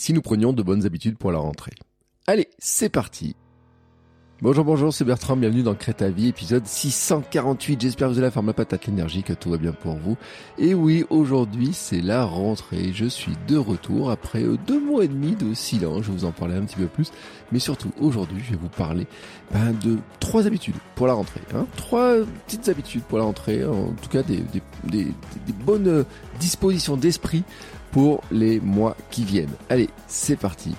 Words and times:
si 0.00 0.14
nous 0.14 0.22
prenions 0.22 0.54
de 0.54 0.62
bonnes 0.62 0.86
habitudes 0.86 1.18
pour 1.18 1.30
la 1.30 1.38
rentrée. 1.38 1.74
Allez, 2.26 2.48
c'est 2.58 2.88
parti 2.88 3.36
Bonjour, 4.42 4.64
bonjour, 4.64 4.90
c'est 4.90 5.04
Bertrand, 5.04 5.36
bienvenue 5.36 5.62
dans 5.62 5.74
Vie, 5.74 6.28
épisode 6.28 6.66
648. 6.66 7.78
J'espère 7.78 8.08
que 8.08 8.14
vous 8.14 8.18
allez 8.20 8.32
la 8.34 8.42
la 8.42 8.52
patate, 8.54 8.86
l'énergie, 8.86 9.22
que 9.22 9.34
tout 9.34 9.50
va 9.50 9.58
bien 9.58 9.72
pour 9.72 9.96
vous. 9.96 10.16
Et 10.56 10.72
oui, 10.72 11.04
aujourd'hui, 11.10 11.74
c'est 11.74 12.00
la 12.00 12.24
rentrée. 12.24 12.90
Je 12.94 13.04
suis 13.04 13.34
de 13.46 13.58
retour 13.58 14.10
après 14.10 14.42
deux 14.66 14.80
mois 14.80 15.04
et 15.04 15.08
demi 15.08 15.36
de 15.36 15.52
silence. 15.52 16.04
Je 16.04 16.10
vais 16.10 16.16
vous 16.20 16.24
en 16.24 16.32
parler 16.32 16.54
un 16.54 16.62
petit 16.62 16.76
peu 16.76 16.86
plus. 16.86 17.12
Mais 17.52 17.58
surtout, 17.58 17.92
aujourd'hui, 18.00 18.42
je 18.42 18.52
vais 18.52 18.58
vous 18.58 18.70
parler 18.70 19.06
ben, 19.52 19.74
de 19.84 19.98
trois 20.20 20.46
habitudes 20.46 20.76
pour 20.94 21.06
la 21.06 21.12
rentrée. 21.12 21.42
Hein. 21.54 21.66
Trois 21.76 22.24
petites 22.46 22.70
habitudes 22.70 23.02
pour 23.02 23.18
la 23.18 23.24
rentrée. 23.24 23.62
En 23.66 23.92
tout 24.00 24.08
cas, 24.08 24.22
des 24.22 24.42
bonnes 25.66 26.06
dispositions 26.38 26.96
d'esprit 26.96 27.44
pour 27.90 28.22
les 28.30 28.58
mois 28.58 28.96
qui 29.10 29.22
viennent. 29.22 29.52
Allez, 29.68 29.90
c'est 30.06 30.36
parti. 30.36 30.74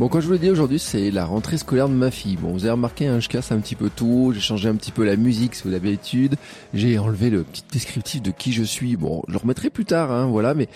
Bon, 0.00 0.08
quand 0.08 0.20
je 0.20 0.26
vous 0.26 0.32
l'ai 0.32 0.40
dit 0.40 0.50
aujourd'hui, 0.50 0.80
c'est 0.80 1.12
la 1.12 1.24
rentrée 1.24 1.56
scolaire 1.56 1.88
de 1.88 1.94
ma 1.94 2.10
fille. 2.10 2.36
Bon, 2.36 2.50
vous 2.50 2.64
avez 2.64 2.72
remarqué, 2.72 3.06
hein, 3.06 3.20
je 3.20 3.28
casse 3.28 3.52
un 3.52 3.60
petit 3.60 3.76
peu 3.76 3.90
tout, 3.94 4.32
j'ai 4.34 4.40
changé 4.40 4.68
un 4.68 4.74
petit 4.74 4.90
peu 4.90 5.04
la 5.04 5.14
musique, 5.14 5.54
si 5.54 5.62
vous 5.62 5.70
l'avez 5.70 5.90
l'habitude, 5.90 6.34
j'ai 6.74 6.98
enlevé 6.98 7.30
le 7.30 7.44
petit 7.44 7.62
descriptif 7.70 8.20
de 8.20 8.32
qui 8.32 8.52
je 8.52 8.64
suis. 8.64 8.96
Bon, 8.96 9.22
je 9.28 9.34
le 9.34 9.38
remettrai 9.38 9.70
plus 9.70 9.84
tard, 9.84 10.10
hein, 10.10 10.26
voilà, 10.26 10.52
mais 10.52 10.68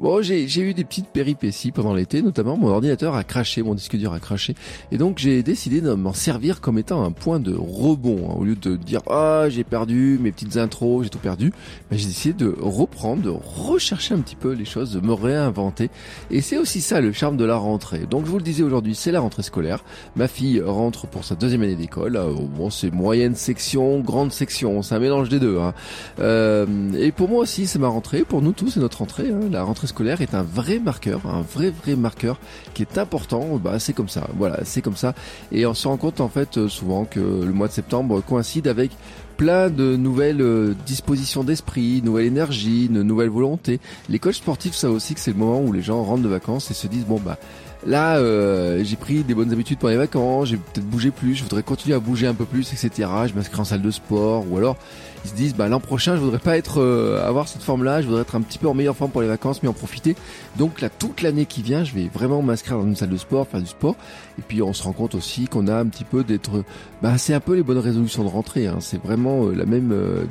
Bon, 0.00 0.22
j'ai 0.22 0.60
eu 0.60 0.74
des 0.74 0.82
petites 0.82 1.06
péripéties 1.06 1.70
pendant 1.70 1.94
l'été, 1.94 2.20
notamment 2.20 2.56
mon 2.56 2.68
ordinateur 2.68 3.14
a 3.14 3.22
craché, 3.22 3.62
mon 3.62 3.74
disque 3.74 3.94
dur 3.96 4.12
a 4.12 4.18
craché, 4.18 4.56
et 4.90 4.98
donc 4.98 5.18
j'ai 5.18 5.44
décidé 5.44 5.80
de 5.80 5.92
m'en 5.92 6.12
servir 6.12 6.60
comme 6.60 6.78
étant 6.78 7.04
un 7.04 7.12
point 7.12 7.38
de 7.38 7.54
rebond. 7.54 8.28
Hein. 8.28 8.34
Au 8.36 8.44
lieu 8.44 8.56
de 8.56 8.74
dire 8.74 9.02
ah 9.08 9.44
j'ai 9.48 9.62
perdu 9.62 10.18
mes 10.20 10.32
petites 10.32 10.56
intros, 10.56 11.04
j'ai 11.04 11.10
tout 11.10 11.18
perdu, 11.18 11.52
ben, 11.90 11.96
j'ai 11.96 12.06
décidé 12.06 12.44
de 12.44 12.52
reprendre, 12.60 13.22
de 13.22 13.30
rechercher 13.30 14.14
un 14.14 14.18
petit 14.18 14.34
peu 14.34 14.52
les 14.52 14.64
choses, 14.64 14.92
de 14.92 15.00
me 15.00 15.12
réinventer. 15.12 15.90
Et 16.32 16.40
c'est 16.40 16.58
aussi 16.58 16.80
ça 16.80 17.00
le 17.00 17.12
charme 17.12 17.36
de 17.36 17.44
la 17.44 17.56
rentrée. 17.56 18.06
Donc 18.10 18.26
je 18.26 18.30
vous 18.30 18.38
le 18.38 18.44
disais 18.44 18.64
aujourd'hui, 18.64 18.96
c'est 18.96 19.12
la 19.12 19.20
rentrée 19.20 19.44
scolaire. 19.44 19.84
Ma 20.16 20.26
fille 20.26 20.60
rentre 20.60 21.06
pour 21.06 21.24
sa 21.24 21.36
deuxième 21.36 21.62
année 21.62 21.76
d'école. 21.76 22.16
Euh, 22.16 22.32
bon, 22.56 22.68
c'est 22.68 22.90
moyenne 22.92 23.36
section, 23.36 24.00
grande 24.00 24.32
section, 24.32 24.82
c'est 24.82 24.96
un 24.96 24.98
mélange 24.98 25.28
des 25.28 25.38
deux. 25.38 25.60
Hein. 25.60 25.72
Euh, 26.18 26.66
et 26.98 27.12
pour 27.12 27.28
moi 27.28 27.42
aussi, 27.42 27.68
c'est 27.68 27.78
ma 27.78 27.88
rentrée. 27.88 28.24
Pour 28.24 28.42
nous 28.42 28.52
tous, 28.52 28.70
c'est 28.70 28.80
notre 28.80 28.98
rentrée. 28.98 29.30
Hein. 29.30 29.48
La 29.52 29.62
rentrée 29.62 29.83
scolaire 29.86 30.20
est 30.20 30.34
un 30.34 30.42
vrai 30.42 30.78
marqueur, 30.78 31.26
un 31.26 31.42
vrai 31.42 31.70
vrai 31.70 31.96
marqueur 31.96 32.38
qui 32.74 32.82
est 32.82 32.98
important. 32.98 33.56
Bah 33.56 33.78
c'est 33.78 33.92
comme 33.92 34.08
ça, 34.08 34.28
voilà, 34.36 34.60
c'est 34.64 34.82
comme 34.82 34.96
ça. 34.96 35.14
Et 35.52 35.66
on 35.66 35.74
se 35.74 35.88
rend 35.88 35.96
compte 35.96 36.20
en 36.20 36.28
fait 36.28 36.58
euh, 36.58 36.68
souvent 36.68 37.04
que 37.04 37.20
le 37.20 37.52
mois 37.52 37.68
de 37.68 37.72
septembre 37.72 38.20
coïncide 38.20 38.68
avec 38.68 38.90
plein 39.36 39.70
de 39.70 39.96
nouvelles 39.96 40.40
euh, 40.40 40.74
dispositions 40.86 41.44
d'esprit, 41.44 42.02
nouvelle 42.02 42.26
énergie, 42.26 42.86
une 42.86 43.02
nouvelle 43.02 43.30
volonté. 43.30 43.80
Les 44.08 44.18
coachs 44.18 44.34
sportifs 44.34 44.74
savent 44.74 44.92
aussi 44.92 45.14
que 45.14 45.20
c'est 45.20 45.32
le 45.32 45.38
moment 45.38 45.60
où 45.60 45.72
les 45.72 45.82
gens 45.82 46.02
rentrent 46.02 46.22
de 46.22 46.28
vacances 46.28 46.70
et 46.70 46.74
se 46.74 46.86
disent 46.86 47.06
bon 47.06 47.20
bah 47.20 47.38
là 47.86 48.16
euh, 48.16 48.82
j'ai 48.84 48.96
pris 48.96 49.24
des 49.24 49.34
bonnes 49.34 49.52
habitudes 49.52 49.78
pour 49.78 49.88
les 49.88 49.96
vacances, 49.96 50.48
j'ai 50.48 50.56
peut-être 50.56 50.86
bougé 50.86 51.10
plus, 51.10 51.34
je 51.34 51.42
voudrais 51.42 51.62
continuer 51.62 51.96
à 51.96 52.00
bouger 52.00 52.26
un 52.26 52.34
peu 52.34 52.44
plus, 52.44 52.72
etc. 52.72 53.08
Je 53.26 53.34
m'inscris 53.34 53.60
en 53.60 53.64
salle 53.64 53.82
de 53.82 53.90
sport 53.90 54.44
ou 54.50 54.56
alors 54.56 54.76
ils 55.24 55.30
se 55.30 55.34
disent 55.34 55.54
bah 55.54 55.68
l'an 55.68 55.80
prochain 55.80 56.16
je 56.16 56.20
voudrais 56.20 56.38
pas 56.38 56.56
être 56.56 56.80
euh, 56.80 57.26
avoir 57.26 57.48
cette 57.48 57.62
forme 57.62 57.82
là 57.82 58.02
je 58.02 58.06
voudrais 58.06 58.22
être 58.22 58.36
un 58.36 58.42
petit 58.42 58.58
peu 58.58 58.68
en 58.68 58.74
meilleure 58.74 58.96
forme 58.96 59.10
pour 59.10 59.22
les 59.22 59.28
vacances 59.28 59.62
mais 59.62 59.68
en 59.68 59.72
profiter. 59.72 60.16
Donc 60.56 60.80
là 60.80 60.90
toute 60.90 61.22
l'année 61.22 61.46
qui 61.46 61.62
vient 61.62 61.84
je 61.84 61.94
vais 61.94 62.08
vraiment 62.12 62.42
m'inscrire 62.42 62.78
dans 62.78 62.84
une 62.84 62.96
salle 62.96 63.10
de 63.10 63.16
sport 63.16 63.48
faire 63.48 63.60
du 63.60 63.66
sport. 63.66 63.96
Et 64.38 64.42
puis 64.42 64.62
on 64.62 64.72
se 64.72 64.82
rend 64.82 64.92
compte 64.92 65.14
aussi 65.14 65.48
qu'on 65.48 65.66
a 65.66 65.76
un 65.76 65.86
petit 65.86 66.04
peu 66.04 66.24
d'être 66.24 66.64
bah 67.02 67.16
c'est 67.18 67.34
un 67.34 67.40
peu 67.40 67.54
les 67.54 67.62
bonnes 67.62 67.78
résolutions 67.78 68.24
de 68.24 68.28
rentrée 68.28 68.66
hein. 68.66 68.78
c'est 68.80 69.02
vraiment 69.02 69.46
euh, 69.46 69.54
la 69.54 69.64
même 69.64 69.92
euh, 69.92 70.24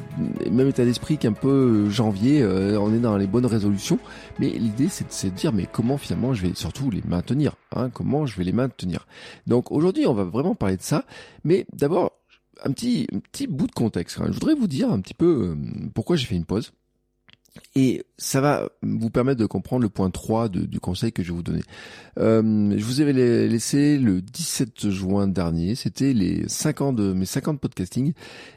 même 0.52 0.68
état 0.68 0.86
d'esprit 0.86 1.18
qu'un 1.18 1.34
peu 1.34 1.90
janvier 1.90 2.46
on 2.46 2.94
est 2.94 3.00
dans 3.00 3.18
les 3.18 3.28
bonnes 3.28 3.46
résolutions. 3.46 4.00
Mais 4.40 4.50
l'idée 4.50 4.88
c'est 4.90 5.26
de, 5.26 5.36
dire 5.36 5.54
mais 5.54 5.68
comment 5.72 5.98
finalement 5.98 6.34
je 6.34 6.46
vais 6.46 6.54
surtout 6.54 6.92
les 6.92 7.02
maintenir 7.08 7.56
hein, 7.76 7.90
comment 7.92 8.26
je 8.26 8.38
vais 8.38 8.44
les 8.44 8.52
maintenir. 8.52 9.08
Donc 9.48 9.72
aujourd'hui 9.72 10.06
on 10.06 10.14
va 10.14 10.24
vraiment 10.24 10.56
parler 10.56 10.78
de 10.78 10.84
ça. 10.84 11.06
Mais 11.44 11.66
d'abord 11.74 12.12
un 12.64 12.72
petit, 12.72 13.08
petit 13.32 13.48
bout 13.48 13.68
de 13.68 13.74
contexte. 13.74 14.18
Je 14.26 14.32
voudrais 14.32 14.56
vous 14.56 14.68
dire 14.68 14.92
un 14.92 15.02
petit 15.02 15.14
peu 15.14 15.56
euh, 15.56 15.90
pourquoi 15.94 16.16
j'ai 16.16 16.26
fait 16.26 16.36
une 16.36 16.46
pause. 16.46 16.72
Et 17.76 18.04
ça 18.18 18.42
va 18.42 18.70
vous 18.82 19.10
permettre 19.10 19.40
de 19.40 19.46
comprendre 19.46 19.84
le 19.84 19.90
point 19.90 20.10
3 20.10 20.50
du 20.50 20.80
conseil 20.80 21.12
que 21.12 21.24
je 21.24 21.30
vais 21.30 21.36
vous 21.36 21.44
donner. 21.44 21.62
Euh, 22.18 22.74
je 22.78 22.84
vous 22.84 23.02
avais 23.02 23.14
laissé 23.14 23.98
le 23.98 24.22
17 24.22 24.90
juin 24.90 25.28
dernier, 25.28 25.76
c'était 25.76 26.14
les 26.14 26.48
5 26.48 26.82
ans 26.82 26.94
de 26.94 27.14
mes 27.14 27.26
50 27.26 27.60
podcasting 27.60 28.14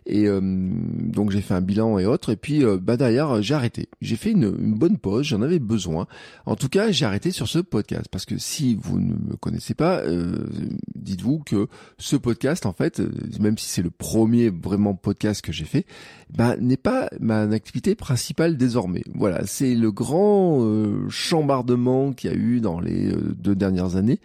et 0.06 0.26
euh, 0.26 0.40
donc 0.42 1.30
j'ai 1.30 1.40
fait 1.40 1.54
un 1.54 1.60
bilan 1.60 1.98
et 1.98 2.06
autres 2.06 2.30
et 2.32 2.36
puis 2.36 2.64
euh, 2.64 2.78
bah 2.80 2.96
derrière 2.96 3.42
j'ai 3.42 3.54
arrêté. 3.54 3.88
J'ai 4.00 4.16
fait 4.16 4.30
une, 4.30 4.50
bonne 4.50 4.98
pause, 4.98 5.26
j'en 5.26 5.42
avais 5.42 5.58
besoin. 5.58 6.06
En 6.44 6.56
tout 6.56 6.68
cas, 6.68 6.90
j'ai 6.90 7.04
arrêté 7.04 7.30
sur 7.30 7.48
ce 7.48 7.58
podcast 7.58 8.06
parce 8.10 8.24
que 8.24 8.38
si 8.38 8.74
vous 8.74 8.98
ne 8.98 9.14
me 9.14 9.36
connaissez 9.36 9.74
pas, 9.74 10.00
euh, 10.00 10.46
dites-vous 10.94 11.40
que 11.40 11.68
ce 11.98 12.16
podcast 12.16 12.66
en 12.66 12.72
fait, 12.72 13.00
même 13.40 13.58
si 13.58 13.68
c'est 13.68 13.82
le 13.82 13.90
premier 13.90 14.50
vraiment 14.50 14.94
podcast 14.94 15.42
que 15.42 15.52
j'ai 15.52 15.64
fait, 15.64 15.86
bah 16.30 16.56
n'est 16.58 16.76
pas 16.76 17.08
ma 17.20 17.42
activité 17.42 17.94
principale 17.94 18.56
désormais. 18.56 18.85
Voilà, 19.14 19.46
c'est 19.46 19.74
le 19.74 19.90
grand 19.90 20.62
euh, 20.62 21.08
chambardement 21.08 22.12
qu'il 22.12 22.30
y 22.30 22.34
a 22.34 22.36
eu 22.36 22.60
dans 22.60 22.80
les 22.80 23.12
euh, 23.12 23.34
deux 23.38 23.54
dernières 23.54 23.96
années. 23.96 24.20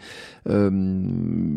Euh, 0.50 0.70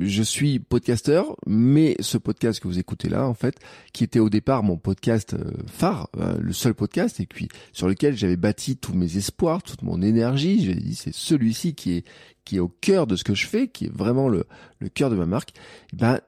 je 0.01 0.23
suis 0.23 0.59
podcasteur, 0.59 1.37
mais 1.47 1.97
ce 2.01 2.19
podcast 2.19 2.61
que 2.61 2.69
vous 2.69 2.79
écoutez 2.79 3.09
là, 3.09 3.27
en 3.27 3.35
fait, 3.35 3.57
qui 3.93 4.05
était 4.05 4.21
au 4.21 4.31
départ 4.31 4.63
mon 4.63 4.77
podcast 4.77 5.37
phare, 5.67 6.09
le 6.39 6.53
seul 6.53 6.75
podcast, 6.75 7.21
et 7.21 7.27
puis 7.27 7.49
sur 7.73 7.89
lequel 7.89 8.17
j'avais 8.17 8.37
bâti 8.37 8.77
tous 8.77 8.95
mes 8.95 9.17
espoirs, 9.17 9.63
toute 9.63 9.83
mon 9.83 10.03
énergie, 10.03 10.65
j'ai 10.65 10.75
dit 10.75 10.95
c'est 10.95 11.15
celui-ci 11.15 11.75
qui 11.75 11.93
est 11.93 12.05
qui 12.45 12.57
est 12.57 12.61
au 12.61 12.69
cœur 12.69 13.07
de 13.07 13.17
ce 13.17 13.25
que 13.25 13.35
je 13.35 13.47
fais, 13.47 13.69
qui 13.69 13.87
est 13.87 13.93
vraiment 13.93 14.29
le, 14.29 14.47
cœur 14.93 15.09
de 15.09 15.17
ma 15.17 15.25
marque, 15.25 15.55
eh 15.95 15.97
ben, 15.97 16.21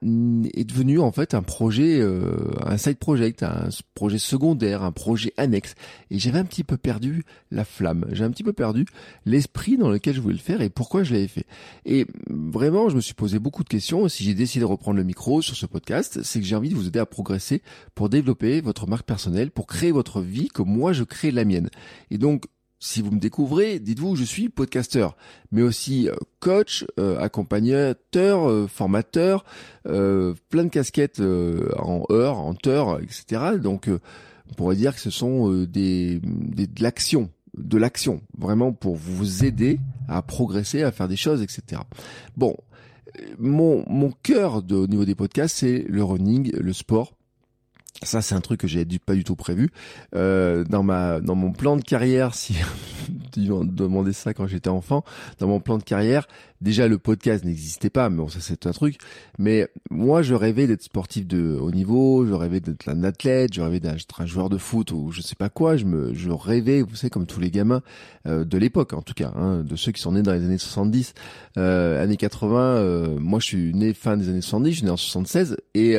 est 0.55 0.65
devenu 0.65 0.99
en 0.99 1.13
fait 1.13 1.35
un 1.35 1.43
projet, 1.43 2.01
euh, 2.01 2.37
un 2.65 2.79
side 2.79 2.97
project, 2.97 3.43
un 3.43 3.69
projet 3.95 4.17
secondaire, 4.17 4.83
un 4.83 4.93
projet 4.93 5.35
annexe. 5.37 5.75
Et 6.11 6.19
j'avais 6.19 6.39
un 6.39 6.45
petit 6.45 6.65
peu 6.65 6.79
perdu 6.79 7.25
la 7.51 7.67
flamme, 7.67 8.07
j'ai 8.13 8.25
un 8.25 8.31
petit 8.31 8.45
peu 8.45 8.55
perdu 8.55 8.87
l'esprit 9.27 9.77
dans 9.77 9.91
lequel 9.91 10.15
je 10.15 10.21
voulais 10.21 10.35
le 10.35 10.41
faire 10.41 10.63
et 10.63 10.71
pourquoi 10.71 11.03
je 11.03 11.13
l'avais 11.13 11.29
fait. 11.29 11.47
Et 11.85 12.07
vraiment, 12.31 12.89
je 12.89 12.97
me 12.97 13.01
suis 13.03 13.15
posé 13.15 13.39
beaucoup 13.39 13.63
de 13.63 13.69
questions. 13.69 14.09
Si 14.09 14.25
j'ai 14.25 14.35
décidé 14.35 14.61
de 14.61 14.67
reprendre 14.67 14.97
le 14.97 15.05
micro 15.05 15.43
sur 15.43 15.55
ce 15.55 15.67
podcast, 15.67 16.23
c'est 16.23 16.41
que 16.41 16.47
j'ai 16.47 16.57
envie 16.57 16.71
de 16.71 16.75
vous 16.75 16.87
aider 16.87 16.99
à 16.99 17.07
progresser 17.07 17.61
pour 17.95 18.09
développer 18.09 18.63
votre 18.63 18.87
marque 18.87 19.07
personnelle, 19.07 19.51
pour 19.51 19.67
créer 19.67 19.93
votre 19.93 20.23
vie 20.23 20.49
comme 20.49 20.71
moi 20.71 20.95
je 20.95 21.05
crée 21.05 21.31
la 21.31 21.45
mienne. 21.45 21.69
Et 22.11 22.17
donc, 22.17 22.45
si 22.87 23.03
vous 23.03 23.11
me 23.11 23.19
découvrez, 23.19 23.81
dites-vous, 23.81 24.15
je 24.15 24.23
suis 24.23 24.49
podcasteur, 24.49 25.17
mais 25.51 25.63
aussi 25.63 26.09
euh, 26.09 26.15
coach, 26.39 26.87
euh, 27.01 27.19
accompagnateur, 27.19 28.49
euh, 28.49 28.69
formateur, 28.69 29.45
plein 29.85 30.65
de 30.65 30.69
casquettes 30.69 31.21
en 31.21 32.05
heures, 32.11 32.39
en 32.39 32.55
heures, 32.67 33.01
etc. 33.01 33.59
Donc, 33.61 33.89
on 33.89 34.55
pourrait 34.55 34.77
dire 34.77 34.95
que 34.95 35.01
ce 35.01 35.11
sont 35.11 35.65
des, 35.65 36.21
des, 36.23 36.67
de 36.67 36.83
l'action, 36.83 37.31
de 37.57 37.77
l'action, 37.77 38.21
vraiment 38.39 38.73
pour 38.73 38.95
vous 38.95 39.45
aider 39.45 39.81
à 40.09 40.23
progresser, 40.23 40.83
à 40.83 40.93
faire 40.93 41.09
des 41.09 41.17
choses, 41.17 41.43
etc. 41.43 41.83
Bon, 42.37 42.57
mon, 43.39 43.85
mon 43.89 44.13
cœur 44.23 44.63
de, 44.63 44.77
au 44.77 44.87
niveau 44.87 45.05
des 45.05 45.15
podcasts, 45.15 45.59
c'est 45.59 45.85
le 45.89 46.05
running, 46.05 46.53
le 46.53 46.73
sport 46.73 47.16
ça, 48.03 48.23
c'est 48.23 48.35
un 48.35 48.41
truc 48.41 48.61
que 48.61 48.69
j'ai 48.69 48.85
pas 48.99 49.15
du 49.15 49.25
tout 49.25 49.37
prévu. 49.37 49.71
Euh, 50.15 50.65
dans 50.65 50.83
ma, 50.83 51.21
dans 51.21 51.35
mon 51.35 51.53
plan 51.53 51.77
de 51.77 51.83
carrière, 51.83 52.35
si 52.35 52.55
tu 53.33 53.41
demandé 53.41 54.13
ça 54.13 54.35
quand 54.35 54.47
j'étais 54.47 54.69
enfant, 54.69 55.05
dans 55.39 55.49
mon 55.49 55.61
plan 55.61 55.79
de 55.79 55.83
carrière, 55.83 56.27
déjà 56.61 56.89
le 56.89 56.99
podcast 56.99 57.45
n'existait 57.45 57.91
pas, 57.91 58.09
mais 58.09 58.17
bon, 58.17 58.29
ça 58.29 58.39
c'est 58.41 58.67
un 58.67 58.73
truc. 58.73 58.99
Mais 59.39 59.69
moi, 59.91 60.23
je 60.23 60.35
rêvais 60.35 60.67
d'être 60.67 60.83
sportif 60.83 61.27
de 61.27 61.57
haut 61.61 61.71
niveau, 61.71 62.27
je 62.27 62.33
rêvais 62.33 62.61
d'être 62.61 62.89
un 62.89 63.05
athlète, 63.05 63.55
je 63.55 63.61
rêvais 63.61 63.81
d'être 63.81 64.21
un 64.21 64.27
joueur 64.27 64.49
de 64.49 64.59
foot 64.59 64.93
ou 64.93 65.11
je 65.11 65.21
sais 65.21 65.37
pas 65.37 65.49
quoi. 65.49 65.77
Je 65.77 65.85
me, 65.85 66.15
je 66.15 66.31
rêvais, 66.31 66.83
vous 66.83 66.97
savez, 66.97 67.11
comme 67.11 67.27
tous 67.27 67.41
les 67.41 67.51
gamins 67.51 67.83
euh, 68.27 68.45
de 68.45 68.59
l'époque, 68.59 68.93
en 68.93 69.03
tout 69.03 69.15
cas, 69.15 69.33
hein, 69.37 69.63
de 69.65 69.77
ceux 69.77 69.93
qui 69.93 70.01
sont 70.01 70.13
nés 70.13 70.23
dans 70.23 70.33
les 70.33 70.45
années 70.45 70.59
70, 70.59 71.15
euh, 71.59 72.03
années 72.03 72.17
80. 72.17 72.59
Euh, 72.59 73.19
moi, 73.19 73.41
je 73.41 73.47
suis 73.47 73.75
né 73.75 73.95
fin 73.95 74.17
des 74.17 74.29
années 74.29 74.41
70, 74.41 74.71
je 74.71 74.77
suis 74.77 74.85
né 74.85 74.91
en 74.91 74.97
76 74.97 75.57
et 75.75 75.97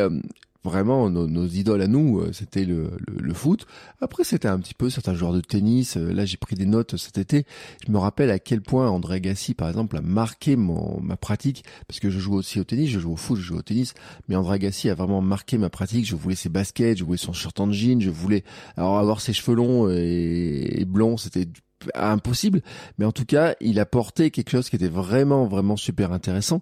vraiment 0.63 1.09
nos, 1.09 1.47
idoles 1.47 1.81
à 1.81 1.87
nous, 1.87 2.19
euh, 2.19 2.31
c'était 2.33 2.65
le, 2.65 2.91
le, 3.07 3.33
foot. 3.33 3.65
Après, 4.01 4.23
c'était 4.23 4.47
un 4.47 4.59
petit 4.59 4.73
peu 4.73 4.89
certains 4.89 5.13
joueurs 5.13 5.33
de 5.33 5.41
tennis. 5.41 5.97
Euh, 5.97 6.11
là, 6.11 6.25
j'ai 6.25 6.37
pris 6.37 6.55
des 6.55 6.65
notes 6.65 6.97
cet 6.97 7.17
été. 7.17 7.45
Je 7.85 7.91
me 7.91 7.97
rappelle 7.97 8.31
à 8.31 8.39
quel 8.39 8.61
point 8.61 8.89
André 8.89 9.15
Agassi, 9.15 9.53
par 9.53 9.69
exemple, 9.69 9.97
a 9.97 10.01
marqué 10.01 10.55
mon, 10.55 10.99
ma 11.01 11.17
pratique, 11.17 11.63
parce 11.87 11.99
que 11.99 12.09
je 12.09 12.19
joue 12.19 12.33
aussi 12.33 12.59
au 12.59 12.63
tennis, 12.63 12.89
je 12.89 12.99
joue 12.99 13.13
au 13.13 13.17
foot, 13.17 13.37
je 13.37 13.43
joue 13.43 13.57
au 13.57 13.61
tennis, 13.61 13.93
mais 14.27 14.35
André 14.35 14.55
Agassi 14.55 14.89
a 14.89 14.95
vraiment 14.95 15.21
marqué 15.21 15.57
ma 15.57 15.69
pratique. 15.69 16.05
Je 16.05 16.15
voulais 16.15 16.35
ses 16.35 16.49
baskets, 16.49 16.97
je 16.97 17.03
voulais 17.03 17.17
son 17.17 17.33
shirt 17.33 17.59
en 17.59 17.71
jean, 17.71 18.01
je 18.01 18.09
voulais 18.09 18.43
alors 18.75 18.97
avoir 18.97 19.21
ses 19.21 19.33
cheveux 19.33 19.55
longs 19.55 19.89
et, 19.89 20.81
et 20.81 20.85
blonds, 20.85 21.17
c'était 21.17 21.47
impossible, 21.95 22.61
mais 22.97 23.05
en 23.05 23.11
tout 23.11 23.25
cas, 23.25 23.55
il 23.61 23.79
apportait 23.79 24.31
quelque 24.31 24.49
chose 24.49 24.69
qui 24.69 24.75
était 24.75 24.87
vraiment, 24.87 25.45
vraiment 25.45 25.75
super 25.75 26.11
intéressant. 26.11 26.61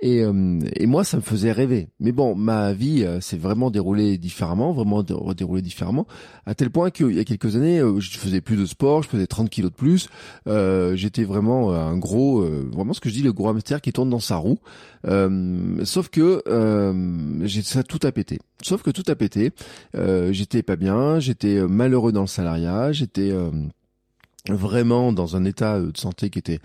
Et, 0.00 0.22
euh, 0.22 0.58
et 0.74 0.86
moi, 0.86 1.04
ça 1.04 1.16
me 1.16 1.22
faisait 1.22 1.52
rêver. 1.52 1.88
Mais 2.00 2.12
bon, 2.12 2.34
ma 2.34 2.72
vie 2.72 3.04
euh, 3.04 3.20
s'est 3.20 3.38
vraiment 3.38 3.70
déroulée 3.70 4.18
différemment, 4.18 4.72
vraiment 4.72 5.02
déroulée 5.02 5.62
différemment, 5.62 6.06
à 6.44 6.54
tel 6.54 6.70
point 6.70 6.90
qu'il 6.90 7.12
y 7.12 7.20
a 7.20 7.24
quelques 7.24 7.56
années, 7.56 7.80
euh, 7.80 7.98
je 8.00 8.18
faisais 8.18 8.40
plus 8.40 8.56
de 8.56 8.66
sport, 8.66 9.02
je 9.02 9.08
faisais 9.08 9.26
30 9.26 9.48
kilos 9.50 9.70
de 9.70 9.76
plus. 9.76 10.08
J'étais 10.96 11.24
vraiment 11.24 11.72
un 11.72 11.96
gros, 11.96 12.42
vraiment 12.42 12.92
ce 12.92 13.00
que 13.00 13.08
je 13.08 13.14
dis, 13.14 13.22
le 13.22 13.32
gros 13.32 13.48
hamster 13.48 13.80
qui 13.80 13.92
tourne 13.92 14.10
dans 14.10 14.20
sa 14.20 14.36
roue. 14.36 14.58
sauf 15.84 16.08
que 16.08 16.42
j'ai 17.44 17.62
ça 17.62 17.82
tout 17.82 18.00
a 18.06 18.12
pété. 18.12 18.38
Sauf 18.62 18.82
que 18.82 18.90
tout 18.90 19.04
a 19.08 19.14
pété. 19.14 19.52
j'étais 20.30 20.62
pas 20.62 20.76
bien, 20.76 21.20
j'étais 21.20 21.60
malheureux 21.66 22.12
dans 22.12 22.22
le 22.22 22.26
salariat, 22.26 22.92
j'étais 22.92 23.32
vraiment 24.48 25.12
dans 25.12 25.36
un 25.36 25.44
état 25.44 25.80
de 25.80 25.96
santé 25.96 26.30
qui 26.30 26.38
était 26.38 26.60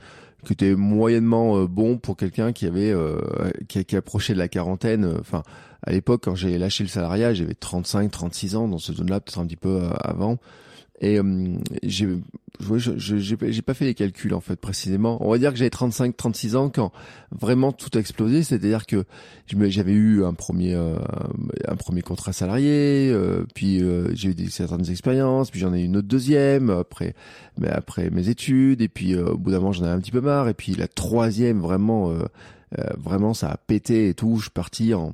qui 0.45 0.53
était 0.53 0.75
moyennement 0.75 1.57
euh, 1.57 1.67
bon 1.67 1.97
pour 1.97 2.17
quelqu'un 2.17 2.51
qui 2.51 2.65
avait 2.65 2.91
euh, 2.91 3.19
qui, 3.67 3.83
qui, 3.85 3.95
approchait 3.95 4.33
de 4.33 4.39
la 4.39 4.47
quarantaine. 4.47 5.05
Euh, 5.05 5.19
enfin, 5.19 5.43
à 5.83 5.91
l'époque, 5.91 6.21
quand 6.23 6.35
j'ai 6.35 6.57
lâché 6.57 6.83
le 6.83 6.89
salariat, 6.89 7.33
j'avais 7.33 7.53
35, 7.53 8.11
36 8.11 8.55
ans 8.55 8.67
dans 8.67 8.77
ce 8.77 8.93
zone-là, 8.93 9.19
peut-être 9.19 9.39
un 9.39 9.45
petit 9.45 9.55
peu 9.55 9.81
avant. 9.99 10.37
Et 11.01 11.19
euh, 11.19 11.57
j'ai 11.83 12.07
j'ai 12.59 13.61
pas 13.63 13.73
fait 13.73 13.85
les 13.85 13.95
calculs 13.95 14.35
en 14.35 14.39
fait 14.39 14.55
précisément. 14.55 15.17
On 15.25 15.31
va 15.31 15.39
dire 15.39 15.51
que 15.51 15.57
j'avais 15.57 15.71
35 15.71 16.15
36 16.15 16.55
ans 16.55 16.69
quand 16.69 16.91
vraiment 17.31 17.71
tout 17.71 17.89
a 17.95 17.99
explosé, 17.99 18.43
c'est-à-dire 18.43 18.85
que 18.85 19.05
j'avais 19.47 19.93
eu 19.93 20.23
un 20.23 20.35
premier 20.35 20.75
euh, 20.75 20.99
un 21.67 21.75
premier 21.75 22.03
contrat 22.03 22.33
salarié, 22.33 23.09
euh, 23.11 23.45
puis 23.55 23.81
j'ai 24.13 24.29
eu 24.29 24.35
des, 24.35 24.51
certaines 24.51 24.89
expériences, 24.91 25.49
puis 25.49 25.59
j'en 25.59 25.73
ai 25.73 25.81
eu 25.81 25.85
une 25.85 25.97
autre 25.97 26.07
deuxième 26.07 26.69
après 26.69 27.15
mais 27.57 27.69
après 27.69 28.11
mes 28.11 28.29
études. 28.29 28.81
Et 28.81 28.87
puis 28.87 29.17
au 29.17 29.37
bout 29.37 29.49
d'un 29.49 29.57
moment 29.57 29.71
j'en 29.71 29.85
avais 29.85 29.93
un 29.93 29.99
petit 29.99 30.11
peu 30.11 30.21
marre. 30.21 30.49
Et 30.49 30.53
puis 30.53 30.75
la 30.75 30.87
troisième 30.87 31.61
vraiment 31.61 32.13
vraiment 32.99 33.33
ça 33.33 33.49
a 33.49 33.57
pété 33.57 34.09
et 34.09 34.13
tout, 34.13 34.37
je 34.37 34.43
suis 34.43 34.51
parti 34.51 34.93
en 34.93 35.09
euh, 35.09 35.11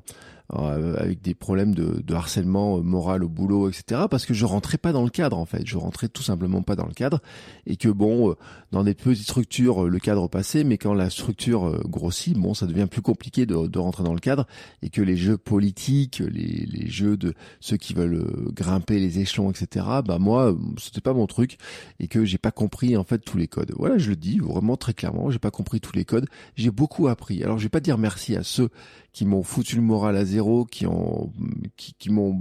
avec 0.49 1.21
des 1.21 1.33
problèmes 1.33 1.75
de, 1.75 2.13
harcèlement 2.13 2.81
moral 2.81 3.23
au 3.23 3.29
boulot, 3.29 3.69
etc. 3.69 4.03
Parce 4.09 4.25
que 4.25 4.33
je 4.33 4.45
rentrais 4.45 4.77
pas 4.77 4.93
dans 4.93 5.03
le 5.03 5.09
cadre 5.09 5.37
en 5.37 5.45
fait, 5.45 5.65
je 5.65 5.77
rentrais 5.77 6.07
tout 6.07 6.23
simplement 6.23 6.61
pas 6.61 6.75
dans 6.75 6.85
le 6.85 6.93
cadre 6.93 7.19
et 7.65 7.75
que 7.75 7.89
bon, 7.89 8.31
euh, 8.31 8.35
dans 8.71 8.83
des 8.83 8.93
petites 8.93 9.23
structures, 9.23 9.85
euh, 9.85 9.89
le 9.89 9.99
cadre 9.99 10.27
passait, 10.27 10.63
mais 10.63 10.77
quand 10.77 10.93
la 10.93 11.09
structure 11.09 11.79
grossit, 11.87 12.37
bon, 12.37 12.53
ça 12.53 12.65
devient 12.65 12.87
plus 12.89 13.01
compliqué 13.01 13.45
de, 13.45 13.77
rentrer 13.77 14.03
dans 14.03 14.13
le 14.13 14.19
cadre 14.19 14.47
et 14.81 14.89
que 14.89 15.01
les 15.01 15.17
jeux 15.17 15.37
politiques, 15.37 16.19
les, 16.19 16.87
jeux 16.87 17.17
de 17.17 17.33
ceux 17.59 17.77
qui 17.77 17.93
veulent 17.93 18.51
grimper 18.53 18.99
les 18.99 19.19
échelons, 19.19 19.51
etc. 19.51 19.85
Bah 20.05 20.17
moi, 20.19 20.55
c'était 20.79 21.01
pas 21.01 21.13
mon 21.13 21.27
truc 21.27 21.57
et 21.99 22.07
que 22.07 22.25
j'ai 22.25 22.37
pas 22.37 22.51
compris 22.51 22.97
en 22.97 23.03
fait 23.03 23.19
tous 23.19 23.37
les 23.37 23.47
codes. 23.47 23.73
Voilà, 23.75 23.97
je 23.97 24.09
le 24.09 24.15
dis 24.15 24.39
vraiment 24.39 24.77
très 24.77 24.93
clairement, 24.93 25.29
j'ai 25.29 25.39
pas 25.39 25.51
compris 25.51 25.79
tous 25.79 25.95
les 25.95 26.05
codes. 26.05 26.27
J'ai 26.55 26.71
beaucoup 26.71 27.07
appris. 27.07 27.43
Alors 27.43 27.57
je 27.57 27.63
vais 27.63 27.69
pas 27.69 27.79
dire 27.79 27.97
merci 27.97 28.35
à 28.35 28.43
ceux 28.43 28.69
qui 29.11 29.25
m'ont 29.25 29.43
foutu 29.43 29.75
le 29.75 29.81
moral 29.81 30.15
à 30.15 30.25
zéro, 30.25 30.65
qui 30.65 30.85
ont, 30.85 31.31
qui, 31.75 31.93
qui 31.93 32.09
m'ont 32.09 32.39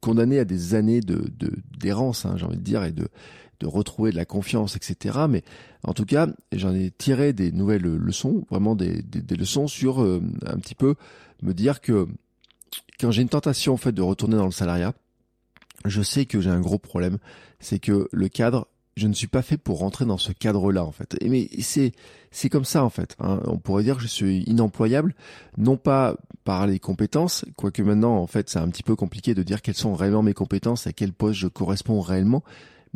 condamné 0.00 0.38
à 0.38 0.44
des 0.44 0.74
années 0.74 1.00
de 1.00 1.32
d'errance, 1.78 2.26
hein, 2.26 2.34
j'ai 2.36 2.46
envie 2.46 2.58
de 2.58 2.62
dire, 2.62 2.84
et 2.84 2.92
de 2.92 3.08
de 3.60 3.66
retrouver 3.66 4.10
de 4.10 4.16
la 4.16 4.24
confiance, 4.24 4.76
etc. 4.76 5.18
Mais 5.28 5.42
en 5.82 5.94
tout 5.94 6.04
cas, 6.04 6.28
j'en 6.52 6.74
ai 6.74 6.90
tiré 6.90 7.32
des 7.32 7.52
nouvelles 7.52 7.82
leçons, 7.82 8.44
vraiment 8.50 8.74
des, 8.74 9.02
des, 9.02 9.36
leçons 9.36 9.68
sur 9.68 10.02
euh, 10.02 10.22
un 10.46 10.56
petit 10.58 10.74
peu 10.74 10.94
me 11.42 11.52
dire 11.52 11.80
que 11.80 12.06
quand 12.98 13.10
j'ai 13.10 13.22
une 13.22 13.28
tentation 13.28 13.74
en 13.74 13.76
fait 13.76 13.92
de 13.92 14.02
retourner 14.02 14.36
dans 14.36 14.46
le 14.46 14.50
salariat, 14.50 14.94
je 15.84 16.02
sais 16.02 16.26
que 16.26 16.40
j'ai 16.40 16.50
un 16.50 16.60
gros 16.60 16.78
problème, 16.78 17.18
c'est 17.60 17.78
que 17.78 18.08
le 18.12 18.28
cadre 18.28 18.66
je 18.96 19.06
ne 19.08 19.12
suis 19.12 19.26
pas 19.26 19.42
fait 19.42 19.58
pour 19.58 19.78
rentrer 19.78 20.06
dans 20.06 20.16
ce 20.16 20.32
cadre-là 20.32 20.82
en 20.84 20.90
fait. 20.90 21.16
Et 21.20 21.28
mais 21.28 21.48
c'est 21.60 21.92
c'est 22.30 22.48
comme 22.48 22.64
ça 22.64 22.82
en 22.82 22.90
fait. 22.90 23.14
Hein. 23.20 23.40
On 23.44 23.58
pourrait 23.58 23.82
dire 23.82 23.96
que 23.96 24.02
je 24.02 24.08
suis 24.08 24.42
inemployable, 24.44 25.14
non 25.58 25.76
pas 25.76 26.16
par 26.44 26.66
les 26.66 26.78
compétences, 26.78 27.44
quoique 27.56 27.82
maintenant 27.82 28.16
en 28.16 28.26
fait 28.26 28.48
c'est 28.48 28.58
un 28.58 28.68
petit 28.68 28.82
peu 28.82 28.96
compliqué 28.96 29.34
de 29.34 29.42
dire 29.42 29.60
quelles 29.60 29.74
sont 29.74 29.94
réellement 29.94 30.22
mes 30.22 30.34
compétences, 30.34 30.86
à 30.86 30.92
quel 30.92 31.12
poste 31.12 31.38
je 31.40 31.48
corresponds 31.48 32.00
réellement, 32.00 32.42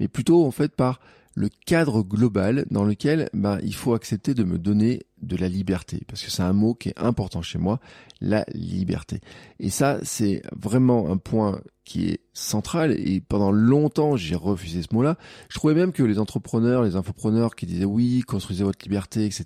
mais 0.01 0.09
plutôt 0.09 0.45
en 0.45 0.51
fait 0.51 0.75
par 0.75 1.01
le 1.35 1.49
cadre 1.67 2.03
global 2.03 2.67
dans 2.71 2.85
lequel 2.85 3.31
bah, 3.33 3.59
il 3.63 3.75
faut 3.75 3.95
accepter 3.95 4.35
de 4.35 4.43
me 4.43 4.59
donner 4.59 5.03
de 5.23 5.37
la 5.37 5.49
liberté, 5.49 6.03
parce 6.09 6.23
que 6.23 6.31
c'est 6.31 6.43
un 6.43 6.53
mot 6.53 6.75
qui 6.75 6.89
est 6.89 6.99
important 6.99 7.43
chez 7.43 7.59
moi, 7.59 7.79
la 8.21 8.45
liberté. 8.53 9.21
Et 9.61 9.71
ça, 9.71 10.01
c'est 10.03 10.43
vraiment 10.57 11.11
un 11.11 11.19
point 11.19 11.61
qui 11.91 12.09
est 12.09 12.21
central 12.35 12.93
et 12.93 13.21
pendant 13.21 13.51
longtemps 13.51 14.17
j'ai 14.17 14.37
refusé 14.37 14.81
ce 14.81 14.95
mot-là. 14.95 15.19
Je 15.49 15.57
trouvais 15.57 15.75
même 15.75 15.91
que 15.91 16.05
les 16.05 16.21
entrepreneurs, 16.21 16.85
les 16.85 16.95
infopreneurs 16.95 17.57
qui 17.57 17.67
disaient 17.67 17.85
oui, 17.85 18.21
construisez 18.21 18.63
votre 18.63 18.79
liberté, 18.85 19.27
etc. 19.27 19.45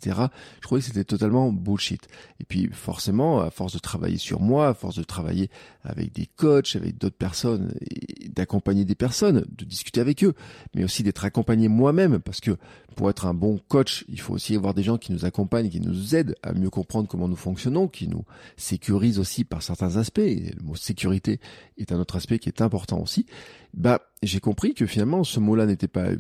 Je 0.57 0.61
trouvais 0.61 0.83
que 0.83 0.87
c'était 0.87 1.05
totalement 1.05 1.51
bullshit. 1.51 2.07
Et 2.41 2.45
puis 2.45 2.69
forcément, 2.71 3.41
à 3.41 3.51
force 3.51 3.73
de 3.73 3.79
travailler 3.79 4.19
sur 4.19 4.43
moi, 4.43 4.69
à 4.69 4.75
force 4.75 4.97
de 4.97 5.05
travailler 5.05 5.49
avec 5.85 6.13
des 6.13 6.27
coachs, 6.27 6.77
avec 6.77 6.99
d'autres 6.99 7.17
personnes, 7.17 7.73
d'accompagner 8.29 8.85
des 8.85 8.95
personnes, 8.95 9.47
de 9.49 9.65
discuter 9.65 10.03
avec 10.03 10.23
eux, 10.23 10.35
mais 10.75 10.85
aussi 10.85 11.03
d'être 11.03 11.25
accompagné 11.25 11.69
moi-même, 11.69 12.19
parce 12.19 12.41
que 12.41 12.59
pour 12.95 13.09
être 13.09 13.27
un 13.27 13.35
bon 13.35 13.59
coach, 13.69 14.05
il 14.09 14.21
faut 14.21 14.35
aussi 14.35 14.55
avoir 14.55 14.75
des 14.75 14.83
gens 14.83 14.99
qui 14.99 15.13
nous 15.13 15.25
accompagnent, 15.25 15.71
qui 15.71 15.81
nous 15.81 16.15
aident 16.15 16.35
à 16.43 16.53
mieux 16.53 16.71
comprendre 16.71 17.09
comment 17.09 17.27
nous 17.27 17.37
fonctionnons, 17.37 17.89
qui 17.89 18.07
nous 18.07 18.25
sécurisent 18.59 19.19
aussi 19.19 19.45
par 19.45 19.63
certains 19.63 19.97
aspects. 19.97 20.19
Le 20.19 20.63
mot 20.63 20.77
sécurité 20.77 21.41
est 21.79 21.91
un 21.91 21.99
autre 21.99 22.17
aspect 22.17 22.34
qui 22.39 22.49
est 22.49 22.63
important 22.63 23.01
aussi. 23.01 23.27
Bah, 23.75 24.01
j'ai 24.23 24.41
compris 24.41 24.75
que 24.75 24.87
finalement, 24.87 25.25
ce 25.25 25.41
mot-là 25.41 25.67
n'était 25.67 25.89
pas 25.89 26.07
euh, 26.07 26.17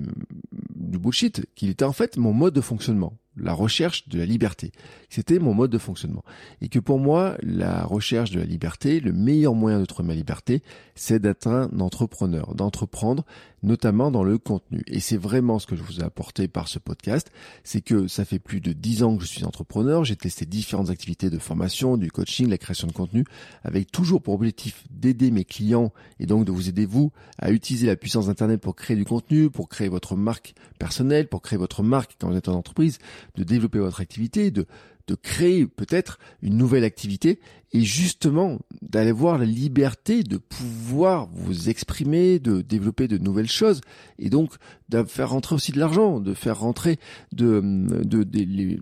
du 0.75 0.99
bullshit, 0.99 1.47
qu'il 1.55 1.71
était 1.71 1.85
en 1.85 1.93
fait 1.93 2.17
mon 2.17 2.33
mode 2.33 2.55
de 2.55 2.61
fonctionnement 2.61 3.15
la 3.37 3.53
recherche 3.53 4.09
de 4.09 4.19
la 4.19 4.27
liberté. 4.27 4.73
C'était 5.09 5.39
mon 5.39 5.55
mode 5.55 5.71
de 5.71 5.79
fonctionnement. 5.79 6.25
Et 6.61 6.69
que 6.69 6.79
pour 6.79 6.99
moi, 6.99 7.37
la 7.43 7.85
recherche 7.85 8.31
de 8.31 8.41
la 8.41 8.47
liberté, 8.47 9.01
le 9.01 9.13
meilleur 9.13 9.55
moyen 9.55 9.81
de 9.81 9.85
trouver 9.85 10.07
ma 10.07 10.15
liberté, 10.15 10.63
c'est 10.95 11.19
d'être 11.19 11.49
un 11.49 11.69
entrepreneur, 11.81 12.55
d'entreprendre, 12.55 13.25
notamment 13.65 14.11
dans 14.11 14.23
le 14.23 14.39
contenu. 14.39 14.83
Et 14.87 15.01
c'est 15.01 15.17
vraiment 15.17 15.59
ce 15.59 15.67
que 15.67 15.75
je 15.75 15.83
vous 15.83 16.01
ai 16.01 16.03
apporté 16.05 16.47
par 16.47 16.69
ce 16.69 16.79
podcast. 16.79 17.31
C'est 17.65 17.81
que 17.81 18.07
ça 18.07 18.25
fait 18.25 18.39
plus 18.39 18.61
de 18.61 18.73
dix 18.73 19.03
ans 19.03 19.17
que 19.17 19.23
je 19.23 19.29
suis 19.29 19.45
entrepreneur. 19.45 20.05
J'ai 20.05 20.17
testé 20.17 20.47
différentes 20.47 20.91
activités 20.91 21.31
de 21.31 21.39
formation, 21.39 21.97
du 21.97 22.11
coaching, 22.11 22.49
la 22.49 22.59
création 22.59 22.87
de 22.87 22.93
contenu, 22.93 23.25
avec 23.65 23.91
toujours 23.91 24.23
pour 24.23 24.35
objectif 24.35 24.85
d'aider 24.91 25.31
mes 25.31 25.45
clients 25.45 25.93
et 26.21 26.27
donc 26.27 26.45
de 26.45 26.53
vous 26.53 26.69
aider 26.69 26.87
vous 26.87 27.11
à 27.39 27.51
utiliser 27.51 27.87
la 27.87 27.97
puissance 27.97 28.27
d'Internet 28.27 28.61
pour 28.61 28.77
créer 28.77 28.97
du 28.97 29.05
contenu, 29.05 29.51
pour 29.51 29.69
créer 29.69 29.89
votre 29.89 30.15
marque 30.15 30.55
personnelle, 30.79 31.29
pour 31.29 31.43
créer 31.43 31.59
votre 31.59 31.83
marque 31.83 32.17
quand 32.21 32.29
vous 32.29 32.37
êtes 32.37 32.49
en 32.49 32.55
entreprise, 32.55 32.99
de 33.35 33.45
développer 33.45 33.79
votre 33.79 34.01
activité, 34.01 34.51
de, 34.51 34.67
de 35.07 35.15
créer 35.15 35.67
peut-être 35.67 36.19
une 36.43 36.57
nouvelle 36.57 36.85
activité 36.85 37.41
et 37.73 37.81
justement 37.81 38.61
d'aller 38.83 39.13
voir 39.13 39.39
la 39.39 39.45
liberté 39.45 40.23
de 40.23 40.37
pouvoir 40.37 41.29
vous 41.33 41.69
exprimer, 41.69 42.39
de 42.39 42.63
développer 42.63 43.09
de 43.09 43.19
nouvelles 43.19 43.49
choses 43.49 43.81
et 44.19 44.31
donc 44.31 44.55
de 44.89 45.03
faire 45.05 45.31
rentrer 45.31 45.55
aussi 45.55 45.73
de 45.73 45.79
l'argent, 45.79 46.21
de 46.21 46.35
faire 46.35 46.61
rentrer 46.61 46.99
de, 47.33 47.61
de, 48.05 48.23
de, 48.23 48.81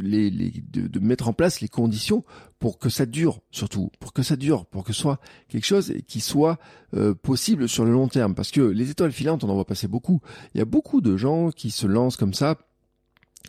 les, 0.00 0.50
de, 0.70 0.86
de, 0.86 1.00
mettre 1.00 1.28
en 1.28 1.32
place 1.32 1.60
les 1.60 1.68
conditions 1.68 2.24
pour 2.58 2.78
que 2.78 2.88
ça 2.88 3.06
dure, 3.06 3.40
surtout 3.50 3.90
pour 3.98 4.12
que 4.12 4.22
ça 4.22 4.36
dure, 4.36 4.66
pour 4.66 4.84
que 4.84 4.92
ce 4.92 5.00
soit 5.00 5.20
quelque 5.48 5.66
chose 5.66 5.94
qui 6.06 6.20
soit 6.20 6.58
euh, 6.94 7.14
possible 7.14 7.68
sur 7.68 7.84
le 7.84 7.92
long 7.92 8.08
terme. 8.08 8.34
Parce 8.34 8.50
que 8.50 8.60
les 8.60 8.90
étoiles 8.90 9.12
filantes, 9.12 9.42
on 9.44 9.48
en 9.48 9.54
voit 9.54 9.66
passer 9.66 9.88
beaucoup. 9.88 10.20
Il 10.54 10.58
y 10.58 10.62
a 10.62 10.66
beaucoup 10.66 11.00
de 11.00 11.16
gens 11.16 11.50
qui 11.50 11.70
se 11.70 11.86
lancent 11.86 12.16
comme 12.16 12.34
ça 12.34 12.58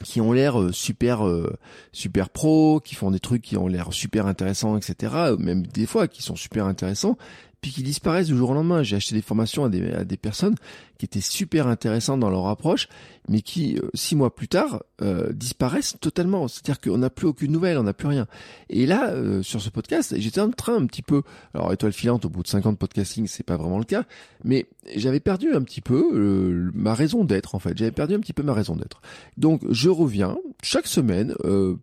qui 0.03 0.21
ont 0.21 0.31
l'air 0.31 0.59
euh, 0.59 0.71
super 0.71 1.27
euh, 1.27 1.55
super 1.91 2.29
pro, 2.29 2.79
qui 2.79 2.95
font 2.95 3.12
des 3.12 3.19
trucs 3.19 3.41
qui 3.41 3.57
ont 3.57 3.67
l'air 3.67 3.93
super 3.93 4.27
intéressants, 4.27 4.77
etc. 4.77 5.35
Même 5.38 5.65
des 5.65 5.85
fois 5.85 6.07
qui 6.07 6.21
sont 6.21 6.35
super 6.35 6.65
intéressants, 6.65 7.17
puis 7.62 7.71
qui 7.71 7.83
disparaissent 7.83 8.27
du 8.27 8.38
jour 8.38 8.51
au 8.51 8.53
lendemain. 8.53 8.83
J'ai 8.83 8.95
acheté 8.95 9.15
des 9.15 9.21
formations 9.21 9.65
à 9.65 9.69
des, 9.69 9.91
à 9.91 10.03
des 10.03 10.17
personnes 10.17 10.55
qui 11.03 11.19
étaient 11.19 11.22
super 11.22 11.67
intéressantes 11.67 12.22
dans 12.22 12.29
leur 12.29 12.48
approche, 12.48 12.88
mais 13.27 13.41
qui 13.41 13.77
euh, 13.77 13.89
six 13.93 14.15
mois 14.15 14.33
plus 14.33 14.48
tard 14.48 14.83
euh, 15.01 15.33
disparaissent 15.33 15.98
totalement. 16.00 16.48
C'est-à-dire 16.48 16.79
qu'on 16.79 16.98
n'a 16.98 17.10
plus 17.10 17.27
aucune 17.27 17.51
nouvelle, 17.51 17.77
on 17.77 17.83
n'a 17.83 17.93
plus 17.93 18.07
rien. 18.07 18.25
Et 18.69 18.86
là, 18.86 19.10
euh, 19.10 19.43
sur 19.43 19.62
ce 19.62 19.69
podcast, 19.69 20.15
j'étais 20.17 20.39
en 20.39 20.50
train 20.51 20.77
un 20.77 20.86
petit 20.86 21.01
peu, 21.01 21.24
alors 21.53 21.74
étoile 21.74 21.91
filante 21.91 22.24
au 22.24 22.29
bout 22.29 22.41
de 22.41 22.48
50 22.48 22.79
podcasting, 22.79 23.27
c'est 23.27 23.43
pas 23.43 23.57
vraiment 23.57 23.79
le 23.79 23.83
cas, 23.83 24.05
mais 24.45 24.65
j'avais 24.95 25.19
perdu 25.19 25.53
un 25.53 25.62
petit 25.62 25.81
peu 25.81 26.72
ma 26.74 26.93
raison 26.93 27.25
d'être 27.25 27.55
en 27.55 27.60
fait. 27.60 27.77
J'avais 27.77 27.91
perdu 27.91 28.15
un 28.15 28.22
petit 28.22 28.33
peu 28.33 28.43
ma 28.43 28.53
raison 28.53 28.77
d'être. 28.77 29.01
Donc 29.38 29.62
je 29.69 29.89
reviens 29.89 30.38
chaque 30.62 30.88
semaine, 30.88 31.36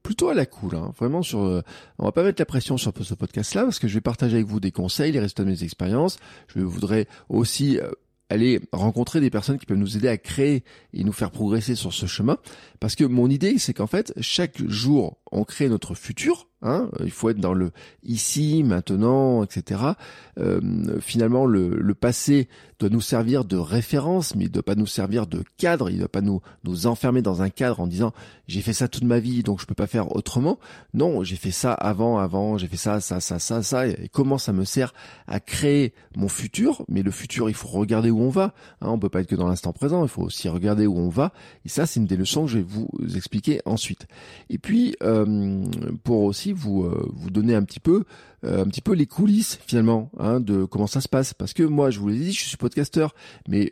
plutôt 0.03 0.31
à 0.31 0.35
la 0.35 0.47
cool, 0.47 0.77
hein, 0.77 0.93
vraiment 0.99 1.23
sur. 1.23 1.41
on 1.99 2.05
va 2.05 2.13
pas 2.13 2.23
mettre 2.23 2.41
la 2.41 2.47
pression 2.47 2.79
sur 2.79 2.93
ce 2.99 3.15
podcast-là 3.15 3.65
parce 3.65 3.79
que 3.79 3.87
je 3.87 3.95
vais 3.95 4.01
partager 4.01 4.37
avec 4.37 4.47
vous 4.47 4.61
des 4.61 4.73
conseils, 4.73 5.13
les 5.13 5.21
résultats 5.21 5.45
de 5.45 5.51
mes 5.51 5.63
expériences. 5.63 6.19
Je 6.55 6.61
voudrais 6.61 7.07
aussi 7.29 7.79
aller 8.31 8.61
rencontrer 8.73 9.21
des 9.21 9.29
personnes 9.29 9.59
qui 9.59 9.67
peuvent 9.67 9.77
nous 9.77 9.97
aider 9.97 10.09
à 10.09 10.17
créer 10.17 10.65
et 10.95 11.05
nous 11.05 11.13
faire 11.13 11.31
progresser 11.31 11.75
sur 11.75 11.93
ce 11.93 12.07
chemin. 12.07 12.39
Parce 12.79 12.95
que 12.95 13.05
mon 13.05 13.29
idée, 13.29 13.59
c'est 13.59 13.75
qu'en 13.75 13.87
fait, 13.87 14.15
chaque 14.21 14.65
jour, 14.67 15.19
on 15.31 15.45
crée 15.45 15.69
notre 15.69 15.95
futur, 15.95 16.49
Hein 16.63 16.91
il 17.03 17.11
faut 17.11 17.31
être 17.31 17.41
dans 17.41 17.55
le 17.55 17.71
ici, 18.03 18.63
maintenant, 18.63 19.43
etc. 19.43 19.81
Euh, 20.39 20.61
finalement, 21.01 21.47
le, 21.47 21.71
le, 21.71 21.95
passé 21.95 22.49
doit 22.79 22.91
nous 22.91 23.01
servir 23.01 23.47
de 23.47 23.57
référence, 23.57 24.35
mais 24.35 24.45
il 24.45 24.49
ne 24.49 24.53
doit 24.53 24.63
pas 24.63 24.75
nous 24.75 24.87
servir 24.87 25.27
de 25.27 25.43
cadre. 25.57 25.89
Il 25.89 25.95
ne 25.95 26.01
doit 26.01 26.09
pas 26.09 26.21
nous 26.21 26.43
nous 26.65 26.87
enfermer 26.87 27.23
dans 27.23 27.41
un 27.41 27.49
cadre 27.49 27.81
en 27.81 27.87
disant 27.87 28.13
j'ai 28.47 28.61
fait 28.61 28.75
ça 28.75 28.89
toute 28.89 29.05
ma 29.05 29.21
vie, 29.21 29.43
donc 29.43 29.61
je 29.61 29.67
peux 29.67 29.75
pas 29.75 29.87
faire 29.87 30.15
autrement. 30.15 30.59
Non, 30.93 31.25
j'ai 31.25 31.37
fait 31.37 31.51
ça 31.51 31.73
avant, 31.73 32.19
avant, 32.19 32.59
j'ai 32.59 32.67
fait 32.67 32.77
ça, 32.77 33.01
ça, 33.01 33.21
ça, 33.21 33.39
ça, 33.39 33.63
ça. 33.63 33.87
Et 33.87 34.11
comment 34.13 34.37
ça 34.37 34.53
me 34.53 34.65
sert 34.65 34.93
à 35.27 35.41
créer 35.41 35.95
mon 36.17 36.29
futur? 36.29 36.85
Mais 36.89 37.03
le 37.03 37.11
futur, 37.11 37.49
il 37.49 37.55
faut 37.55 37.69
regarder 37.69 38.11
où 38.11 38.21
on 38.21 38.31
va. 38.31 38.55
Hein, 38.83 38.89
on 38.89 38.99
peut 38.99 39.09
pas 39.09 39.21
être 39.21 39.29
que 39.29 39.37
dans 39.37 39.49
l'instant 39.49 39.73
présent. 39.73 40.03
Il 40.03 40.09
faut 40.09 40.23
aussi 40.23 40.49
regarder 40.49 40.87
où 40.87 40.99
on 40.99 41.09
va. 41.09 41.33
Et 41.65 41.71
ça, 41.71 41.87
c'est 41.87 42.01
une 42.01 42.07
des 42.07 42.17
leçons 42.17 42.45
que 42.45 42.51
je 42.51 42.59
vais 42.59 42.67
vous 42.67 42.91
expliquer 43.15 43.61
ensuite. 43.65 44.07
Et 44.51 44.59
puis, 44.59 44.95
euh, 45.03 45.65
pour 46.05 46.23
aussi 46.25 46.50
vous 46.53 46.85
euh, 46.85 47.09
vous 47.13 47.31
donner 47.31 47.55
un 47.55 47.65
petit 47.65 47.81
peu 47.81 48.05
euh, 48.45 48.63
un 48.63 48.69
petit 48.69 48.81
peu 48.81 48.93
les 48.93 49.07
coulisses 49.07 49.59
finalement 49.67 50.11
hein, 50.19 50.41
de 50.41 50.65
comment 50.65 50.87
ça 50.87 51.01
se 51.01 51.09
passe. 51.09 51.35
Parce 51.35 51.53
que 51.53 51.63
moi 51.63 51.91
je 51.91 51.99
vous 51.99 52.09
l'ai 52.09 52.19
dit 52.19 52.33
je 52.33 52.45
suis 52.45 52.57
podcasteur 52.57 53.15
mais 53.49 53.71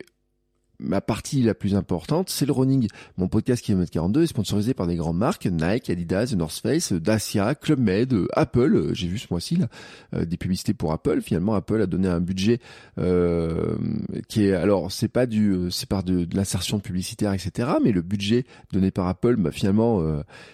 ma 0.79 1.01
partie 1.01 1.41
la 1.41 1.53
plus 1.53 1.75
importante, 1.75 2.29
c'est 2.29 2.45
le 2.45 2.53
running. 2.53 2.87
Mon 3.17 3.27
podcast 3.27 3.63
Kilomètre 3.63 3.91
42 3.91 4.23
est 4.23 4.27
sponsorisé 4.27 4.73
par 4.73 4.87
des 4.87 4.95
grandes 4.95 5.17
marques, 5.17 5.45
Nike, 5.45 5.89
Adidas, 5.89 6.33
North 6.37 6.59
Face, 6.61 6.93
Dacia, 6.93 7.53
Club 7.55 7.79
Med, 7.79 8.15
Apple. 8.33 8.75
Euh, 8.75 8.93
j'ai 8.93 9.07
vu 9.07 9.17
ce 9.17 9.27
mois-ci 9.29 9.57
là 9.57 9.67
euh, 10.13 10.25
des 10.25 10.37
publicités 10.37 10.73
pour 10.73 10.93
Apple. 10.93 11.21
Finalement, 11.21 11.53
Apple 11.53 11.81
a 11.81 11.85
donné 11.85 12.07
un 12.07 12.21
budget 12.21 12.59
euh, 12.97 13.75
qui 14.27 14.45
est 14.45 14.53
alors 14.53 14.91
c'est 14.91 15.09
pas 15.09 15.25
du 15.25 15.51
euh, 15.51 15.69
c'est 15.69 15.87
par 15.87 16.03
de, 16.03 16.23
de 16.23 16.35
l'insertion 16.35 16.79
publicitaire 16.79 17.33
etc. 17.33 17.69
Mais 17.83 17.91
le 17.91 18.01
budget 18.01 18.45
donné 18.71 18.91
par 18.91 19.07
Apple, 19.07 19.35
bah, 19.35 19.51
finalement 19.51 20.01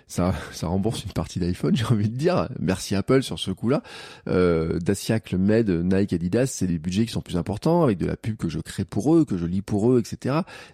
ça 0.08 0.34
ça 0.52 0.68
rembourse 0.68 1.04
une 1.04 1.12
partie 1.12 1.40
d'iPhone. 1.40 1.76
J'ai 1.76 1.86
envie 1.86 2.10
de 2.10 2.18
dire 2.18 2.50
merci 2.60 2.96
Apple 2.96 3.22
sur 3.22 3.38
ce 3.40 3.52
coup-là. 3.52 3.84
Dacia, 4.26 5.20
Club 5.20 5.42
Med, 5.42 5.70
Nike, 5.70 6.14
Adidas, 6.14 6.48
c'est 6.48 6.68
des 6.68 6.80
budgets 6.80 7.06
qui 7.06 7.12
sont 7.12 7.22
plus 7.22 7.38
importants 7.38 7.84
avec 7.84 7.98
de 7.98 8.08
la 8.08 8.16
pub 8.16 8.38
que 8.38 8.50
je 8.50 8.60
crée 8.60 8.86
pour 8.86 9.16
eux, 9.16 9.26
que 9.26 9.38
je 9.38 9.46
lis 9.46 9.62
pour 9.62 9.92
eux, 9.92 10.00
etc. 10.00 10.15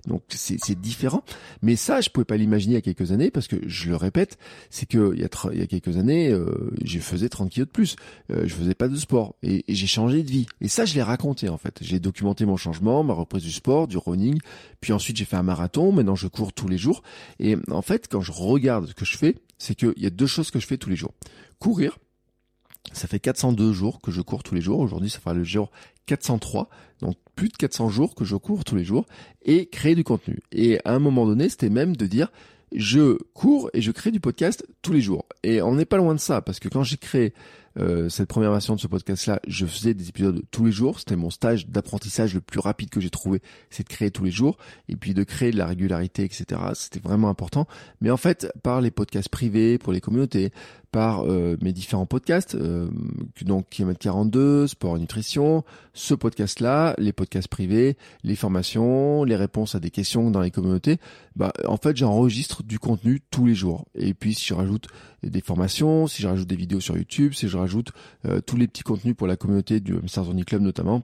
Donc 0.08 0.24
c'est 0.30 0.80
différent. 0.80 1.24
Mais 1.62 1.76
ça, 1.76 2.02
je 2.02 2.10
pouvais 2.10 2.26
pas 2.26 2.38
l'imaginer 2.38 2.74
il 2.74 2.76
y 2.76 2.78
a 2.78 2.82
quelques 2.82 3.12
années 3.12 3.32
parce 3.32 3.48
que 3.48 3.58
je 3.68 3.90
le 3.90 3.96
répète, 3.96 4.38
c'est 4.70 4.86
que 4.86 5.14
il 5.14 5.22
y 5.22 5.24
a, 5.24 5.30
il 5.54 5.60
y 5.60 5.64
a 5.64 5.68
quelques 5.68 5.98
années, 5.98 6.30
euh, 6.30 6.72
je 6.84 7.00
faisais 7.00 7.30
30 7.30 7.50
kilos 7.50 7.68
de 7.68 7.72
plus. 7.72 7.96
Euh, 8.32 8.44
je 8.46 8.54
faisais 8.54 8.76
pas 8.76 8.88
de 8.88 8.96
sport 8.96 9.36
et, 9.44 9.64
j'ai 9.68 9.88
changé 9.88 10.24
de 10.24 10.30
vie. 10.30 10.46
Et 10.62 10.68
ça, 10.68 10.86
je 10.86 10.96
l'ai 10.96 11.02
raconté 11.02 11.50
en 11.50 11.58
fait. 11.58 11.80
J'ai 11.82 12.00
documenté 12.00 12.46
mon 12.46 12.58
changement, 12.58 13.04
ma 13.04 13.14
reprise 13.14 13.44
du 13.44 13.52
sport, 13.52 13.88
du 13.88 13.98
running. 13.98 14.40
Puis 14.80 14.94
ensuite, 14.94 15.18
j'ai 15.18 15.26
fait 15.26 15.38
un 15.38 15.44
marathon. 15.44 15.92
Maintenant, 15.92 16.16
je 16.16 16.28
cours 16.28 16.54
tous 16.54 16.68
les 16.68 16.78
jours. 16.78 17.04
Et 17.40 17.58
en 17.70 17.82
fait, 17.82 18.08
quand 18.10 18.22
je 18.22 18.32
regarde 18.32 18.88
ce 18.88 18.94
que 18.94 19.06
je 19.06 19.18
fais, 19.18 19.36
c'est 19.58 19.76
qu'il 19.76 19.94
y 19.98 20.06
a 20.06 20.10
deux 20.10 20.28
choses 20.28 20.52
que 20.52 20.60
je 20.60 20.68
fais 20.68 20.78
tous 20.78 20.90
les 20.90 20.96
jours. 20.96 21.14
Courir, 21.60 21.98
ça 22.94 23.08
fait 23.08 23.20
402 23.20 23.72
jours 23.72 24.02
que 24.02 24.12
je 24.12 24.22
cours 24.22 24.44
tous 24.44 24.56
les 24.56 24.62
jours. 24.62 24.80
Aujourd'hui, 24.80 25.10
ça 25.10 25.20
fera 25.20 25.34
le 25.34 25.44
jour 25.44 25.72
403. 26.08 26.70
Donc 27.02 27.16
plus 27.36 27.50
de 27.50 27.58
400 27.58 27.90
jours 27.90 28.16
que 28.16 28.26
je 28.26 28.36
cours 28.36 28.64
tous 28.64 28.76
les 28.76 28.84
jours 28.84 29.06
et 29.44 29.68
créer 29.68 29.96
du 29.96 30.04
contenu. 30.04 30.40
Et 30.52 30.80
à 30.86 30.94
un 30.94 31.00
moment 31.00 31.26
donné, 31.26 31.50
c'était 31.50 31.70
même 31.70 31.96
de 31.96 32.06
dire 32.06 32.32
je 32.74 33.18
cours 33.34 33.70
et 33.74 33.82
je 33.82 33.92
crée 33.92 34.12
du 34.12 34.20
podcast 34.20 34.66
tous 34.82 34.94
les 34.94 35.02
jours. 35.02 35.26
Et 35.44 35.62
on 35.62 35.76
n'est 35.76 35.86
pas 35.86 35.98
loin 35.98 36.16
de 36.16 36.20
ça 36.20 36.42
parce 36.42 36.60
que 36.60 36.70
quand 36.70 36.84
j'ai 36.84 36.98
créé 36.98 37.34
euh, 37.80 38.10
cette 38.10 38.28
première 38.28 38.52
version 38.52 38.76
de 38.76 38.80
ce 38.80 38.88
podcast-là, 38.88 39.40
je 39.48 39.66
faisais 39.66 39.94
des 39.94 40.10
épisodes 40.10 40.42
tous 40.52 40.66
les 40.66 40.72
jours. 40.72 41.00
C'était 41.00 41.16
mon 41.16 41.30
stage 41.30 41.68
d'apprentissage 41.68 42.34
le 42.34 42.42
plus 42.42 42.60
rapide 42.60 42.90
que 42.90 43.00
j'ai 43.00 43.10
trouvé, 43.10 43.42
c'est 43.70 43.84
de 43.84 43.90
créer 43.90 44.12
tous 44.12 44.24
les 44.24 44.32
jours 44.32 44.58
et 44.90 44.96
puis 44.96 45.14
de 45.14 45.24
créer 45.24 45.52
de 45.52 45.58
la 45.58 45.66
régularité, 45.66 46.24
etc. 46.24 46.62
C'était 46.74 47.00
vraiment 47.00 47.30
important. 47.30 47.68
Mais 48.02 48.12
en 48.12 48.18
fait, 48.18 48.52
par 48.64 48.82
les 48.82 48.92
podcasts 48.92 49.30
privés 49.30 49.78
pour 49.78 49.94
les 49.94 50.02
communautés, 50.02 50.52
par 50.92 51.24
euh, 51.26 51.56
mes 51.62 51.72
différents 51.72 52.06
podcasts, 52.06 52.56
euh, 52.56 52.90
donc 53.44 53.70
Kilomètre 53.70 54.00
42, 54.00 54.68
Sport 54.68 54.98
et 54.98 55.00
Nutrition, 55.00 55.64
ce 55.94 56.14
podcast-là, 56.14 56.96
les 56.98 57.14
podcasts 57.14 57.48
privés, 57.48 57.98
les 58.24 58.36
formations, 58.36 59.24
les 59.24 59.38
réponses 59.38 59.76
à 59.76 59.80
des 59.80 59.90
questions 59.90 60.32
dans 60.32 60.42
les 60.42 60.52
communautés, 60.52 60.98
bah, 61.38 61.54
en 61.66 61.78
fait, 61.78 61.96
j'enregistre 61.96 62.64
du 62.64 62.78
contenu 62.78 63.22
tous 63.32 63.46
les 63.46 63.56
jours. 63.56 63.86
Et 63.96 64.14
puis, 64.14 64.34
si 64.34 64.48
je 64.48 64.54
rajoute 64.54 64.88
des 65.30 65.42
formations, 65.42 66.08
si 66.08 66.22
je 66.22 66.28
rajoute 66.28 66.48
des 66.48 66.56
vidéos 66.56 66.80
sur 66.80 66.98
YouTube, 66.98 67.34
si 67.34 67.48
je 67.48 67.58
rajoute 67.58 67.92
euh, 68.26 68.42
tous 68.42 68.58
les 68.58 68.68
petits 68.68 68.84
contenus 68.84 69.16
pour 69.16 69.28
la 69.28 69.36
communauté 69.36 69.80
du 69.80 69.94
Mr. 69.94 70.24
Zony 70.26 70.46
Club 70.46 70.62
notamment, 70.62 71.04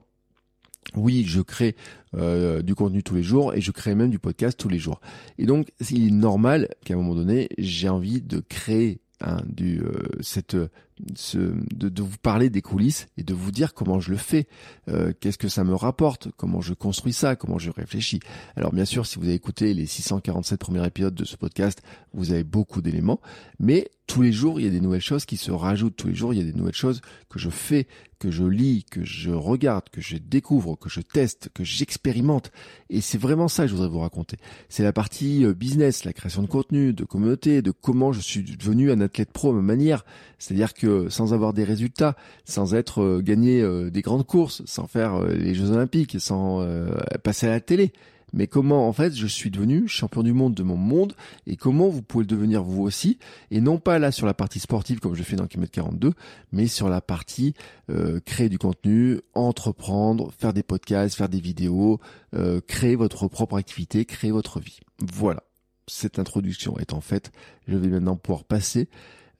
oui, 0.94 1.24
je 1.26 1.40
crée 1.40 1.76
euh, 2.14 2.62
du 2.62 2.74
contenu 2.74 3.02
tous 3.02 3.14
les 3.14 3.22
jours 3.22 3.54
et 3.54 3.60
je 3.60 3.70
crée 3.70 3.94
même 3.94 4.10
du 4.10 4.18
podcast 4.18 4.58
tous 4.58 4.68
les 4.68 4.78
jours. 4.78 5.00
Et 5.38 5.46
donc, 5.46 5.68
il 5.90 6.08
est 6.08 6.10
normal 6.10 6.68
qu'à 6.84 6.94
un 6.94 6.96
moment 6.96 7.14
donné, 7.14 7.48
j'ai 7.58 7.88
envie 7.88 8.22
de 8.22 8.40
créer 8.40 9.00
hein, 9.20 9.42
du, 9.46 9.80
euh, 9.80 10.08
cette, 10.20 10.56
ce, 11.14 11.38
de, 11.38 11.88
de, 11.90 12.02
vous 12.02 12.16
parler 12.16 12.48
des 12.48 12.62
coulisses 12.62 13.06
et 13.18 13.22
de 13.22 13.34
vous 13.34 13.50
dire 13.50 13.74
comment 13.74 14.00
je 14.00 14.10
le 14.10 14.16
fais, 14.16 14.46
euh, 14.88 15.12
qu'est-ce 15.20 15.38
que 15.38 15.48
ça 15.48 15.62
me 15.62 15.74
rapporte, 15.74 16.28
comment 16.38 16.62
je 16.62 16.72
construis 16.72 17.12
ça, 17.12 17.36
comment 17.36 17.58
je 17.58 17.70
réfléchis. 17.70 18.20
Alors 18.56 18.72
bien 18.72 18.86
sûr, 18.86 19.04
si 19.04 19.18
vous 19.18 19.26
avez 19.26 19.34
écouté 19.34 19.74
les 19.74 19.84
647 19.84 20.58
premiers 20.58 20.86
épisodes 20.86 21.14
de 21.14 21.24
ce 21.24 21.36
podcast, 21.36 21.82
vous 22.14 22.32
avez 22.32 22.44
beaucoup 22.44 22.80
d'éléments, 22.80 23.20
mais 23.60 23.90
tous 24.08 24.22
les 24.22 24.32
jours, 24.32 24.58
il 24.58 24.64
y 24.64 24.66
a 24.66 24.70
des 24.70 24.80
nouvelles 24.80 25.02
choses 25.02 25.26
qui 25.26 25.36
se 25.36 25.52
rajoutent. 25.52 25.94
Tous 25.94 26.08
les 26.08 26.14
jours, 26.14 26.32
il 26.32 26.38
y 26.38 26.40
a 26.40 26.44
des 26.50 26.58
nouvelles 26.58 26.74
choses 26.74 27.02
que 27.28 27.38
je 27.38 27.50
fais, 27.50 27.86
que 28.18 28.30
je 28.30 28.42
lis, 28.42 28.84
que 28.90 29.04
je 29.04 29.30
regarde, 29.30 29.90
que 29.92 30.00
je 30.00 30.16
découvre, 30.16 30.76
que 30.76 30.88
je 30.88 31.02
teste, 31.02 31.50
que 31.52 31.62
j'expérimente. 31.62 32.50
Et 32.88 33.02
c'est 33.02 33.18
vraiment 33.18 33.48
ça 33.48 33.64
que 33.64 33.68
je 33.68 33.74
voudrais 33.74 33.90
vous 33.90 33.98
raconter. 33.98 34.38
C'est 34.70 34.82
la 34.82 34.94
partie 34.94 35.44
euh, 35.44 35.52
business, 35.52 36.04
la 36.04 36.14
création 36.14 36.40
de 36.40 36.46
contenu, 36.46 36.94
de 36.94 37.04
communauté, 37.04 37.60
de 37.60 37.70
comment 37.70 38.12
je 38.12 38.20
suis 38.20 38.42
devenu 38.42 38.90
un 38.90 39.02
athlète 39.02 39.30
pro 39.30 39.50
à 39.50 39.52
ma 39.52 39.60
manière. 39.60 40.06
C'est-à-dire 40.38 40.72
que 40.72 41.10
sans 41.10 41.34
avoir 41.34 41.52
des 41.52 41.64
résultats, 41.64 42.16
sans 42.46 42.74
être 42.74 43.02
euh, 43.02 43.20
gagné 43.20 43.60
euh, 43.60 43.90
des 43.90 44.00
grandes 44.00 44.26
courses, 44.26 44.62
sans 44.64 44.86
faire 44.86 45.22
les 45.22 45.54
Jeux 45.54 45.70
Olympiques, 45.70 46.16
sans 46.18 46.66
passer 47.22 47.46
à 47.46 47.50
la 47.50 47.60
télé, 47.60 47.92
mais 48.32 48.46
comment 48.46 48.88
en 48.88 48.92
fait 48.92 49.14
je 49.14 49.26
suis 49.26 49.50
devenu 49.50 49.88
champion 49.88 50.22
du 50.22 50.32
monde 50.32 50.54
de 50.54 50.62
mon 50.62 50.76
monde 50.76 51.14
et 51.46 51.56
comment 51.56 51.88
vous 51.88 52.02
pouvez 52.02 52.24
le 52.24 52.28
devenir 52.28 52.62
vous 52.62 52.82
aussi? 52.82 53.18
Et 53.50 53.60
non 53.60 53.78
pas 53.78 53.98
là 53.98 54.12
sur 54.12 54.26
la 54.26 54.34
partie 54.34 54.60
sportive 54.60 55.00
comme 55.00 55.14
je 55.14 55.22
fais 55.22 55.36
dans 55.36 55.46
Kilomètre 55.46 55.72
42 55.72 56.12
mais 56.52 56.66
sur 56.66 56.88
la 56.88 57.00
partie 57.00 57.54
euh, 57.90 58.20
créer 58.20 58.48
du 58.48 58.58
contenu, 58.58 59.20
entreprendre, 59.34 60.32
faire 60.38 60.52
des 60.52 60.62
podcasts, 60.62 61.16
faire 61.16 61.28
des 61.28 61.40
vidéos, 61.40 62.00
euh, 62.34 62.60
créer 62.60 62.96
votre 62.96 63.28
propre 63.28 63.56
activité, 63.56 64.04
créer 64.04 64.30
votre 64.30 64.60
vie. 64.60 64.80
Voilà. 65.00 65.42
Cette 65.86 66.18
introduction 66.18 66.78
est 66.78 66.92
en 66.92 67.00
fait, 67.00 67.32
je 67.66 67.76
vais 67.76 67.88
maintenant 67.88 68.16
pouvoir 68.16 68.44
passer 68.44 68.88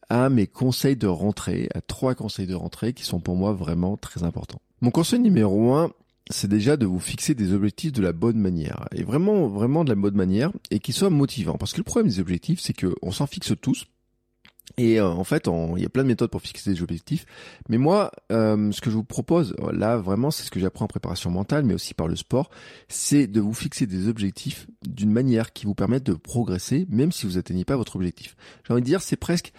à 0.09 0.31
mes 0.31 0.47
conseils 0.47 0.97
de 0.97 1.07
rentrée, 1.07 1.69
à 1.75 1.81
trois 1.81 2.15
conseils 2.15 2.47
de 2.47 2.55
rentrée 2.55 2.95
qui 2.95 3.05
sont 3.05 3.21
pour 3.21 3.37
moi 3.37 3.53
vraiment 3.53 3.97
très 3.97 4.23
importants. 4.23 4.61
Mon 4.81 4.91
conseil 4.91 5.19
numéro 5.19 5.75
un, 5.75 5.91
c'est 6.31 6.49
déjà 6.49 6.77
de 6.77 6.87
vous 6.87 7.01
fixer 7.01 7.35
des 7.35 7.53
objectifs 7.53 7.93
de 7.93 8.03
la 8.03 8.13
bonne 8.13 8.39
manière 8.39 8.87
et 8.95 9.03
vraiment 9.03 9.49
vraiment 9.49 9.85
de 9.85 9.91
la 9.91 9.95
bonne 9.95 10.17
manière 10.17 10.53
et 10.71 10.79
qui 10.79 10.93
soient 10.93 11.11
motivants 11.11 11.57
parce 11.57 11.73
que 11.73 11.79
le 11.79 11.85
problème 11.85 12.11
des 12.11 12.21
objectifs 12.21 12.61
c'est 12.61 12.75
que 12.75 12.95
on 13.03 13.13
s'en 13.13 13.27
fixe 13.27 13.53
tous 13.61 13.87
et 14.77 15.01
euh, 15.01 15.09
en 15.09 15.25
fait, 15.25 15.49
il 15.77 15.83
y 15.83 15.87
a 15.87 15.89
plein 15.89 16.03
de 16.03 16.09
méthodes 16.09 16.31
pour 16.31 16.43
fixer 16.43 16.71
des 16.71 16.83
objectifs. 16.83 17.25
Mais 17.69 17.79
moi, 17.79 18.13
euh, 18.31 18.71
ce 18.71 18.81
que 18.81 18.91
je 18.91 18.97
vous 18.97 19.05
propose, 19.05 19.57
là 19.73 19.97
vraiment, 19.97 20.31
c'est 20.31 20.43
ce 20.43 20.51
que 20.51 20.61
j'apprends 20.61 20.85
en 20.85 20.89
préparation 20.89 21.31
mentale, 21.31 21.65
mais 21.65 21.75
aussi 21.75 21.95
par 21.95 22.09
le 22.09 22.17
sport, 22.17 22.51
c'est 22.89 23.27
de 23.27 23.41
vous 23.41 23.55
fixer 23.55 23.87
des 23.87 24.09
objectifs 24.09 24.67
d'une 24.87 25.11
manière 25.11 25.53
qui 25.53 25.67
vous 25.67 25.75
permette 25.75 26.05
de 26.05 26.15
progresser, 26.15 26.87
même 26.91 27.13
si 27.13 27.27
vous 27.27 27.35
n'atteignez 27.35 27.65
pas 27.65 27.77
votre 27.77 27.97
objectif. 27.97 28.37
J'ai 28.67 28.73
envie 28.73 28.83
de 28.83 28.87
dire, 28.87 29.01
c'est 29.01 29.17
presque 29.17 29.53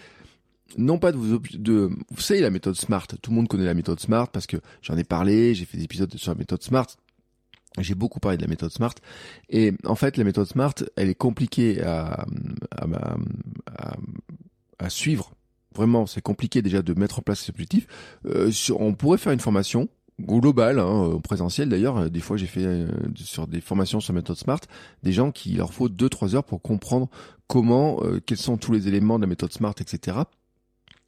non 0.78 1.00
pas 1.00 1.12
de 1.12 1.18
vous 1.18 1.40
de 1.54 1.90
vous 2.10 2.22
savez 2.22 2.42
la 2.42 2.50
méthode 2.50 2.76
SMART. 2.76 3.08
Tout 3.22 3.32
le 3.32 3.36
monde 3.36 3.48
connaît 3.48 3.66
la 3.66 3.74
méthode 3.74 4.00
SMART 4.00 4.30
parce 4.30 4.48
que 4.48 4.58
j'en 4.82 4.98
ai 4.98 5.04
parlé 5.04 5.56
j'ai 5.56 5.66
fait 5.66 5.78
des 5.78 5.84
épisodes 5.84 6.14
sur 6.16 6.32
la 6.32 6.38
méthode 6.38 6.62
SMART. 6.64 6.88
J'ai 7.78 7.96
beaucoup 7.96 8.20
parlé 8.20 8.38
de 8.38 8.42
la 8.42 8.48
méthode 8.48 8.72
SMART. 8.72 8.96
Et 9.50 9.74
en 9.86 9.96
fait 9.96 10.18
la 10.18 10.24
méthode 10.24 10.48
SMART 10.48 10.76
elle 10.96 11.10
est 11.10 11.16
compliquée 11.16 11.82
à, 11.82 12.26
suivre. 14.90 15.34
Vraiment 15.76 16.06
c'est 16.06 16.22
compliqué 16.22 16.62
déjà 16.62 16.82
de 16.82 16.94
mettre 16.94 17.20
en 17.20 17.22
place 17.22 17.42
ces 17.42 17.50
objectifs. 17.50 17.88
Euh, 18.26 18.52
on 18.78 18.94
pourrait 18.94 19.18
faire 19.18 19.34
une 19.34 19.40
formation 19.40 19.88
globale, 20.22 20.80
hein, 20.80 21.20
présentiel 21.24 21.70
d'ailleurs. 21.70 22.10
Des 22.10 22.20
fois, 22.20 22.36
j'ai 22.36 22.46
fait 22.46 22.66
euh, 22.66 22.90
sur 23.16 23.48
des 23.48 23.62
formations 23.62 24.02
sur 24.02 24.14
méthode 24.14 24.36
Smart, 24.36 24.60
des 25.02 25.14
gens 25.14 25.32
qui 25.32 25.54
leur 25.54 25.74
faut 25.74 25.88
2-3 25.88 26.36
heures 26.36 26.44
pour 26.44 26.62
comprendre 26.62 27.08
comment, 27.48 28.04
euh, 28.04 28.20
quels 28.26 28.38
sont 28.38 28.58
tous 28.58 28.74
les 28.74 28.90
éléments 28.90 29.18
de 29.18 29.24
la 29.24 29.28
méthode 29.28 29.54
Smart, 29.54 29.76
etc 29.80 30.18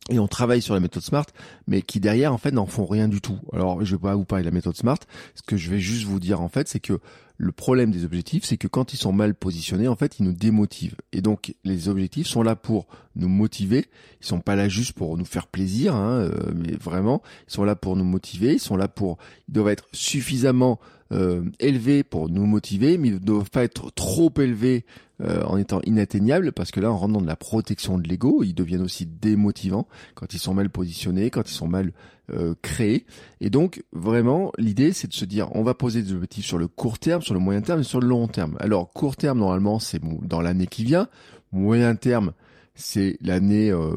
et 0.10 0.20
on 0.20 0.27
travaille 0.27 0.62
sur 0.62 0.74
la 0.74 0.79
méthode 0.79 1.03
SMART, 1.03 1.27
mais 1.67 1.81
qui 1.81 2.00
derrière 2.00 2.34
en 2.34 2.38
fait 2.38 2.51
n'en 2.51 2.65
font 2.65 2.86
rien 2.86 3.08
du 3.08 3.22
tout. 3.22 3.38
Alors 3.53 3.84
je 3.86 3.96
vais 3.96 4.01
pas 4.01 4.15
vous 4.15 4.25
parler 4.25 4.43
de 4.43 4.50
la 4.50 4.53
méthode 4.53 4.75
SMART. 4.75 5.00
Ce 5.36 5.41
que 5.43 5.58
je 5.58 5.70
vais 5.70 5.79
juste 5.79 6.05
vous 6.05 6.20
dire 6.20 6.41
en 6.41 6.50
fait, 6.50 6.67
c'est 6.67 6.79
que 6.79 7.00
le 7.38 7.51
problème 7.51 7.89
des 7.91 8.05
objectifs, 8.05 8.46
c'est 8.46 8.58
que 8.58 8.67
quand 8.67 8.93
ils 8.93 8.98
sont 8.98 9.13
mal 9.13 9.34
positionnés, 9.34 9.88
en 9.88 9.96
fait, 9.96 10.20
ils 10.20 10.24
nous 10.24 10.34
démotivent. 10.34 10.96
Et 11.12 11.22
donc 11.22 11.55
les 11.63 11.89
objectifs 11.89 12.27
sont 12.27 12.43
là 12.43 12.55
pour 12.55 12.88
nous 13.15 13.29
motiver. 13.29 13.86
Ils 14.22 14.27
sont 14.27 14.41
pas 14.41 14.55
là 14.55 14.70
juste 14.70 14.93
pour 14.93 15.17
nous 15.17 15.25
faire 15.25 15.48
plaisir, 15.48 15.96
hein, 15.96 16.20
euh, 16.20 16.51
mais 16.55 16.74
vraiment, 16.74 17.22
ils 17.48 17.53
sont 17.53 17.63
là 17.63 17.75
pour 17.75 17.96
nous 17.96 18.03
motiver. 18.03 18.53
Ils 18.53 18.60
sont 18.60 18.77
là 18.77 18.88
pour, 18.88 19.17
ils 19.48 19.53
doivent 19.53 19.70
être 19.70 19.88
suffisamment 19.91 20.79
euh, 21.12 21.44
élevés 21.60 22.03
pour 22.03 22.30
nous 22.30 22.46
motiver, 22.46 22.98
mais 22.98 23.10
ils 23.10 23.13
ne 23.15 23.20
doivent 23.20 23.50
pas 23.50 23.63
être 23.63 23.91
trop 23.91 24.32
élevés 24.38 24.86
euh, 25.22 25.44
en 25.44 25.58
étant 25.58 25.82
inatteignables, 25.84 26.51
parce 26.51 26.72
que 26.72 26.80
là, 26.80 26.91
en 26.91 26.98
rentre 26.98 27.13
dans 27.13 27.22
de 27.22 27.27
la 27.27 27.36
protection 27.36 28.00
de 28.00 28.08
l'ego, 28.08 28.41
ils 28.44 28.56
deviennent 28.56 28.82
aussi 28.82 29.06
démotivants 29.06 29.88
quand 30.15 30.34
ils 30.34 30.39
sont 30.39 30.56
mal 30.56 30.70
positionnés, 30.70 31.30
quand 31.30 31.50
ils 31.50 31.53
sont 31.53 31.68
mal 31.68 31.91
euh, 32.34 32.56
créés. 32.63 33.06
Et 33.39 33.51
donc, 33.51 33.84
vraiment, 33.91 34.51
l'idée, 34.58 34.94
c'est 34.94 35.08
de 35.08 35.13
se 35.13 35.25
dire, 35.25 35.56
on 35.56 35.62
va 35.62 35.75
poser 35.75 36.01
des 36.01 36.13
objectifs 36.13 36.46
sur 36.46 36.58
le 36.58 36.68
court 36.68 36.98
terme, 36.98 37.22
sur 37.22 37.36
le 37.36 37.39
moyen 37.39 37.62
terme 37.62 37.82
et 37.82 37.84
sur 37.84 38.00
le 38.00 38.08
long 38.08 38.27
terme. 38.27 38.58
Alors, 38.60 38.91
court 38.94 39.15
terme, 39.15 39.39
normalement, 39.39 39.77
c'est 39.77 40.01
dans 40.24 40.41
l'année 40.41 40.68
qui 40.68 40.86
vient. 40.86 41.08
Moyen 41.51 41.96
terme, 41.96 42.32
c'est 42.74 43.18
l'année 43.22 43.70
euh, 43.70 43.94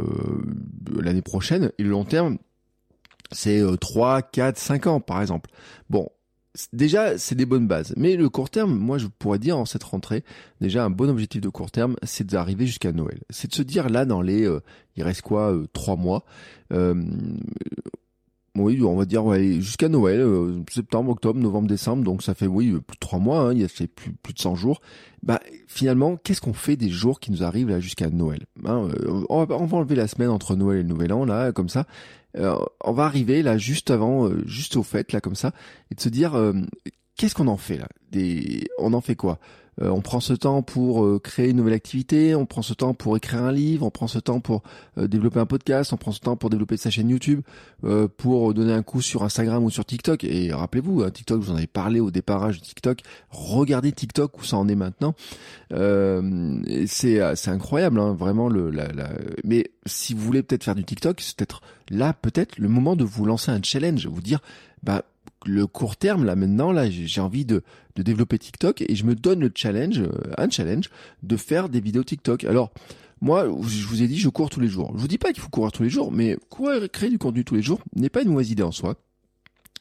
l'année 1.01 1.23
prochaine. 1.23 1.71
Et 1.79 1.85
le 1.85 1.91
long 1.91 2.05
terme, 2.05 2.37
c'est 3.31 3.63
3, 3.81 4.21
4, 4.21 4.59
5 4.59 4.87
ans, 4.89 5.01
par 5.01 5.23
exemple. 5.23 5.49
Bon, 5.89 6.09
déjà, 6.73 7.19
c'est 7.19 7.35
des 7.35 7.47
bonnes 7.47 7.67
bases. 7.67 7.93
Mais 7.97 8.17
le 8.17 8.29
court 8.29 8.51
terme, 8.51 8.75
moi, 8.75 8.99
je 8.99 9.07
pourrais 9.07 9.39
dire 9.39 9.59
en 9.59 9.65
cette 9.65 9.85
rentrée, 9.85 10.25
déjà 10.61 10.85
un 10.85 10.91
bon 10.91 11.09
objectif 11.09 11.41
de 11.41 11.49
court 11.49 11.71
terme, 11.71 11.97
c'est 12.03 12.27
d'arriver 12.27 12.67
jusqu'à 12.67 12.93
Noël. 12.93 13.21
C'est 13.31 13.49
de 13.49 13.55
se 13.55 13.63
dire 13.63 13.89
là, 13.89 14.05
dans 14.05 14.23
les, 14.23 14.47
euh, 14.47 14.61
il 14.97 15.03
reste 15.03 15.23
quoi, 15.23 15.53
euh, 15.53 15.67
trois 15.73 15.97
mois. 15.97 16.25
Euh, 16.73 16.95
oui, 18.57 18.81
on 18.83 18.97
va 18.97 19.05
dire 19.05 19.25
ouais, 19.25 19.61
jusqu'à 19.61 19.89
Noël, 19.89 20.21
euh, 20.21 20.63
septembre, 20.71 21.11
octobre, 21.11 21.41
novembre, 21.41 21.69
décembre, 21.69 22.05
donc 22.05 22.23
ça 22.23 22.35
fait 22.35 22.47
oui 22.47 22.71
plus 22.71 22.95
de 22.95 23.01
trois 23.01 23.19
mois, 23.19 23.41
hein, 23.41 23.53
il 23.53 23.61
y 23.61 23.65
a 23.65 23.69
fait 23.69 23.89
plus, 23.89 24.13
plus 24.13 24.33
de 24.33 24.39
100 24.39 24.55
jours. 24.55 24.81
Bah 25.23 25.41
finalement, 25.67 26.17
qu'est-ce 26.17 26.41
qu'on 26.41 26.53
fait 26.53 26.77
des 26.77 26.91
jours 26.91 27.19
qui 27.19 27.33
nous 27.33 27.43
arrivent 27.43 27.71
là 27.71 27.81
jusqu'à 27.81 28.11
Noël? 28.11 28.47
On, 28.65 29.45
va, 29.45 29.57
on 29.57 29.67
va 29.67 29.77
enlever 29.77 29.97
la 29.97 30.07
semaine 30.07 30.29
entre 30.29 30.55
Noël 30.55 30.79
et 30.79 30.83
le 30.83 30.89
Nouvel 30.89 31.13
An 31.13 31.25
là, 31.25 31.51
comme 31.51 31.69
ça. 31.69 31.87
Euh, 32.37 32.57
on 32.83 32.93
va 32.93 33.05
arriver 33.05 33.43
là 33.43 33.57
juste 33.59 33.91
avant, 33.91 34.29
euh, 34.29 34.43
juste 34.47 34.77
au 34.77 34.83
fait 34.83 35.13
là 35.13 35.21
comme 35.21 35.37
ça, 35.37 35.53
et 35.91 35.95
de 35.95 36.01
se 36.01 36.09
dire 36.09 36.35
euh, 36.35 36.53
qu'est-ce 37.17 37.35
qu'on 37.35 37.47
en 37.47 37.57
fait 37.57 37.79
là? 37.79 37.89
On 38.79 38.93
en 38.93 39.01
fait 39.01 39.15
quoi? 39.15 39.39
On 39.81 40.01
prend 40.01 40.21
ce 40.21 40.33
temps 40.33 40.63
pour 40.63 41.21
créer 41.23 41.51
une 41.51 41.57
nouvelle 41.57 41.75
activité, 41.75 42.35
on 42.35 42.47
prend 42.47 42.63
ce 42.63 42.75
temps 42.75 42.95
pour 42.95 43.17
écrire 43.17 43.43
un 43.43 43.53
livre, 43.53 43.85
on 43.87 43.91
prend 43.91 44.07
ce 44.07 44.19
temps 44.19 44.41
pour 44.41 44.63
développer 44.97 45.41
un 45.41 45.47
podcast, 45.47 45.93
on 45.93 45.97
prend 45.97 46.13
ce 46.13 46.21
temps 46.21 46.37
pour 46.37 46.51
développer 46.51 46.77
sa 46.77 46.91
chaîne 46.91 47.09
YouTube, 47.09 47.41
pour 48.17 48.55
donner 48.55 48.73
un 48.73 48.83
coup 48.83 49.03
sur 49.03 49.25
Instagram 49.25 49.65
ou 49.65 49.71
sur 49.71 49.85
TikTok. 49.85 50.25
Et 50.25 50.53
rappelez-vous, 50.53 51.03
hein, 51.03 51.11
TikTok, 51.11 51.41
vous 51.41 51.51
en 51.51 51.57
avez 51.57 51.67
parlé 51.67 52.01
au 52.01 52.11
départage 52.11 52.61
de 52.61 52.65
TikTok. 52.65 53.01
Regardez 53.31 53.93
TikTok 53.93 54.39
où 54.39 54.45
ça 54.45 54.57
en 54.57 54.69
est 54.69 54.77
maintenant. 54.77 55.15
c'est 55.71 57.49
incroyable, 57.49 57.99
hein, 57.99 58.15
vraiment. 58.15 58.51
Mais 59.45 59.71
si 59.87 60.15
vous 60.15 60.21
voulez 60.21 60.43
peut-être 60.43 60.65
faire 60.65 60.75
du 60.75 60.85
TikTok, 60.85 61.21
c'est 61.21 61.37
peut-être 61.37 61.63
là 61.91 62.13
peut-être 62.13 62.59
le 62.59 62.69
moment 62.69 62.97
de 62.97 63.05
vous 63.05 63.25
lancer 63.25 63.51
un 63.51 63.63
challenge, 63.63 64.07
vous 64.07 64.23
dire 64.23 64.41
bah 64.83 65.05
le 65.47 65.67
court 65.67 65.97
terme 65.97 66.25
là 66.25 66.37
maintenant 66.37 66.73
là 66.73 66.89
j'ai 66.91 67.21
envie 67.21 67.45
de, 67.45 67.63
développer 67.97 68.39
TikTok 68.39 68.83
et 68.83 68.95
je 68.95 69.05
me 69.05 69.15
donne 69.15 69.41
le 69.41 69.53
challenge 69.55 70.01
euh, 70.01 70.11
un 70.37 70.51
challenge 70.51 70.91
de 71.23 71.37
faire 71.37 71.69
des 71.69 71.81
vidéos 71.81 72.05
TikTok. 72.05 72.45
Alors 72.45 72.73
moi 73.21 73.45
je 73.67 73.87
vous 73.87 74.03
ai 74.03 74.09
dit 74.09 74.19
je 74.19 74.29
cours 74.29 74.51
tous 74.51 74.61
les 74.61 74.69
jours. 74.69 74.93
Je 74.95 75.01
vous 75.01 75.09
dis 75.09 75.19
pas 75.19 75.33
qu'il 75.33 75.43
faut 75.43 75.49
courir 75.49 75.73
tous 75.73 75.83
les 75.83 75.91
jours 75.91 76.13
mais 76.13 76.37
courir 76.49 76.91
créer 76.91 77.11
du 77.11 77.19
contenu 77.19 77.45
tous 77.45 77.55
les 77.55 77.63
jours 77.63 77.81
n'est 77.97 78.11
pas 78.11 78.23
une 78.23 78.31
mauvaise 78.31 78.51
idée 78.51 78.63
en 78.63 78.73
soi. 78.73 78.97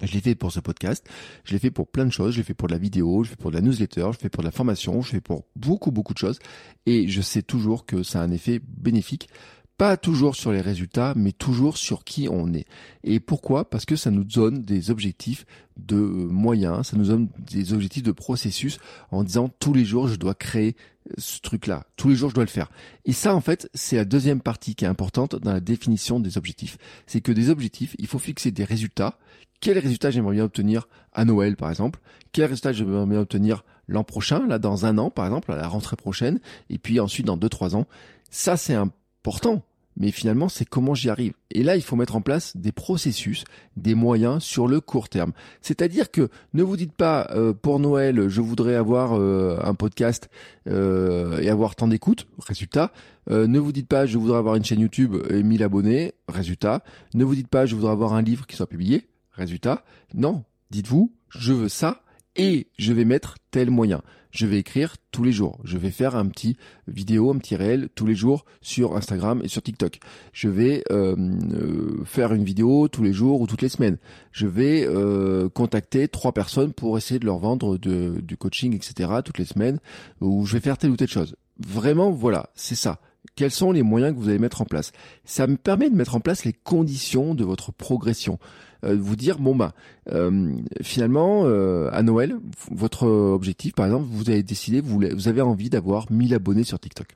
Je 0.02 0.12
l'ai 0.14 0.22
fait 0.22 0.36
pour 0.36 0.52
ce 0.52 0.60
podcast, 0.60 1.08
je 1.46 1.54
l'ai 1.54 1.60
fait 1.60 1.72
pour 1.72 1.88
plein 1.88 2.06
de 2.06 2.12
choses, 2.12 2.34
je 2.34 2.38
l'ai 2.38 2.44
fait 2.44 2.56
pour 2.56 2.68
de 2.68 2.74
la 2.74 2.80
vidéo, 2.80 3.24
je 3.24 3.30
l'ai 3.30 3.36
fait 3.36 3.42
pour 3.42 3.52
de 3.52 3.56
la 3.56 3.62
newsletter, 3.62 4.02
je 4.02 4.18
l'ai 4.18 4.24
fait 4.24 4.30
pour 4.30 4.42
de 4.42 4.48
la 4.48 4.52
formation, 4.52 5.02
je 5.02 5.10
l'ai 5.10 5.18
fait 5.18 5.22
pour 5.22 5.46
beaucoup 5.56 5.92
beaucoup 5.92 6.14
de 6.14 6.18
choses 6.18 6.40
et 6.86 7.08
je 7.08 7.22
sais 7.22 7.44
toujours 7.44 7.86
que 7.86 8.04
ça 8.04 8.20
a 8.20 8.24
un 8.24 8.32
effet 8.32 8.60
bénéfique 8.66 9.30
pas 9.78 9.98
toujours 9.98 10.36
sur 10.36 10.52
les 10.52 10.62
résultats, 10.62 11.14
mais 11.16 11.32
toujours 11.32 11.78
sur 11.78 12.04
qui 12.04 12.28
on 12.30 12.54
est. 12.54 12.66
Et 13.04 13.20
pourquoi? 13.20 13.70
Parce 13.70 13.86
que 13.86 13.96
ça 13.96 14.12
nous 14.12 14.24
donne 14.24 14.62
des 14.62 14.92
objectifs 14.92 15.46
de 15.78 15.96
moyens, 15.96 16.88
ça 16.88 16.98
nous 16.98 17.08
donne 17.08 17.30
des 17.40 17.74
objectifs 17.74 18.04
de 18.04 18.12
processus 18.12 18.78
en 19.12 19.24
disant 19.24 19.50
tous 19.60 19.74
les 19.74 19.86
jours 19.86 20.08
je 20.08 20.16
dois 20.16 20.36
créer 20.36 20.76
ce 21.18 21.40
truc-là, 21.42 21.86
tous 21.98 22.10
les 22.10 22.16
jours 22.16 22.30
je 22.30 22.36
dois 22.36 22.44
le 22.44 22.50
faire. 22.50 22.70
Et 23.06 23.14
ça 23.14 23.36
en 23.36 23.42
fait 23.42 23.70
c'est 23.74 23.96
la 23.96 24.06
deuxième 24.06 24.42
partie 24.42 24.76
qui 24.76 24.86
est 24.86 24.88
importante 24.88 25.36
dans 25.36 25.52
la 25.52 25.60
définition 25.60 26.20
des 26.20 26.38
objectifs. 26.38 26.78
C'est 27.08 27.22
que 27.22 27.32
des 27.32 27.50
objectifs, 27.50 27.96
il 27.98 28.08
faut 28.08 28.20
fixer 28.20 28.52
des 28.52 28.64
résultats. 28.64 29.18
Quels 29.60 29.80
résultats 29.80 30.12
j'aimerais 30.12 30.36
bien 30.36 30.44
obtenir 30.44 30.88
à 31.14 31.26
Noël 31.26 31.56
par 31.56 31.70
exemple? 31.70 32.00
Quels 32.32 32.46
résultats 32.46 32.74
j'aimerais 32.74 33.08
bien 33.08 33.20
obtenir 33.20 33.64
l'an 33.88 34.04
prochain, 34.04 34.46
là 34.48 34.60
dans 34.60 34.86
un 34.86 35.00
an 35.00 35.10
par 35.10 35.26
exemple, 35.26 35.52
à 35.52 35.56
la 35.56 35.68
rentrée 35.68 35.96
prochaine, 35.96 36.40
et 36.70 36.78
puis 36.78 37.00
ensuite 37.00 37.26
dans 37.26 37.38
deux 37.38 37.50
trois 37.50 37.76
ans? 37.76 37.88
Ça 38.30 38.56
c'est 38.56 38.76
un 38.76 38.92
important. 39.24 39.64
Mais 39.96 40.12
finalement, 40.12 40.50
c'est 40.50 40.66
comment 40.66 40.96
j'y 40.96 41.10
arrive. 41.10 41.34
Et 41.52 41.62
là, 41.62 41.76
il 41.76 41.84
faut 41.84 41.96
mettre 41.96 42.16
en 42.16 42.22
place 42.22 42.58
des 42.58 42.72
processus, 42.72 43.44
des 43.78 43.94
moyens 43.94 44.44
sur 44.44 44.68
le 44.68 44.82
court 44.82 45.08
terme. 45.08 45.34
C'est-à-dire 45.62 46.10
que 46.10 46.30
ne 46.54 46.64
vous 46.64 46.76
dites 46.76 46.94
pas 46.94 47.28
euh, 47.32 47.54
pour 47.54 47.80
Noël, 47.80 48.28
je 48.28 48.42
voudrais 48.42 48.74
avoir 48.76 49.14
euh, 49.14 49.60
un 49.64 49.76
podcast 49.76 50.30
euh, 50.68 51.40
et 51.40 51.50
avoir 51.50 51.76
tant 51.76 51.88
d'écoutes. 51.88 52.28
Résultat. 52.40 52.92
ne 53.30 53.60
vous 53.60 53.72
dites 53.72 53.88
pas, 53.88 54.08
je 54.08 54.18
voudrais 54.18 54.40
avoir 54.40 54.56
une 54.56 54.66
chaîne 54.66 54.80
YouTube 54.80 55.16
et 55.30 55.44
1000 55.44 55.62
abonnés. 55.62 56.14
Résultat. 56.28 56.84
Ne 57.14 57.24
vous 57.24 57.36
dites 57.36 57.48
pas, 57.48 57.68
je 57.68 57.76
voudrais 57.76 57.92
avoir 57.92 58.14
un 58.14 58.24
livre 58.24 58.48
qui 58.48 58.56
soit 58.56 58.68
publié. 58.68 59.08
Résultat. 59.34 59.86
Non. 60.16 60.44
Dites-vous, 60.72 61.14
je 61.30 61.54
veux 61.54 61.70
ça 61.70 62.02
et 62.36 62.68
je 62.80 62.94
vais 62.94 63.06
mettre 63.06 63.36
tel 63.52 63.70
moyen. 63.70 64.02
Je 64.34 64.48
vais 64.48 64.58
écrire 64.58 64.96
tous 65.12 65.24
les 65.24 65.32
jours. 65.32 65.60
Je 65.64 65.78
vais 65.78 65.92
faire 65.92 66.16
un 66.16 66.26
petit 66.26 66.58
vidéo, 66.88 67.30
un 67.30 67.38
petit 67.38 67.56
réel 67.56 67.88
tous 67.94 68.08
les 68.08 68.16
jours 68.16 68.46
sur 68.62 68.98
Instagram 68.98 69.42
et 69.44 69.48
sur 69.48 69.62
TikTok. 69.62 70.00
Je 70.34 70.50
vais 70.50 70.84
euh, 70.92 71.16
euh, 71.54 72.04
faire 72.04 72.34
une 72.34 72.44
vidéo 72.44 72.88
tous 72.88 73.04
les 73.04 73.14
jours 73.14 73.42
ou 73.42 73.48
toutes 73.48 73.62
les 73.62 73.70
semaines. 73.70 73.98
Je 74.32 74.48
vais 74.48 74.88
euh, 74.88 75.50
contacter 75.50 76.08
trois 76.08 76.32
personnes 76.32 76.74
pour 76.74 76.98
essayer 76.98 77.20
de 77.20 77.28
leur 77.28 77.38
vendre 77.38 77.78
du 77.78 78.38
coaching, 78.38 78.74
etc. 78.74 79.12
toutes 79.24 79.38
les 79.38 79.46
semaines. 79.46 79.80
Ou 80.20 80.48
je 80.48 80.54
vais 80.54 80.62
faire 80.62 80.80
telle 80.80 80.90
ou 80.90 80.98
telle 80.98 81.10
chose. 81.10 81.36
Vraiment, 81.60 82.10
voilà, 82.10 82.50
c'est 82.56 82.76
ça. 82.76 83.00
Quels 83.36 83.52
sont 83.52 83.72
les 83.72 83.82
moyens 83.82 84.14
que 84.14 84.20
vous 84.20 84.30
allez 84.30 84.40
mettre 84.40 84.62
en 84.62 84.66
place? 84.66 84.92
Ça 85.26 85.48
me 85.48 85.58
permet 85.58 85.90
de 85.90 85.96
mettre 85.96 86.16
en 86.16 86.20
place 86.20 86.46
les 86.46 86.54
conditions 86.54 87.34
de 87.34 87.44
votre 87.44 87.72
progression. 87.72 88.38
Euh, 88.84 88.98
vous 89.00 89.16
dire 89.16 89.40
bon 89.40 89.56
bah 89.56 89.74
euh, 90.12 90.56
finalement 90.82 91.44
euh, 91.46 91.90
à 91.94 92.04
Noël 92.04 92.36
votre 92.70 93.08
objectif 93.08 93.74
par 93.74 93.86
exemple 93.86 94.06
vous 94.10 94.30
avez 94.30 94.44
décidé 94.44 94.82
vous, 94.82 95.28
avez 95.30 95.40
envie 95.40 95.70
d'avoir 95.70 96.12
1000 96.12 96.34
abonnés 96.34 96.64
sur 96.64 96.80
TikTok. 96.80 97.16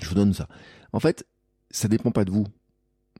Je 0.00 0.08
vous 0.08 0.14
donne 0.14 0.34
ça. 0.34 0.48
En 0.92 1.00
fait, 1.00 1.26
ça 1.70 1.88
dépend 1.88 2.10
pas 2.10 2.24
de 2.24 2.30
vous 2.30 2.46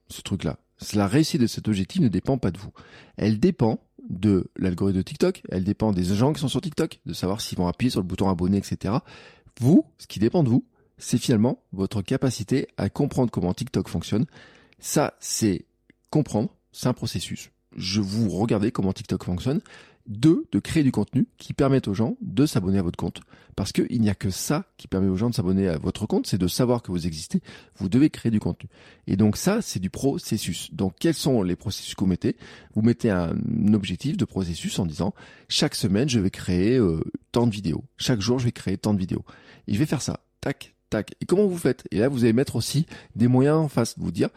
ce 0.08 0.20
truc 0.22 0.44
là. 0.44 0.58
La 0.94 1.06
réussite 1.06 1.40
de 1.40 1.46
cet 1.46 1.68
objectif 1.68 2.02
ne 2.02 2.08
dépend 2.08 2.38
pas 2.38 2.50
de 2.50 2.58
vous. 2.58 2.70
Elle 3.16 3.40
dépend 3.40 3.80
de 4.08 4.48
l'algorithme 4.56 4.98
de 4.98 5.02
TikTok, 5.02 5.42
elle 5.48 5.64
dépend 5.64 5.92
des 5.92 6.04
gens 6.04 6.32
qui 6.32 6.40
sont 6.40 6.48
sur 6.48 6.60
TikTok, 6.60 7.00
de 7.06 7.12
savoir 7.12 7.40
s'ils 7.40 7.58
vont 7.58 7.66
appuyer 7.66 7.90
sur 7.90 8.00
le 8.00 8.06
bouton 8.06 8.28
abonner, 8.28 8.58
etc. 8.58 8.94
Vous, 9.60 9.84
ce 9.98 10.06
qui 10.06 10.20
dépend 10.20 10.44
de 10.44 10.48
vous, 10.48 10.64
c'est 10.98 11.18
finalement 11.18 11.62
votre 11.72 12.02
capacité 12.02 12.68
à 12.76 12.88
comprendre 12.88 13.30
comment 13.30 13.54
TikTok 13.54 13.88
fonctionne. 13.88 14.26
Ça, 14.78 15.14
c'est 15.20 15.66
comprendre 16.10 16.50
c'est 16.76 16.88
un 16.88 16.92
processus. 16.92 17.50
Je 17.74 18.02
vous 18.02 18.28
regardez 18.28 18.70
comment 18.70 18.92
TikTok 18.92 19.24
fonctionne. 19.24 19.60
Deux, 20.06 20.44
de 20.52 20.60
créer 20.60 20.84
du 20.84 20.92
contenu 20.92 21.26
qui 21.38 21.52
permette 21.52 21.88
aux 21.88 21.94
gens 21.94 22.16
de 22.20 22.46
s'abonner 22.46 22.78
à 22.78 22.82
votre 22.82 22.98
compte. 22.98 23.22
Parce 23.56 23.72
qu'il 23.72 24.00
n'y 24.00 24.10
a 24.10 24.14
que 24.14 24.30
ça 24.30 24.66
qui 24.76 24.86
permet 24.86 25.08
aux 25.08 25.16
gens 25.16 25.30
de 25.30 25.34
s'abonner 25.34 25.68
à 25.68 25.78
votre 25.78 26.06
compte, 26.06 26.26
c'est 26.26 26.38
de 26.38 26.46
savoir 26.46 26.82
que 26.82 26.92
vous 26.92 27.06
existez. 27.06 27.40
Vous 27.76 27.88
devez 27.88 28.10
créer 28.10 28.30
du 28.30 28.38
contenu. 28.38 28.68
Et 29.06 29.16
donc 29.16 29.38
ça, 29.38 29.62
c'est 29.62 29.80
du 29.80 29.88
processus. 29.88 30.72
Donc 30.74 30.94
quels 31.00 31.14
sont 31.14 31.42
les 31.42 31.56
processus 31.56 31.94
que 31.94 32.00
vous 32.00 32.10
mettez? 32.10 32.36
Vous 32.74 32.82
mettez 32.82 33.10
un 33.10 33.34
objectif 33.72 34.18
de 34.18 34.26
processus 34.26 34.78
en 34.78 34.86
disant 34.86 35.14
chaque 35.48 35.74
semaine, 35.74 36.10
je 36.10 36.20
vais 36.20 36.30
créer 36.30 36.76
euh, 36.76 37.00
tant 37.32 37.46
de 37.46 37.52
vidéos. 37.52 37.84
Chaque 37.96 38.20
jour, 38.20 38.38
je 38.38 38.44
vais 38.44 38.52
créer 38.52 38.76
tant 38.76 38.92
de 38.94 38.98
vidéos. 38.98 39.24
Et 39.66 39.72
je 39.74 39.78
vais 39.78 39.86
faire 39.86 40.02
ça. 40.02 40.20
Tac, 40.42 40.75
tac. 40.90 41.14
Et 41.20 41.26
comment 41.26 41.46
vous 41.46 41.58
faites? 41.58 41.84
Et 41.90 41.98
là, 41.98 42.08
vous 42.08 42.24
allez 42.24 42.32
mettre 42.32 42.56
aussi 42.56 42.86
des 43.14 43.28
moyens 43.28 43.56
en 43.56 43.68
face. 43.68 43.94
Vous 43.98 44.10
dire, 44.10 44.30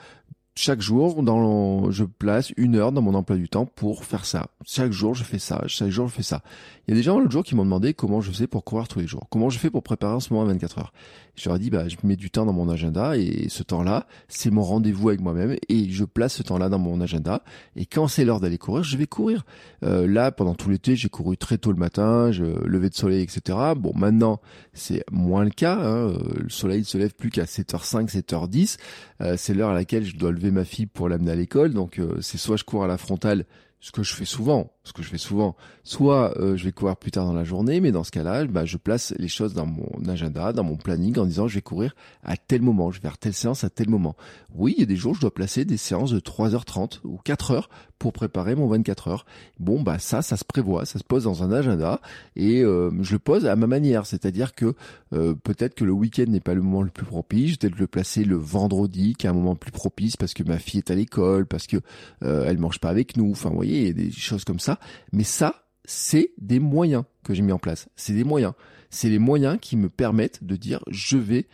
chaque 0.61 0.81
jour, 0.81 1.23
dans, 1.23 1.89
je 1.89 2.03
place 2.03 2.51
une 2.57 2.75
heure 2.75 2.91
dans 2.91 3.01
mon 3.01 3.13
emploi 3.13 3.37
du 3.37 3.47
temps 3.47 3.65
pour 3.65 4.03
faire 4.03 4.25
ça. 4.25 4.47
Chaque 4.65 4.91
jour, 4.91 5.15
je 5.15 5.23
fais 5.23 5.39
ça. 5.39 5.63
Chaque 5.67 5.87
jour, 5.87 6.09
je 6.09 6.13
fais 6.13 6.21
ça. 6.21 6.41
Il 6.85 6.91
y 6.91 6.93
a 6.93 6.97
des 6.97 7.03
gens 7.03 7.17
l'autre 7.17 7.31
jour 7.31 7.45
qui 7.45 7.55
m'ont 7.55 7.63
demandé 7.63 7.93
comment 7.93 8.19
je 8.19 8.29
faisais 8.29 8.47
pour 8.47 8.65
courir 8.65 8.89
tous 8.89 8.99
les 8.99 9.07
jours. 9.07 9.27
Comment 9.29 9.49
je 9.49 9.57
fais 9.57 9.69
pour 9.69 9.83
préparer 9.83 10.15
en 10.15 10.19
ce 10.19 10.33
moment 10.33 10.45
à 10.45 10.51
24 10.51 10.79
heures? 10.79 10.91
Je 11.35 11.47
leur 11.47 11.55
ai 11.55 11.59
dit, 11.59 11.69
bah, 11.69 11.87
je 11.87 11.95
mets 12.03 12.17
du 12.17 12.29
temps 12.29 12.45
dans 12.45 12.51
mon 12.51 12.67
agenda 12.67 13.15
et 13.15 13.47
ce 13.47 13.63
temps-là, 13.63 14.05
c'est 14.27 14.49
mon 14.49 14.63
rendez-vous 14.63 15.07
avec 15.07 15.21
moi-même 15.21 15.55
et 15.69 15.89
je 15.89 16.03
place 16.03 16.33
ce 16.33 16.43
temps-là 16.43 16.67
dans 16.67 16.79
mon 16.79 16.99
agenda. 16.99 17.43
Et 17.77 17.85
quand 17.85 18.09
c'est 18.09 18.25
l'heure 18.25 18.41
d'aller 18.41 18.57
courir, 18.57 18.83
je 18.83 18.97
vais 18.97 19.07
courir. 19.07 19.45
Euh, 19.85 20.05
là, 20.05 20.33
pendant 20.33 20.55
tout 20.55 20.69
l'été, 20.69 20.97
j'ai 20.97 21.07
couru 21.07 21.37
très 21.37 21.57
tôt 21.57 21.71
le 21.71 21.77
matin, 21.77 22.33
je 22.33 22.43
lever 22.43 22.89
de 22.89 22.95
soleil, 22.95 23.21
etc. 23.21 23.57
Bon, 23.77 23.93
maintenant, 23.95 24.41
c'est 24.73 25.05
moins 25.09 25.45
le 25.45 25.51
cas. 25.51 25.79
Hein. 25.79 26.13
Le 26.35 26.49
soleil 26.49 26.79
ne 26.79 26.85
se 26.85 26.97
lève 26.97 27.13
plus 27.13 27.29
qu'à 27.29 27.45
7h05, 27.45 28.09
7h10. 28.09 28.77
Euh, 29.21 29.35
c'est 29.37 29.53
l'heure 29.53 29.69
à 29.69 29.73
laquelle 29.73 30.03
je 30.03 30.17
dois 30.17 30.31
lever 30.31 30.48
ma 30.51 30.65
fille 30.65 30.85
pour 30.85 31.09
l'amener 31.09 31.31
à 31.31 31.35
l'école. 31.35 31.73
Donc, 31.73 31.99
euh, 31.99 32.17
c'est 32.21 32.37
soit 32.37 32.57
je 32.57 32.63
cours 32.63 32.83
à 32.83 32.87
la 32.87 32.97
frontale 32.97 33.45
ce 33.79 33.91
que 33.91 34.03
je 34.03 34.13
fais 34.13 34.25
souvent, 34.25 34.73
ce 34.89 34.93
que 34.93 35.03
je 35.03 35.09
fais 35.09 35.17
souvent, 35.17 35.55
soit 35.83 36.37
euh, 36.39 36.57
je 36.57 36.65
vais 36.65 36.71
courir 36.71 36.97
plus 36.97 37.11
tard 37.11 37.25
dans 37.25 37.33
la 37.33 37.43
journée, 37.43 37.79
mais 37.79 37.91
dans 37.91 38.03
ce 38.03 38.11
cas-là, 38.11 38.45
bah, 38.45 38.65
je 38.65 38.77
place 38.77 39.13
les 39.17 39.27
choses 39.27 39.53
dans 39.53 39.65
mon 39.65 40.07
agenda, 40.07 40.53
dans 40.53 40.63
mon 40.63 40.75
planning, 40.75 41.17
en 41.17 41.25
disant 41.25 41.47
je 41.47 41.55
vais 41.55 41.61
courir 41.61 41.95
à 42.23 42.37
tel 42.37 42.61
moment, 42.61 42.91
je 42.91 42.97
vais 42.97 43.07
faire 43.07 43.17
telle 43.17 43.33
séance 43.33 43.63
à 43.63 43.69
tel 43.69 43.89
moment. 43.89 44.15
Oui, 44.53 44.73
il 44.77 44.81
y 44.81 44.83
a 44.83 44.87
des 44.87 44.95
jours 44.95 45.15
je 45.15 45.21
dois 45.21 45.33
placer 45.33 45.65
des 45.65 45.77
séances 45.77 46.11
de 46.11 46.19
3h30 46.19 46.99
ou 47.03 47.19
4h 47.25 47.65
pour 47.97 48.13
préparer 48.13 48.55
mon 48.55 48.67
24 48.67 49.07
heures. 49.09 49.25
Bon, 49.59 49.81
bah 49.81 49.99
ça, 49.99 50.21
ça 50.21 50.37
se 50.37 50.45
prévoit, 50.45 50.85
ça 50.85 50.99
se 50.99 51.03
pose 51.03 51.25
dans 51.25 51.43
un 51.43 51.51
agenda 51.51 51.99
et 52.35 52.61
euh, 52.63 52.91
je 53.01 53.11
le 53.11 53.19
pose 53.19 53.45
à 53.45 53.55
ma 53.55 53.67
manière, 53.67 54.05
c'est-à-dire 54.05 54.55
que 54.55 54.73
euh, 55.13 55.35
peut-être 55.35 55.75
que 55.75 55.83
le 55.83 55.91
week-end 55.91 56.25
n'est 56.27 56.39
pas 56.39 56.53
le 56.53 56.61
moment 56.61 56.81
le 56.81 56.89
plus 56.89 57.05
propice, 57.05 57.47
je 57.47 57.51
vais 57.51 57.57
peut-être 57.57 57.79
le 57.79 57.87
placer 57.87 58.23
le 58.23 58.37
vendredi, 58.37 59.15
qui 59.15 59.27
est 59.27 59.29
un 59.29 59.33
moment 59.33 59.55
plus 59.55 59.71
propice 59.71 60.17
parce 60.17 60.33
que 60.33 60.43
ma 60.43 60.57
fille 60.57 60.79
est 60.79 60.91
à 60.91 60.95
l'école, 60.95 61.45
parce 61.45 61.67
que 61.67 61.77
euh, 62.23 62.45
elle 62.47 62.57
mange 62.57 62.79
pas 62.79 62.89
avec 62.89 63.17
nous. 63.17 63.31
Enfin, 63.31 63.49
vous 63.49 63.55
voyez, 63.55 63.81
il 63.81 63.87
y 63.87 63.89
a 63.89 63.93
des 63.93 64.11
choses 64.11 64.45
comme 64.45 64.59
ça. 64.59 64.78
Mais 65.11 65.23
ça, 65.23 65.63
c'est 65.85 66.31
des 66.37 66.59
moyens 66.59 67.03
que 67.23 67.33
j'ai 67.33 67.41
mis 67.41 67.51
en 67.51 67.59
place. 67.59 67.87
C'est 67.95 68.13
des 68.13 68.23
moyens. 68.23 68.53
C'est 68.89 69.09
les 69.09 69.19
moyens 69.19 69.57
qui 69.61 69.77
me 69.77 69.89
permettent 69.89 70.43
de 70.43 70.55
dire 70.55 70.83
je 70.89 71.17
vais 71.17 71.47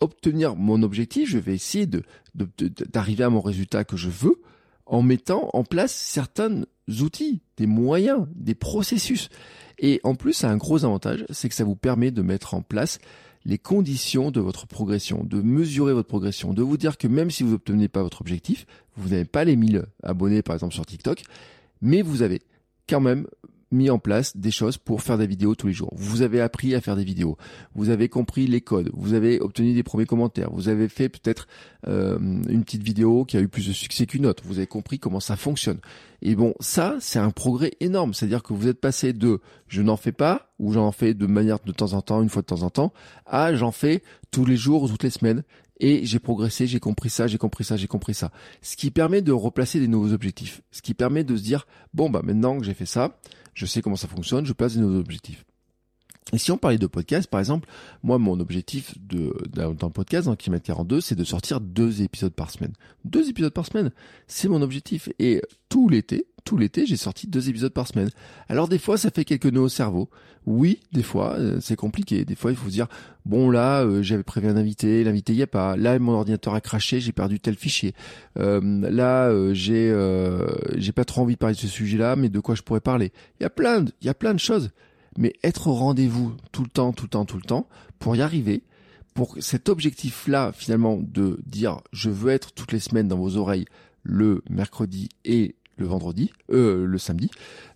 obtenir 0.00 0.56
mon 0.56 0.82
objectif, 0.82 1.28
je 1.28 1.38
vais 1.38 1.54
essayer 1.54 1.88
d'arriver 2.34 3.24
à 3.24 3.30
mon 3.30 3.40
résultat 3.40 3.84
que 3.84 3.96
je 3.96 4.08
veux 4.08 4.42
en 4.86 5.02
mettant 5.02 5.48
en 5.52 5.64
place 5.64 5.94
certains 5.94 6.62
outils, 7.00 7.40
des 7.56 7.66
moyens, 7.66 8.26
des 8.34 8.54
processus. 8.54 9.28
Et 9.78 10.00
en 10.04 10.14
plus, 10.14 10.32
ça 10.32 10.48
a 10.48 10.52
un 10.52 10.56
gros 10.56 10.84
avantage, 10.84 11.24
c'est 11.30 11.48
que 11.48 11.54
ça 11.54 11.64
vous 11.64 11.76
permet 11.76 12.10
de 12.10 12.22
mettre 12.22 12.54
en 12.54 12.62
place 12.62 12.98
les 13.44 13.58
conditions 13.58 14.30
de 14.30 14.40
votre 14.40 14.66
progression, 14.66 15.24
de 15.24 15.40
mesurer 15.40 15.92
votre 15.92 16.08
progression, 16.08 16.52
de 16.52 16.62
vous 16.62 16.76
dire 16.76 16.96
que 16.96 17.08
même 17.08 17.30
si 17.30 17.42
vous 17.42 17.50
n'obtenez 17.50 17.88
pas 17.88 18.02
votre 18.02 18.20
objectif, 18.20 18.66
vous 18.96 19.10
n'avez 19.10 19.24
pas 19.24 19.44
les 19.44 19.56
1000 19.56 19.84
abonnés 20.02 20.42
par 20.42 20.54
exemple 20.54 20.74
sur 20.74 20.86
TikTok, 20.86 21.24
mais 21.82 22.00
vous 22.02 22.22
avez 22.22 22.40
quand 22.88 23.00
même 23.00 23.26
mis 23.72 23.90
en 23.90 23.98
place 23.98 24.36
des 24.36 24.50
choses 24.50 24.76
pour 24.76 25.02
faire 25.02 25.18
des 25.18 25.26
vidéos 25.26 25.54
tous 25.54 25.66
les 25.66 25.72
jours. 25.72 25.92
Vous 25.96 26.22
avez 26.22 26.40
appris 26.40 26.74
à 26.74 26.80
faire 26.80 26.94
des 26.94 27.04
vidéos. 27.04 27.36
Vous 27.74 27.88
avez 27.88 28.08
compris 28.08 28.46
les 28.46 28.60
codes. 28.60 28.90
Vous 28.92 29.14
avez 29.14 29.40
obtenu 29.40 29.72
des 29.72 29.82
premiers 29.82 30.04
commentaires. 30.04 30.50
Vous 30.52 30.68
avez 30.68 30.88
fait 30.88 31.08
peut-être 31.08 31.48
euh, 31.88 32.18
une 32.18 32.64
petite 32.64 32.82
vidéo 32.82 33.24
qui 33.24 33.36
a 33.36 33.40
eu 33.40 33.48
plus 33.48 33.66
de 33.66 33.72
succès 33.72 34.06
qu'une 34.06 34.26
autre. 34.26 34.44
Vous 34.46 34.58
avez 34.58 34.66
compris 34.66 34.98
comment 34.98 35.20
ça 35.20 35.36
fonctionne. 35.36 35.78
Et 36.20 36.36
bon, 36.36 36.54
ça, 36.60 36.96
c'est 37.00 37.18
un 37.18 37.30
progrès 37.30 37.72
énorme. 37.80 38.14
C'est-à-dire 38.14 38.42
que 38.42 38.52
vous 38.52 38.68
êtes 38.68 38.80
passé 38.80 39.12
de 39.12 39.40
je 39.66 39.82
n'en 39.82 39.96
fais 39.96 40.12
pas, 40.12 40.52
ou 40.58 40.72
j'en 40.72 40.92
fais 40.92 41.14
de 41.14 41.26
manière 41.26 41.58
de 41.64 41.72
temps 41.72 41.94
en 41.94 42.02
temps, 42.02 42.22
une 42.22 42.28
fois 42.28 42.42
de 42.42 42.46
temps 42.46 42.62
en 42.62 42.70
temps, 42.70 42.92
à 43.26 43.54
j'en 43.54 43.72
fais 43.72 44.02
tous 44.30 44.44
les 44.44 44.56
jours, 44.56 44.88
toutes 44.88 45.02
les 45.02 45.10
semaines. 45.10 45.42
Et 45.82 46.06
j'ai 46.06 46.20
progressé, 46.20 46.68
j'ai 46.68 46.78
compris 46.78 47.10
ça, 47.10 47.26
j'ai 47.26 47.38
compris 47.38 47.64
ça, 47.64 47.76
j'ai 47.76 47.88
compris 47.88 48.14
ça. 48.14 48.30
Ce 48.62 48.76
qui 48.76 48.92
permet 48.92 49.20
de 49.20 49.32
replacer 49.32 49.80
des 49.80 49.88
nouveaux 49.88 50.12
objectifs. 50.12 50.62
Ce 50.70 50.80
qui 50.80 50.94
permet 50.94 51.24
de 51.24 51.36
se 51.36 51.42
dire, 51.42 51.66
bon, 51.92 52.08
bah 52.08 52.22
maintenant 52.22 52.56
que 52.56 52.64
j'ai 52.64 52.72
fait 52.72 52.86
ça, 52.86 53.18
je 53.52 53.66
sais 53.66 53.82
comment 53.82 53.96
ça 53.96 54.06
fonctionne, 54.06 54.46
je 54.46 54.52
place 54.52 54.76
des 54.76 54.80
nouveaux 54.80 55.00
objectifs. 55.00 55.44
Et 56.32 56.38
si 56.38 56.50
on 56.50 56.56
parlait 56.56 56.78
de 56.78 56.86
podcast, 56.86 57.28
par 57.28 57.40
exemple, 57.40 57.68
moi, 58.02 58.18
mon 58.18 58.38
objectif 58.40 58.94
de, 58.98 59.34
dans 59.52 59.70
le 59.70 59.92
podcast, 59.92 60.26
dans 60.26 60.36
Kilomètre 60.36 60.64
42, 60.66 61.00
c'est 61.00 61.14
de 61.14 61.24
sortir 61.24 61.60
deux 61.60 62.02
épisodes 62.02 62.32
par 62.32 62.50
semaine. 62.50 62.72
Deux 63.04 63.28
épisodes 63.28 63.52
par 63.52 63.66
semaine, 63.66 63.90
c'est 64.28 64.48
mon 64.48 64.62
objectif. 64.62 65.10
Et 65.18 65.42
tout 65.68 65.88
l'été, 65.88 66.26
tout 66.44 66.56
l'été, 66.56 66.86
j'ai 66.86 66.96
sorti 66.96 67.26
deux 67.26 67.48
épisodes 67.48 67.72
par 67.72 67.86
semaine. 67.86 68.08
Alors 68.48 68.68
des 68.68 68.78
fois, 68.78 68.96
ça 68.96 69.10
fait 69.10 69.24
quelques 69.24 69.46
nœuds 69.46 69.62
au 69.62 69.68
cerveau. 69.68 70.08
Oui, 70.46 70.80
des 70.92 71.02
fois, 71.02 71.34
euh, 71.34 71.58
c'est 71.60 71.76
compliqué. 71.76 72.24
Des 72.24 72.34
fois, 72.34 72.50
il 72.50 72.56
faut 72.56 72.68
se 72.68 72.72
dire, 72.72 72.88
bon 73.26 73.50
là, 73.50 73.84
euh, 73.84 74.02
j'avais 74.02 74.22
prévu 74.22 74.48
un 74.48 74.56
invité, 74.56 75.04
l'invité 75.04 75.34
y 75.34 75.42
a 75.42 75.46
pas. 75.46 75.76
Là, 75.76 75.98
mon 75.98 76.12
ordinateur 76.12 76.54
a 76.54 76.60
craché, 76.60 77.00
j'ai 77.00 77.12
perdu 77.12 77.40
tel 77.40 77.56
fichier. 77.56 77.94
Euh, 78.38 78.60
là, 78.90 79.32
j'ai 79.52 79.92
j'ai 80.76 80.92
pas 80.92 81.04
trop 81.04 81.22
envie 81.22 81.34
de 81.34 81.38
parler 81.38 81.54
de 81.54 81.60
ce 81.60 81.68
sujet-là, 81.68 82.16
mais 82.16 82.28
de 82.28 82.40
quoi 82.40 82.54
je 82.54 82.62
pourrais 82.62 82.80
parler? 82.80 83.12
Il 83.38 83.42
y 83.42 83.46
a 83.46 83.50
plein, 83.50 83.84
il 84.00 84.06
y 84.06 84.10
a 84.10 84.14
plein 84.14 84.34
de 84.34 84.40
choses 84.40 84.70
mais 85.16 85.34
être 85.42 85.68
au 85.68 85.74
rendez-vous 85.74 86.34
tout 86.52 86.62
le 86.62 86.68
temps, 86.68 86.92
tout 86.92 87.04
le 87.04 87.10
temps, 87.10 87.24
tout 87.24 87.36
le 87.36 87.42
temps, 87.42 87.68
pour 87.98 88.16
y 88.16 88.22
arriver, 88.22 88.62
pour 89.14 89.36
cet 89.40 89.68
objectif-là, 89.68 90.52
finalement, 90.52 90.98
de 91.00 91.40
dire 91.46 91.80
je 91.92 92.10
veux 92.10 92.30
être 92.30 92.52
toutes 92.52 92.72
les 92.72 92.80
semaines 92.80 93.08
dans 93.08 93.18
vos 93.18 93.36
oreilles 93.36 93.66
le 94.02 94.42
mercredi 94.50 95.08
et 95.24 95.54
le 95.76 95.86
vendredi, 95.86 96.32
euh, 96.50 96.86
le 96.86 96.98
samedi, 96.98 97.30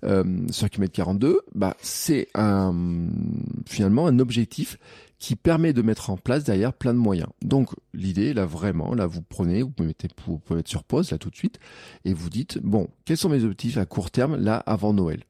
euh, 0.05 0.47
sur 0.51 0.69
km 0.69 0.93
42, 0.93 1.41
bah 1.55 1.77
c'est 1.81 2.29
un 2.35 2.75
finalement 3.67 4.07
un 4.07 4.19
objectif 4.19 4.79
qui 5.19 5.35
permet 5.35 5.73
de 5.73 5.81
mettre 5.83 6.11
en 6.11 6.17
place 6.17 6.45
derrière 6.45 6.73
plein 6.73 6.93
de 6.93 6.99
moyens. 6.99 7.29
Donc 7.43 7.71
l'idée 7.95 8.35
là 8.35 8.45
vraiment, 8.45 8.95
là 8.95 9.07
vous 9.07 9.23
prenez, 9.23 9.63
vous 9.63 9.71
pouvez 9.71 9.89
mettre, 9.89 10.07
vous 10.27 10.39
pouvez 10.39 10.59
mettre 10.59 10.71
sur 10.71 10.85
pause 10.85 11.11
là 11.11 11.19
tout 11.19 11.31
de 11.31 11.37
suite 11.37 11.59
et 12.05 12.13
vous 12.13 12.29
dites 12.29 12.59
bon 12.63 12.89
quels 13.05 13.17
sont 13.17 13.31
mes 13.31 13.43
objectifs 13.43 13.79
à 13.79 13.87
court 13.87 14.11
terme 14.11 14.37
là 14.37 14.57
avant 14.67 14.93
Noël? 14.93 15.25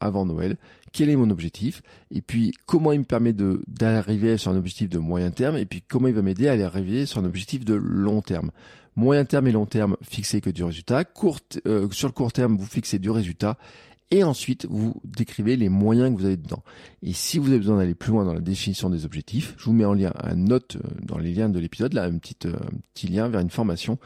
Avant 0.00 0.26
Noël, 0.26 0.58
quel 0.92 1.10
est 1.10 1.16
mon 1.16 1.30
objectif, 1.30 1.82
et 2.10 2.22
puis 2.22 2.52
comment 2.66 2.92
il 2.92 3.00
me 3.00 3.04
permet 3.04 3.32
de 3.32 3.62
d'arriver 3.66 4.36
sur 4.36 4.50
un 4.50 4.56
objectif 4.56 4.88
de 4.88 4.98
moyen 4.98 5.30
terme, 5.30 5.56
et 5.56 5.66
puis 5.66 5.82
comment 5.82 6.08
il 6.08 6.14
va 6.14 6.22
m'aider 6.22 6.48
à 6.48 6.66
arriver 6.66 7.06
sur 7.06 7.20
un 7.20 7.24
objectif 7.24 7.64
de 7.64 7.74
long 7.74 8.22
terme. 8.22 8.50
Moyen 8.94 9.24
terme 9.24 9.46
et 9.46 9.52
long 9.52 9.64
terme, 9.64 9.96
fixez 10.02 10.42
que 10.42 10.50
du 10.50 10.62
résultat. 10.64 11.04
Court, 11.04 11.40
euh, 11.66 11.88
sur 11.90 12.08
le 12.08 12.12
court 12.12 12.32
terme, 12.32 12.56
vous 12.56 12.66
fixez 12.66 12.98
du 12.98 13.10
résultat 13.10 13.56
et 14.12 14.22
ensuite 14.24 14.66
vous 14.68 15.00
décrivez 15.04 15.56
les 15.56 15.70
moyens 15.70 16.14
que 16.14 16.20
vous 16.20 16.26
avez 16.26 16.36
dedans. 16.36 16.62
Et 17.02 17.14
si 17.14 17.38
vous 17.38 17.48
avez 17.48 17.58
besoin 17.58 17.78
d'aller 17.78 17.94
plus 17.94 18.12
loin 18.12 18.24
dans 18.24 18.34
la 18.34 18.40
définition 18.40 18.90
des 18.90 19.04
objectifs, 19.04 19.54
je 19.58 19.64
vous 19.64 19.72
mets 19.72 19.86
en 19.86 19.94
lien 19.94 20.12
un 20.22 20.36
note 20.36 20.76
euh, 20.76 20.88
dans 21.02 21.18
les 21.18 21.32
liens 21.32 21.48
de 21.48 21.58
l'épisode, 21.58 21.94
là, 21.94 22.04
un 22.04 22.18
petit, 22.18 22.36
euh, 22.44 22.52
un 22.52 22.78
petit 22.94 23.08
lien 23.08 23.28
vers 23.28 23.40
une 23.40 23.50
formation 23.50 23.98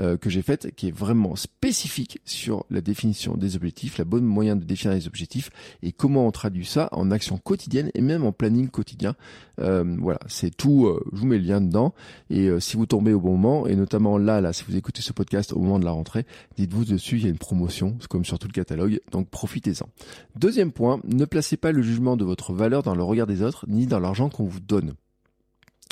euh, 0.00 0.16
que 0.16 0.30
j'ai 0.30 0.40
faite 0.40 0.74
qui 0.74 0.88
est 0.88 0.96
vraiment 0.96 1.36
spécifique 1.36 2.20
sur 2.24 2.64
la 2.70 2.80
définition 2.80 3.36
des 3.36 3.54
objectifs, 3.54 3.98
la 3.98 4.04
bonne 4.04 4.24
moyen 4.24 4.56
de 4.56 4.64
définir 4.64 4.96
les 4.96 5.06
objectifs 5.06 5.50
et 5.82 5.92
comment 5.92 6.26
on 6.26 6.30
traduit 6.30 6.64
ça 6.64 6.88
en 6.92 7.10
action 7.10 7.36
quotidienne 7.36 7.90
et 7.94 8.00
même 8.00 8.24
en 8.24 8.32
planning 8.32 8.68
quotidien. 8.68 9.14
voilà, 9.58 10.20
c'est 10.26 10.56
tout. 10.56 10.90
je 11.12 11.18
vous 11.18 11.26
mets 11.26 11.36
le 11.36 11.44
lien 11.44 11.60
dedans 11.60 11.92
et 12.30 12.48
si 12.60 12.78
vous 12.78 12.86
tombez 12.86 13.12
au 13.12 13.20
bon 13.20 13.36
moment 13.36 13.66
et 13.66 13.76
notamment 13.76 14.16
là, 14.16 14.40
là, 14.40 14.54
si 14.54 14.64
vous 14.66 14.74
écoutez 14.74 15.02
ce 15.02 15.12
podcast 15.12 15.52
au 15.52 15.58
moment 15.60 15.78
de 15.78 15.84
la 15.84 15.90
rentrée, 15.90 16.24
dites-vous 16.56 16.86
dessus, 16.86 17.16
il 17.16 17.24
y 17.24 17.26
a 17.26 17.30
une 17.30 17.38
promotion, 17.38 17.98
comme 18.08 18.24
sur 18.24 18.38
tout 18.38 18.48
le 18.48 18.52
catalogue, 18.52 19.00
donc 19.12 19.28
Deuxième 20.36 20.72
point, 20.72 21.00
ne 21.04 21.24
placez 21.24 21.56
pas 21.56 21.72
le 21.72 21.82
jugement 21.82 22.16
de 22.16 22.24
votre 22.24 22.52
valeur 22.52 22.82
dans 22.82 22.94
le 22.94 23.02
regard 23.02 23.26
des 23.26 23.42
autres, 23.42 23.64
ni 23.68 23.86
dans 23.86 24.00
l'argent 24.00 24.28
qu'on 24.28 24.44
vous 24.44 24.60
donne. 24.60 24.94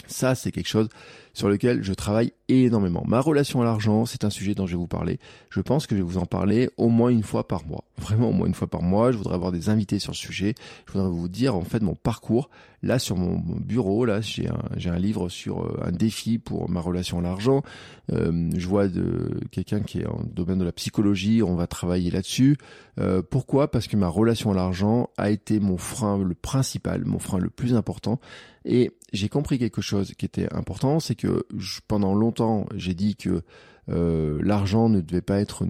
Ça, 0.06 0.34
c'est 0.34 0.52
quelque 0.52 0.68
chose 0.68 0.88
sur 1.34 1.48
lequel 1.48 1.82
je 1.82 1.92
travaille 1.92 2.32
énormément. 2.48 3.04
Ma 3.06 3.20
relation 3.20 3.60
à 3.60 3.64
l'argent, 3.64 4.06
c'est 4.06 4.24
un 4.24 4.30
sujet 4.30 4.54
dont 4.54 4.66
je 4.66 4.72
vais 4.72 4.78
vous 4.78 4.86
parler. 4.86 5.18
Je 5.50 5.60
pense 5.60 5.86
que 5.86 5.94
je 5.94 6.00
vais 6.00 6.06
vous 6.06 6.18
en 6.18 6.26
parler 6.26 6.70
au 6.76 6.88
moins 6.88 7.10
une 7.10 7.22
fois 7.22 7.46
par 7.46 7.66
mois. 7.66 7.84
Vraiment 7.98 8.30
au 8.30 8.32
moins 8.32 8.46
une 8.46 8.54
fois 8.54 8.68
par 8.68 8.82
mois. 8.82 9.12
Je 9.12 9.18
voudrais 9.18 9.34
avoir 9.34 9.52
des 9.52 9.68
invités 9.68 9.98
sur 9.98 10.12
le 10.12 10.16
sujet. 10.16 10.54
Je 10.86 10.92
voudrais 10.92 11.10
vous 11.10 11.28
dire 11.28 11.54
en 11.54 11.62
fait 11.62 11.82
mon 11.82 11.94
parcours. 11.94 12.48
Là 12.80 13.00
sur 13.00 13.16
mon 13.16 13.38
bureau, 13.40 14.04
là 14.04 14.20
j'ai 14.20 14.46
un, 14.46 14.62
j'ai 14.76 14.88
un 14.88 15.00
livre 15.00 15.28
sur 15.28 15.64
euh, 15.64 15.80
un 15.82 15.90
défi 15.90 16.38
pour 16.38 16.70
ma 16.70 16.80
relation 16.80 17.18
à 17.18 17.22
l'argent. 17.22 17.62
Euh, 18.12 18.50
je 18.56 18.68
vois 18.68 18.86
de 18.86 19.40
quelqu'un 19.50 19.80
qui 19.80 19.98
est 19.98 20.06
en 20.06 20.20
domaine 20.32 20.58
de 20.58 20.64
la 20.64 20.70
psychologie. 20.70 21.42
On 21.42 21.56
va 21.56 21.66
travailler 21.66 22.12
là-dessus. 22.12 22.56
Euh, 23.00 23.20
pourquoi? 23.28 23.68
Parce 23.68 23.88
que 23.88 23.96
ma 23.96 24.06
relation 24.06 24.52
à 24.52 24.54
l'argent 24.54 25.10
a 25.16 25.30
été 25.30 25.58
mon 25.58 25.76
frein 25.76 26.18
le 26.18 26.34
principal, 26.34 27.04
mon 27.04 27.18
frein 27.18 27.38
le 27.38 27.50
plus 27.50 27.74
important. 27.74 28.20
Et 28.64 28.92
j'ai 29.12 29.28
compris 29.28 29.58
quelque 29.58 29.80
chose 29.80 30.12
qui 30.16 30.26
était 30.26 30.52
important, 30.52 31.00
c'est 31.00 31.14
que 31.18 31.46
pendant 31.86 32.14
longtemps, 32.14 32.66
j'ai 32.74 32.94
dit 32.94 33.16
que 33.16 33.42
euh, 33.90 34.38
l'argent 34.42 34.88
ne 34.88 35.00
devait 35.00 35.22
pas 35.22 35.40
être 35.40 35.66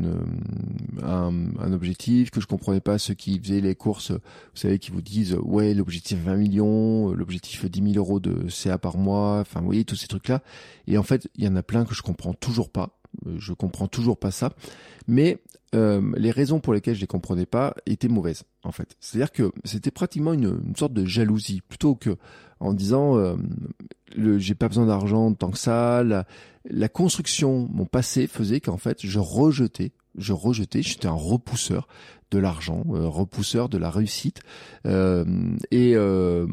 un, 1.03 1.73
objectif, 1.73 2.31
que 2.31 2.41
je 2.41 2.47
comprenais 2.47 2.81
pas 2.81 2.99
ceux 2.99 3.15
qui 3.15 3.39
faisaient 3.39 3.61
les 3.61 3.75
courses, 3.75 4.11
vous 4.11 4.19
savez, 4.55 4.79
qui 4.79 4.91
vous 4.91 5.03
disent 5.03 5.37
ouais 5.43 5.75
l'objectif 5.75 6.19
20 6.19 6.37
millions, 6.37 7.13
l'objectif 7.13 7.65
10 7.65 7.93
000 7.93 7.97
euros 7.97 8.21
de 8.21 8.49
CA 8.49 8.79
par 8.79 8.97
mois, 8.97 9.41
enfin 9.41 9.61
vous 9.61 9.67
voyez 9.67 9.85
tous 9.85 9.97
ces 9.97 10.09
trucs 10.09 10.29
là. 10.29 10.43
Et 10.87 10.99
en 10.99 11.03
fait, 11.03 11.29
il 11.37 11.45
y 11.45 11.49
en 11.49 11.57
a 11.57 11.63
plein 11.63 11.85
que 11.85 11.95
je 11.95 12.03
comprends 12.03 12.35
toujours 12.35 12.71
pas. 12.71 12.98
Euh, 13.27 13.37
je 13.39 13.53
comprends 13.53 13.89
toujours 13.89 14.19
pas 14.19 14.31
ça, 14.31 14.53
mais 15.07 15.39
euh, 15.75 16.13
les 16.17 16.31
raisons 16.31 16.61
pour 16.61 16.73
lesquelles 16.73 16.95
je 16.95 17.01
les 17.01 17.07
comprenais 17.07 17.47
pas 17.47 17.75
étaient 17.87 18.09
mauvaises 18.09 18.45
en 18.65 18.73
fait. 18.73 18.97
C'est-à-dire 19.01 19.33
que 19.33 19.53
c'était 19.65 19.91
pratiquement 19.91 20.33
une, 20.33 20.75
sorte 20.77 20.93
de 20.93 21.05
jalousie 21.05 21.61
plutôt 21.61 21.95
que 21.95 22.17
en 22.61 22.73
disant 22.73 23.17
euh, 23.17 23.37
j'ai 24.17 24.55
pas 24.55 24.69
besoin 24.69 24.87
d'argent 24.87 25.33
tant 25.35 25.51
que 25.51 25.59
ça. 25.59 26.03
La 26.65 26.89
construction, 26.89 27.69
mon 27.71 27.87
passé 27.87 28.27
faisait 28.27 28.61
qu'en 28.61 28.79
fait 28.79 29.05
je 29.05 29.19
rejetais, 29.19 29.93
je 30.19 30.33
rejetais, 30.33 30.83
j'étais 30.83 31.09
un 31.09 31.13
repousseur 31.13 31.89
de 32.31 32.39
l'argent, 32.39 32.85
euh, 32.91 33.09
repousseur 33.09 33.69
de 33.69 33.79
la 33.79 33.91
réussite. 33.91 34.41
Euh, 34.87 35.25
et 35.71 35.95
euh, 35.95 36.47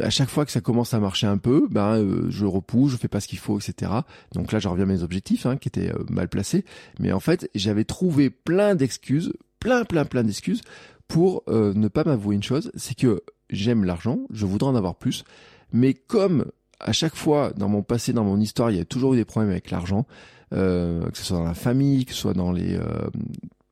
à 0.00 0.10
chaque 0.10 0.28
fois 0.28 0.44
que 0.44 0.52
ça 0.52 0.60
commence 0.60 0.92
à 0.94 1.00
marcher 1.00 1.26
un 1.26 1.38
peu, 1.38 1.68
ben 1.70 2.28
je 2.28 2.44
repousse, 2.44 2.92
je 2.92 2.96
fais 2.96 3.08
pas 3.08 3.20
ce 3.20 3.28
qu'il 3.28 3.38
faut, 3.38 3.58
etc. 3.58 3.92
Donc 4.34 4.52
là, 4.52 4.58
je 4.58 4.68
reviens 4.68 4.84
à 4.84 4.88
mes 4.88 5.02
objectifs 5.02 5.46
hein, 5.46 5.56
qui 5.56 5.68
étaient 5.68 5.92
mal 6.10 6.28
placés. 6.28 6.64
Mais 6.98 7.12
en 7.12 7.20
fait, 7.20 7.48
j'avais 7.54 7.84
trouvé 7.84 8.30
plein 8.30 8.74
d'excuses, 8.74 9.32
plein, 9.58 9.84
plein, 9.84 10.04
plein 10.04 10.22
d'excuses 10.22 10.60
pour 11.08 11.42
ne 11.48 11.88
pas 11.88 12.04
m'avouer 12.04 12.36
une 12.36 12.42
chose, 12.42 12.70
c'est 12.74 12.96
que 12.96 13.22
j'aime 13.50 13.84
l'argent, 13.84 14.20
je 14.30 14.46
voudrais 14.46 14.70
en 14.70 14.74
avoir 14.74 14.94
plus, 14.94 15.24
mais 15.70 15.92
comme 15.92 16.46
à 16.80 16.92
chaque 16.92 17.14
fois 17.14 17.52
dans 17.54 17.68
mon 17.68 17.82
passé, 17.82 18.14
dans 18.14 18.24
mon 18.24 18.40
histoire, 18.40 18.70
il 18.70 18.78
y 18.78 18.80
a 18.80 18.86
toujours 18.86 19.12
eu 19.12 19.16
des 19.16 19.26
problèmes 19.26 19.50
avec 19.50 19.70
l'argent, 19.70 20.06
que 20.52 21.10
ce 21.14 21.24
soit 21.24 21.38
dans 21.38 21.44
la 21.44 21.54
famille, 21.54 22.04
que 22.04 22.12
ce 22.12 22.20
soit 22.20 22.34
dans 22.34 22.52
les 22.52 22.78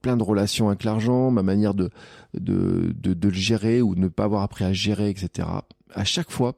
plein 0.03 0.17
de 0.17 0.23
relations 0.23 0.69
avec 0.69 0.85
l'argent, 0.85 1.31
ma 1.31 1.43
manière 1.43 1.75
de, 1.75 1.91
de, 2.35 2.93
de, 2.95 3.15
de 3.15 3.29
le 3.29 3.35
gérer 3.35 3.83
ou 3.83 3.95
de 3.95 4.01
ne 4.01 4.09
pas 4.09 4.25
avoir 4.25 4.43
appris 4.43 4.65
à 4.65 4.73
gérer, 4.73 5.11
etc. 5.11 5.49
À 5.93 6.05
chaque 6.05 6.31
fois, 6.31 6.55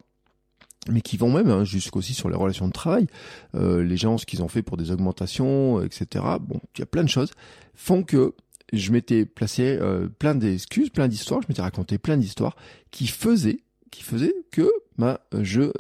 mais 0.88 1.00
qui 1.00 1.16
vont 1.16 1.32
même 1.32 1.50
hein, 1.50 1.64
jusqu'aussi 1.64 2.14
sur 2.14 2.28
les 2.28 2.36
relations 2.36 2.66
de 2.66 2.72
travail, 2.72 3.06
euh, 3.54 3.82
les 3.82 3.96
gens 3.96 4.18
ce 4.18 4.26
qu'ils 4.26 4.42
ont 4.42 4.48
fait 4.48 4.62
pour 4.62 4.76
des 4.76 4.90
augmentations, 4.90 5.82
etc. 5.82 6.24
Bon, 6.40 6.60
il 6.76 6.80
y 6.80 6.82
a 6.82 6.86
plein 6.86 7.04
de 7.04 7.08
choses 7.08 7.32
font 7.74 8.02
que 8.02 8.34
je 8.72 8.90
m'étais 8.92 9.26
placé 9.26 9.78
euh, 9.80 10.08
plein 10.08 10.34
d'excuses, 10.34 10.90
plein 10.90 11.08
d'histoires, 11.08 11.42
je 11.42 11.48
m'étais 11.48 11.62
raconté 11.62 11.98
plein 11.98 12.16
d'histoires 12.16 12.56
qui 12.90 13.06
faisaient 13.06 13.60
qui 13.92 14.02
faisait 14.02 14.34
que 14.50 14.68
bah, 14.98 15.20
je 15.32 15.70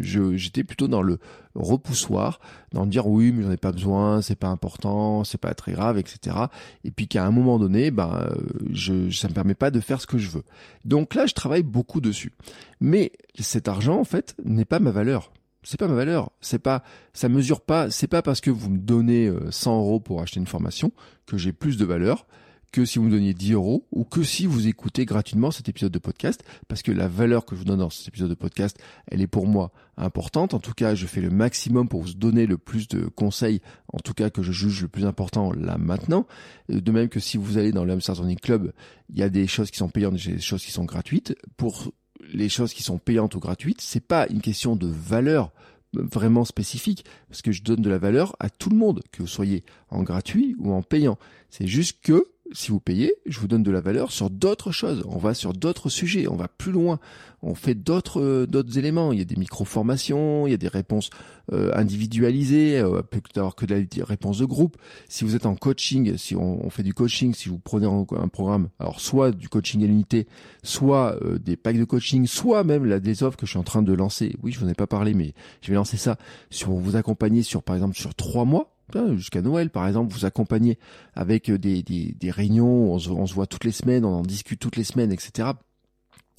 je 0.00 0.36
j'étais 0.36 0.64
plutôt 0.64 0.88
dans 0.88 1.00
le 1.00 1.18
repoussoir, 1.54 2.40
dans 2.72 2.84
dire 2.84 3.06
oui 3.06 3.32
mais 3.32 3.44
j'en 3.44 3.50
ai 3.52 3.56
pas 3.56 3.72
besoin, 3.72 4.20
c'est 4.20 4.34
pas 4.34 4.48
important, 4.48 5.24
c'est 5.24 5.40
pas 5.40 5.54
très 5.54 5.72
grave, 5.72 5.96
etc. 5.96 6.36
Et 6.82 6.90
puis 6.90 7.08
qu'à 7.08 7.24
un 7.24 7.30
moment 7.30 7.58
donné, 7.58 7.90
bah, 7.90 8.28
je 8.70 9.08
ça 9.10 9.28
me 9.28 9.32
permet 9.32 9.54
pas 9.54 9.70
de 9.70 9.80
faire 9.80 10.00
ce 10.00 10.06
que 10.06 10.18
je 10.18 10.28
veux. 10.28 10.44
Donc 10.84 11.14
là, 11.14 11.24
je 11.24 11.34
travaille 11.34 11.62
beaucoup 11.62 12.02
dessus. 12.02 12.32
Mais 12.80 13.12
cet 13.38 13.68
argent 13.68 13.98
en 13.98 14.04
fait 14.04 14.34
n'est 14.44 14.66
pas 14.66 14.80
ma 14.80 14.90
valeur 14.90 15.30
c'est 15.66 15.78
pas 15.78 15.88
ma 15.88 15.94
valeur. 15.94 16.30
C'est 16.42 16.58
pas, 16.58 16.82
ça 17.14 17.30
mesure 17.30 17.62
pas. 17.62 17.90
C'est 17.90 18.06
pas 18.06 18.20
parce 18.20 18.42
que 18.42 18.50
vous 18.50 18.68
me 18.68 18.76
donnez 18.76 19.32
100 19.48 19.78
euros 19.78 19.98
pour 19.98 20.20
acheter 20.20 20.38
une 20.38 20.46
formation 20.46 20.92
que 21.24 21.38
j'ai 21.38 21.54
plus 21.54 21.78
de 21.78 21.86
valeur 21.86 22.26
que 22.74 22.84
si 22.84 22.98
vous 22.98 23.04
me 23.04 23.10
donniez 23.12 23.34
10 23.34 23.52
euros 23.52 23.86
ou 23.92 24.02
que 24.02 24.24
si 24.24 24.46
vous 24.46 24.66
écoutez 24.66 25.04
gratuitement 25.04 25.52
cet 25.52 25.68
épisode 25.68 25.92
de 25.92 26.00
podcast, 26.00 26.42
parce 26.66 26.82
que 26.82 26.90
la 26.90 27.06
valeur 27.06 27.44
que 27.44 27.54
je 27.54 27.60
vous 27.60 27.64
donne 27.64 27.78
dans 27.78 27.88
cet 27.88 28.08
épisode 28.08 28.30
de 28.30 28.34
podcast, 28.34 28.76
elle 29.06 29.20
est 29.20 29.28
pour 29.28 29.46
moi 29.46 29.70
importante. 29.96 30.54
En 30.54 30.58
tout 30.58 30.72
cas, 30.72 30.96
je 30.96 31.06
fais 31.06 31.20
le 31.20 31.30
maximum 31.30 31.88
pour 31.88 32.02
vous 32.02 32.14
donner 32.14 32.46
le 32.46 32.58
plus 32.58 32.88
de 32.88 33.06
conseils, 33.06 33.60
en 33.92 34.00
tout 34.00 34.12
cas 34.12 34.28
que 34.28 34.42
je 34.42 34.50
juge 34.50 34.82
le 34.82 34.88
plus 34.88 35.04
important 35.04 35.52
là 35.52 35.78
maintenant. 35.78 36.26
De 36.68 36.90
même 36.90 37.08
que 37.08 37.20
si 37.20 37.36
vous 37.36 37.58
allez 37.58 37.70
dans 37.70 37.84
le 37.84 37.94
Club, 38.34 38.72
il 39.08 39.20
y 39.20 39.22
a 39.22 39.28
des 39.28 39.46
choses 39.46 39.70
qui 39.70 39.78
sont 39.78 39.88
payantes, 39.88 40.14
des 40.14 40.40
choses 40.40 40.64
qui 40.64 40.72
sont 40.72 40.84
gratuites. 40.84 41.36
Pour 41.56 41.92
les 42.32 42.48
choses 42.48 42.74
qui 42.74 42.82
sont 42.82 42.98
payantes 42.98 43.36
ou 43.36 43.38
gratuites, 43.38 43.82
c'est 43.82 44.04
pas 44.04 44.26
une 44.26 44.40
question 44.40 44.74
de 44.74 44.88
valeur 44.88 45.52
vraiment 45.92 46.44
spécifique, 46.44 47.04
parce 47.28 47.40
que 47.40 47.52
je 47.52 47.62
donne 47.62 47.82
de 47.82 47.88
la 47.88 47.98
valeur 47.98 48.34
à 48.40 48.50
tout 48.50 48.68
le 48.68 48.76
monde, 48.76 49.00
que 49.12 49.22
vous 49.22 49.28
soyez 49.28 49.62
en 49.90 50.02
gratuit 50.02 50.56
ou 50.58 50.72
en 50.72 50.82
payant. 50.82 51.18
C'est 51.50 51.68
juste 51.68 52.00
que 52.02 52.33
si 52.54 52.70
vous 52.70 52.80
payez, 52.80 53.14
je 53.26 53.38
vous 53.40 53.48
donne 53.48 53.62
de 53.62 53.70
la 53.70 53.80
valeur 53.80 54.12
sur 54.12 54.30
d'autres 54.30 54.72
choses. 54.72 55.02
On 55.06 55.18
va 55.18 55.34
sur 55.34 55.52
d'autres 55.52 55.88
sujets, 55.88 56.28
on 56.28 56.36
va 56.36 56.48
plus 56.48 56.72
loin, 56.72 57.00
on 57.42 57.54
fait 57.54 57.74
d'autres 57.74 58.20
euh, 58.20 58.46
d'autres 58.46 58.78
éléments. 58.78 59.12
Il 59.12 59.18
y 59.18 59.22
a 59.22 59.26
des 59.26 59.36
micro-formations, 59.36 60.46
il 60.46 60.50
y 60.50 60.54
a 60.54 60.58
des 60.58 60.68
réponses 60.68 61.10
euh, 61.52 61.72
individualisées, 61.74 62.78
euh, 62.78 63.02
avoir 63.36 63.54
que 63.54 63.66
de 63.66 63.74
la 63.74 64.04
réponse 64.04 64.38
de 64.38 64.46
groupe. 64.46 64.78
Si 65.08 65.24
vous 65.24 65.36
êtes 65.36 65.44
en 65.44 65.56
coaching, 65.56 66.16
si 66.16 66.34
on, 66.36 66.70
fait 66.70 66.82
du 66.82 66.94
coaching, 66.94 67.34
si 67.34 67.50
vous 67.50 67.58
prenez 67.58 67.86
un, 67.86 68.28
programme, 68.28 68.68
alors 68.78 68.98
soit 68.98 69.30
du 69.30 69.50
coaching 69.50 69.84
à 69.84 69.86
l'unité, 69.86 70.26
soit 70.62 71.18
euh, 71.22 71.38
des 71.38 71.56
packs 71.56 71.78
de 71.78 71.84
coaching, 71.84 72.26
soit 72.26 72.64
même 72.64 72.86
là 72.86 72.98
des 72.98 73.22
offres 73.22 73.36
que 73.36 73.44
je 73.44 73.50
suis 73.50 73.58
en 73.58 73.64
train 73.64 73.82
de 73.82 73.92
lancer. 73.92 74.36
Oui, 74.42 74.52
je 74.52 74.60
vous 74.60 74.66
en 74.66 74.68
ai 74.70 74.74
pas 74.74 74.86
parlé, 74.86 75.12
mais 75.12 75.34
je 75.60 75.68
vais 75.68 75.74
lancer 75.74 75.98
ça 75.98 76.16
sur 76.48 76.70
vous 76.70 76.96
accompagner 76.96 77.42
sur 77.42 77.62
par 77.62 77.76
exemple 77.76 77.96
sur 77.96 78.14
trois 78.14 78.44
mois 78.44 78.73
jusqu'à 79.16 79.42
Noël 79.42 79.70
par 79.70 79.86
exemple, 79.86 80.12
vous 80.12 80.24
accompagnez 80.24 80.78
avec 81.14 81.50
euh, 81.50 81.58
des, 81.58 81.82
des, 81.82 82.30
réunions, 82.30 82.92
on 82.92 82.98
se, 82.98 83.10
on 83.10 83.26
se, 83.26 83.34
voit 83.34 83.46
toutes 83.46 83.64
les 83.64 83.72
semaines, 83.72 84.04
on 84.04 84.14
en 84.14 84.22
discute 84.22 84.60
toutes 84.60 84.76
les 84.76 84.84
semaines, 84.84 85.12
etc. 85.12 85.50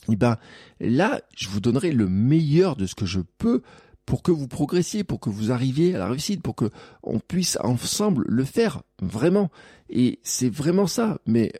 Et 0.09 0.15
ben 0.15 0.37
là, 0.79 1.21
je 1.35 1.49
vous 1.49 1.59
donnerai 1.59 1.91
le 1.91 2.07
meilleur 2.07 2.75
de 2.75 2.85
ce 2.85 2.95
que 2.95 3.05
je 3.05 3.21
peux 3.37 3.61
pour 4.05 4.21
que 4.21 4.31
vous 4.31 4.47
progressiez, 4.47 5.03
pour 5.03 5.19
que 5.19 5.29
vous 5.29 5.51
arriviez 5.51 5.95
à 5.95 5.99
la 5.99 6.07
réussite, 6.07 6.41
pour 6.41 6.55
que 6.55 6.69
on 7.01 7.19
puisse 7.19 7.57
ensemble 7.61 8.23
le 8.27 8.43
faire 8.43 8.83
vraiment. 9.01 9.49
Et 9.89 10.19
c'est 10.23 10.49
vraiment 10.49 10.87
ça. 10.87 11.19
Mais 11.25 11.51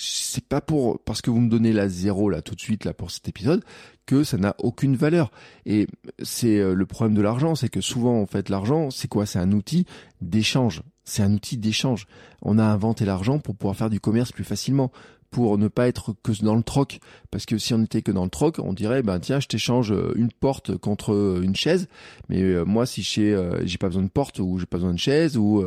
c'est 0.00 0.44
pas 0.44 0.60
pour 0.60 1.00
parce 1.00 1.20
que 1.20 1.30
vous 1.30 1.40
me 1.40 1.50
donnez 1.50 1.72
la 1.72 1.88
zéro 1.88 2.30
là 2.30 2.40
tout 2.40 2.54
de 2.54 2.60
suite 2.60 2.84
là 2.84 2.94
pour 2.94 3.10
cet 3.10 3.28
épisode 3.28 3.64
que 4.06 4.22
ça 4.22 4.38
n'a 4.38 4.54
aucune 4.58 4.96
valeur. 4.96 5.30
Et 5.66 5.88
c'est 6.22 6.58
euh, 6.58 6.72
le 6.72 6.86
problème 6.86 7.14
de 7.16 7.20
l'argent, 7.20 7.56
c'est 7.56 7.68
que 7.68 7.80
souvent 7.80 8.22
en 8.22 8.26
fait 8.26 8.48
l'argent, 8.48 8.90
c'est 8.90 9.08
quoi? 9.08 9.26
C'est 9.26 9.40
un 9.40 9.52
outil 9.52 9.86
d'échange. 10.22 10.82
C'est 11.04 11.22
un 11.22 11.32
outil 11.32 11.58
d'échange. 11.58 12.06
On 12.40 12.58
a 12.58 12.64
inventé 12.64 13.04
l'argent 13.04 13.38
pour 13.38 13.56
pouvoir 13.56 13.76
faire 13.76 13.90
du 13.90 13.98
commerce 13.98 14.30
plus 14.30 14.44
facilement 14.44 14.92
pour 15.30 15.58
ne 15.58 15.68
pas 15.68 15.88
être 15.88 16.14
que 16.22 16.32
dans 16.42 16.54
le 16.54 16.62
troc. 16.62 17.00
Parce 17.30 17.44
que 17.44 17.58
si 17.58 17.74
on 17.74 17.82
était 17.82 18.02
que 18.02 18.12
dans 18.12 18.24
le 18.24 18.30
troc, 18.30 18.58
on 18.58 18.72
dirait, 18.72 19.02
ben 19.02 19.18
tiens, 19.18 19.40
je 19.40 19.48
t'échange 19.48 19.92
euh, 19.92 20.12
une 20.16 20.32
porte 20.32 20.76
contre 20.76 21.12
euh, 21.12 21.42
une 21.42 21.54
chaise. 21.54 21.88
Mais 22.28 22.42
euh, 22.42 22.64
moi, 22.64 22.86
si 22.86 23.02
j'ai 23.02 23.36
j'ai 23.64 23.78
pas 23.78 23.88
besoin 23.88 24.02
de 24.02 24.08
porte 24.08 24.38
ou 24.38 24.58
j'ai 24.58 24.66
pas 24.66 24.78
besoin 24.78 24.94
de 24.94 24.98
chaise 24.98 25.36
ou 25.36 25.64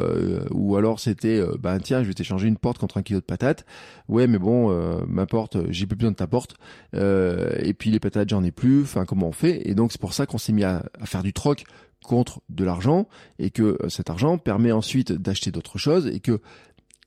ou 0.51 0.75
alors 0.75 0.99
c'était, 0.99 1.43
ben 1.59 1.79
tiens, 1.79 2.03
je 2.03 2.07
vais 2.07 2.13
t'échanger 2.13 2.47
une 2.47 2.57
porte 2.57 2.77
contre 2.77 2.97
un 2.97 3.03
kilo 3.03 3.19
de 3.19 3.25
patates. 3.25 3.65
Ouais, 4.07 4.27
mais 4.27 4.39
bon, 4.39 4.69
ma 5.07 5.25
porte, 5.25 5.57
j'ai 5.69 5.85
plus 5.85 5.95
besoin 5.95 6.11
de 6.11 6.15
ta 6.15 6.27
porte. 6.27 6.55
et 6.93 7.73
puis 7.77 7.91
les 7.91 7.99
patates, 7.99 8.29
j'en 8.29 8.43
ai 8.43 8.51
plus. 8.51 8.83
Enfin, 8.83 9.05
comment 9.05 9.27
on 9.27 9.31
fait? 9.31 9.67
Et 9.69 9.75
donc 9.75 9.91
c'est 9.91 10.01
pour 10.01 10.13
ça 10.13 10.25
qu'on 10.25 10.37
s'est 10.37 10.53
mis 10.53 10.63
à 10.63 10.83
faire 11.05 11.23
du 11.23 11.33
troc 11.33 11.63
contre 12.03 12.41
de 12.49 12.63
l'argent 12.63 13.07
et 13.39 13.51
que 13.51 13.77
cet 13.89 14.09
argent 14.09 14.37
permet 14.37 14.71
ensuite 14.71 15.11
d'acheter 15.11 15.51
d'autres 15.51 15.77
choses 15.77 16.07
et 16.07 16.19
que 16.19 16.41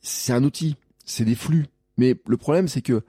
c'est 0.03 0.33
un 0.33 0.45
outil, 0.45 0.77
c'est 1.05 1.25
des 1.25 1.35
flux, 1.35 1.67
mais 1.97 2.15
le 2.27 2.37
problème, 2.37 2.69
c'est 2.69 2.83
que 2.83 3.03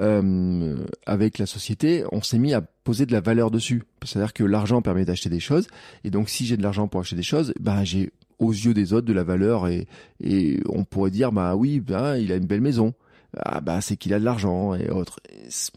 euh, 0.00 0.76
avec 1.06 1.38
la 1.38 1.46
société, 1.46 2.04
on 2.12 2.22
s'est 2.22 2.38
mis 2.38 2.54
à 2.54 2.60
poser 2.60 3.06
de 3.06 3.12
la 3.12 3.20
valeur 3.20 3.50
dessus. 3.50 3.82
C'est-à-dire 4.04 4.32
que 4.32 4.44
l'argent 4.44 4.82
permet 4.82 5.04
d'acheter 5.04 5.28
des 5.28 5.40
choses, 5.40 5.66
et 6.04 6.10
donc 6.10 6.28
si 6.28 6.46
j'ai 6.46 6.56
de 6.56 6.62
l'argent 6.62 6.88
pour 6.88 7.00
acheter 7.00 7.16
des 7.16 7.22
choses, 7.22 7.52
ben 7.60 7.84
j'ai 7.84 8.12
aux 8.38 8.52
yeux 8.52 8.72
des 8.72 8.92
autres 8.92 9.06
de 9.06 9.12
la 9.12 9.24
valeur, 9.24 9.68
et, 9.68 9.86
et 10.22 10.60
on 10.68 10.84
pourrait 10.84 11.10
dire 11.10 11.32
bah 11.32 11.56
oui, 11.56 11.80
ben 11.80 12.16
il 12.16 12.32
a 12.32 12.36
une 12.36 12.46
belle 12.46 12.60
maison. 12.60 12.94
Ah 13.36 13.60
bah 13.60 13.80
c'est 13.80 13.96
qu'il 13.96 14.12
a 14.12 14.18
de 14.18 14.24
l'argent 14.24 14.74
et 14.74 14.90
autres. 14.90 15.20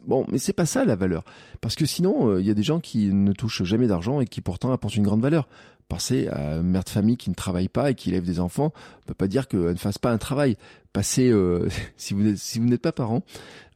Bon, 0.08 0.26
mais 0.32 0.40
c'est 0.40 0.54
pas 0.54 0.66
ça 0.66 0.86
la 0.86 0.96
valeur, 0.96 1.24
parce 1.62 1.76
que 1.76 1.86
sinon 1.86 2.30
euh, 2.30 2.42
il 2.42 2.48
y 2.48 2.52
a 2.52 2.56
des 2.56 2.64
gens 2.64 2.80
qui 2.80 3.14
ne 3.14 3.32
touchent 3.32 3.64
jamais 3.64 3.88
d'argent 3.88 4.22
et 4.22 4.26
qui 4.26 4.42
pourtant 4.42 4.72
apportent 4.72 4.96
une 4.96 5.04
grande 5.04 5.22
valeur. 5.22 5.48
Pensez 5.90 6.30
à 6.30 6.56
une 6.56 6.64
mère 6.64 6.84
de 6.84 6.90
famille 6.90 7.18
qui 7.18 7.30
ne 7.30 7.36
travaille 7.36 7.68
pas 7.68 7.92
et 7.92 7.96
qui 7.96 8.10
élève 8.10 8.24
des 8.24 8.40
enfants, 8.40 8.74
on 9.02 9.06
peut 9.06 9.14
pas 9.14 9.28
dire 9.28 9.48
qu'elle 9.48 9.60
ne 9.60 9.76
fasse 9.76 9.98
pas 10.00 10.12
un 10.12 10.18
travail. 10.18 10.58
Passez, 10.94 11.30
euh, 11.32 11.68
si 11.98 12.14
vous 12.14 12.36
si 12.36 12.60
vous 12.60 12.66
n'êtes 12.66 12.82
pas 12.82 12.92
parent, 12.92 13.24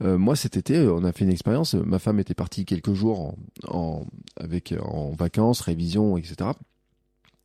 euh, 0.04 0.18
moi 0.18 0.36
cet 0.36 0.56
été 0.56 0.88
on 0.88 1.04
a 1.04 1.12
fait 1.12 1.26
une 1.26 1.32
expérience. 1.32 1.74
Ma 1.74 2.00
femme 2.00 2.20
était 2.20 2.36
partie 2.36 2.64
quelques 2.64 2.94
jours 2.94 3.36
en, 3.68 4.06
avec 4.40 4.74
en 4.80 5.12
vacances, 5.12 5.62
révision, 5.62 6.18
etc. 6.18 6.52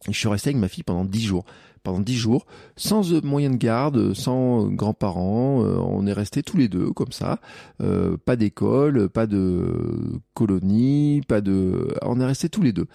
Et 0.09 0.13
je 0.13 0.19
suis 0.19 0.29
resté 0.29 0.51
avec 0.51 0.61
ma 0.61 0.69
fille 0.69 0.85
pendant 0.85 1.05
dix 1.05 1.23
jours. 1.23 1.45
Pendant 1.85 1.99
dix 1.99 2.15
jours, 2.15 2.47
sans 2.77 3.11
moyen 3.25 3.51
de 3.51 3.57
garde, 3.57 4.15
sans 4.15 4.69
grands-parents, 4.69 5.65
euh, 5.65 5.79
on 5.79 6.07
est 6.07 6.13
restés 6.13 6.45
tous 6.45 6.57
les 6.57 6.69
deux 6.69 6.93
comme 6.93 7.11
ça. 7.11 7.41
pas 7.79 8.37
d'école, 8.37 9.09
pas 9.09 9.27
de 9.27 10.21
colonie, 10.35 11.23
pas 11.27 11.41
de. 11.41 11.93
On 12.03 12.21
est 12.21 12.25
restés 12.25 12.49
tous 12.49 12.63
les 12.63 12.73
deux. 12.73 12.87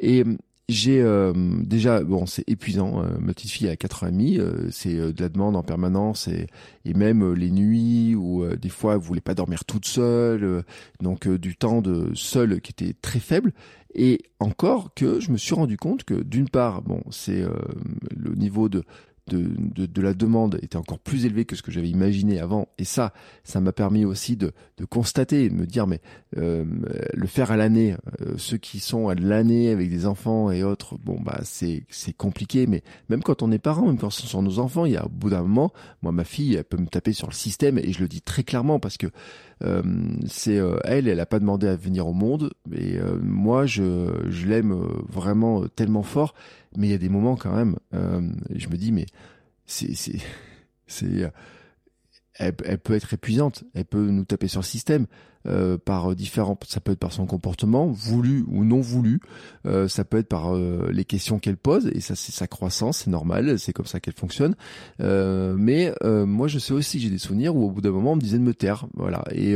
Et 0.00 0.24
j'ai 0.72 1.00
euh, 1.00 1.32
déjà 1.34 2.02
bon 2.02 2.26
c'est 2.26 2.48
épuisant 2.48 3.02
euh, 3.02 3.18
ma 3.20 3.32
petite 3.32 3.50
fille 3.50 3.68
a 3.68 3.76
4 3.76 4.04
ans 4.04 4.06
et 4.08 4.10
demi 4.10 4.38
euh, 4.38 4.70
c'est 4.70 4.94
de 4.94 5.22
la 5.22 5.28
demande 5.28 5.54
en 5.56 5.62
permanence 5.62 6.28
et, 6.28 6.46
et 6.84 6.94
même 6.94 7.32
les 7.34 7.50
nuits 7.50 8.14
où 8.14 8.44
des 8.56 8.68
fois 8.68 8.94
elle 8.94 9.00
voulait 9.00 9.20
pas 9.20 9.34
dormir 9.34 9.64
toute 9.64 9.86
seule 9.86 10.64
donc 11.00 11.28
du 11.28 11.56
temps 11.56 11.82
de 11.82 12.10
seule 12.14 12.60
qui 12.60 12.72
était 12.72 12.94
très 13.00 13.20
faible. 13.20 13.52
Et 13.94 14.22
encore 14.40 14.94
que 14.94 15.20
je 15.20 15.30
me 15.30 15.36
suis 15.36 15.54
rendu 15.54 15.76
compte 15.76 16.04
que 16.04 16.14
d'une 16.14 16.48
part 16.48 16.82
bon 16.82 17.02
c'est 17.10 17.44
le 18.16 18.34
niveau 18.34 18.68
de 18.68 18.84
de, 19.28 19.50
de, 19.56 19.86
de, 19.86 20.02
la 20.02 20.14
demande 20.14 20.58
était 20.62 20.76
encore 20.76 20.98
plus 20.98 21.26
élevée 21.26 21.44
que 21.44 21.54
ce 21.54 21.62
que 21.62 21.70
j'avais 21.70 21.88
imaginé 21.88 22.40
avant. 22.40 22.68
Et 22.78 22.84
ça, 22.84 23.12
ça 23.44 23.60
m'a 23.60 23.72
permis 23.72 24.04
aussi 24.04 24.36
de, 24.36 24.52
de 24.78 24.84
constater, 24.84 25.48
de 25.48 25.54
me 25.54 25.66
dire, 25.66 25.86
mais 25.86 26.00
euh, 26.36 26.64
le 27.14 27.26
faire 27.26 27.52
à 27.52 27.56
l'année, 27.56 27.94
euh, 28.20 28.34
ceux 28.36 28.56
qui 28.56 28.80
sont 28.80 29.08
à 29.08 29.14
l'année 29.14 29.70
avec 29.70 29.90
des 29.90 30.06
enfants 30.06 30.50
et 30.50 30.64
autres, 30.64 30.98
bon 30.98 31.20
bah 31.20 31.40
c'est 31.44 31.84
c'est 31.88 32.12
compliqué. 32.12 32.66
Mais 32.66 32.82
même 33.08 33.22
quand 33.22 33.42
on 33.42 33.52
est 33.52 33.58
parent, 33.58 33.86
même 33.86 33.98
quand 33.98 34.10
ce 34.10 34.26
sont 34.26 34.42
nos 34.42 34.58
enfants, 34.58 34.86
il 34.86 34.92
y 34.92 34.96
a 34.96 35.06
au 35.06 35.10
bout 35.10 35.30
d'un 35.30 35.42
moment, 35.42 35.72
moi 36.02 36.10
ma 36.10 36.24
fille, 36.24 36.54
elle 36.54 36.64
peut 36.64 36.76
me 36.76 36.88
taper 36.88 37.12
sur 37.12 37.28
le 37.28 37.34
système 37.34 37.78
et 37.78 37.92
je 37.92 38.00
le 38.00 38.08
dis 38.08 38.22
très 38.22 38.42
clairement 38.42 38.80
parce 38.80 38.96
que 38.96 39.06
euh, 39.62 39.82
c'est 40.26 40.58
euh, 40.58 40.78
elle, 40.84 41.08
elle 41.08 41.20
a 41.20 41.26
pas 41.26 41.38
demandé 41.38 41.66
à 41.68 41.76
venir 41.76 42.06
au 42.06 42.12
monde, 42.12 42.52
mais 42.68 42.98
moi 43.22 43.66
je 43.66 44.08
je 44.28 44.46
l'aime 44.46 44.72
vraiment 45.08 45.66
tellement 45.68 46.02
fort. 46.02 46.34
Mais 46.76 46.88
il 46.88 46.90
y 46.90 46.94
a 46.94 46.98
des 46.98 47.08
moments 47.08 47.36
quand 47.36 47.54
même, 47.54 47.76
euh, 47.94 48.20
je 48.54 48.68
me 48.68 48.76
dis, 48.76 48.92
mais 48.92 49.06
c'est, 49.66 49.94
c'est, 49.94 50.20
elle, 52.34 52.54
elle, 52.64 52.78
peut 52.78 52.94
être 52.94 53.12
épuisante, 53.12 53.64
elle 53.74 53.84
peut 53.84 54.10
nous 54.10 54.24
taper 54.24 54.48
sur 54.48 54.60
le 54.60 54.66
système 54.66 55.06
euh, 55.46 55.76
par 55.76 56.14
différents, 56.14 56.58
ça 56.68 56.80
peut 56.80 56.92
être 56.92 56.98
par 56.98 57.12
son 57.12 57.26
comportement, 57.26 57.86
voulu 57.86 58.44
ou 58.48 58.64
non 58.64 58.80
voulu, 58.80 59.20
euh, 59.66 59.88
ça 59.88 60.04
peut 60.04 60.18
être 60.18 60.28
par 60.28 60.54
euh, 60.54 60.88
les 60.92 61.04
questions 61.04 61.38
qu'elle 61.38 61.56
pose, 61.56 61.90
et 61.92 62.00
ça 62.00 62.14
c'est 62.14 62.32
sa 62.32 62.46
croissance, 62.46 62.98
c'est 62.98 63.10
normal, 63.10 63.58
c'est 63.58 63.72
comme 63.72 63.86
ça 63.86 64.00
qu'elle 64.00 64.14
fonctionne. 64.14 64.54
Euh, 65.00 65.54
mais 65.58 65.92
euh, 66.04 66.26
moi 66.26 66.48
je 66.48 66.58
sais 66.58 66.72
aussi, 66.72 67.00
j'ai 67.00 67.10
des 67.10 67.18
souvenirs 67.18 67.56
où 67.56 67.64
au 67.64 67.70
bout 67.70 67.80
d'un 67.80 67.90
moment 67.90 68.12
on 68.12 68.16
me 68.16 68.20
disait 68.20 68.38
de 68.38 68.44
me 68.44 68.54
taire, 68.54 68.86
voilà, 68.94 69.24
et 69.32 69.54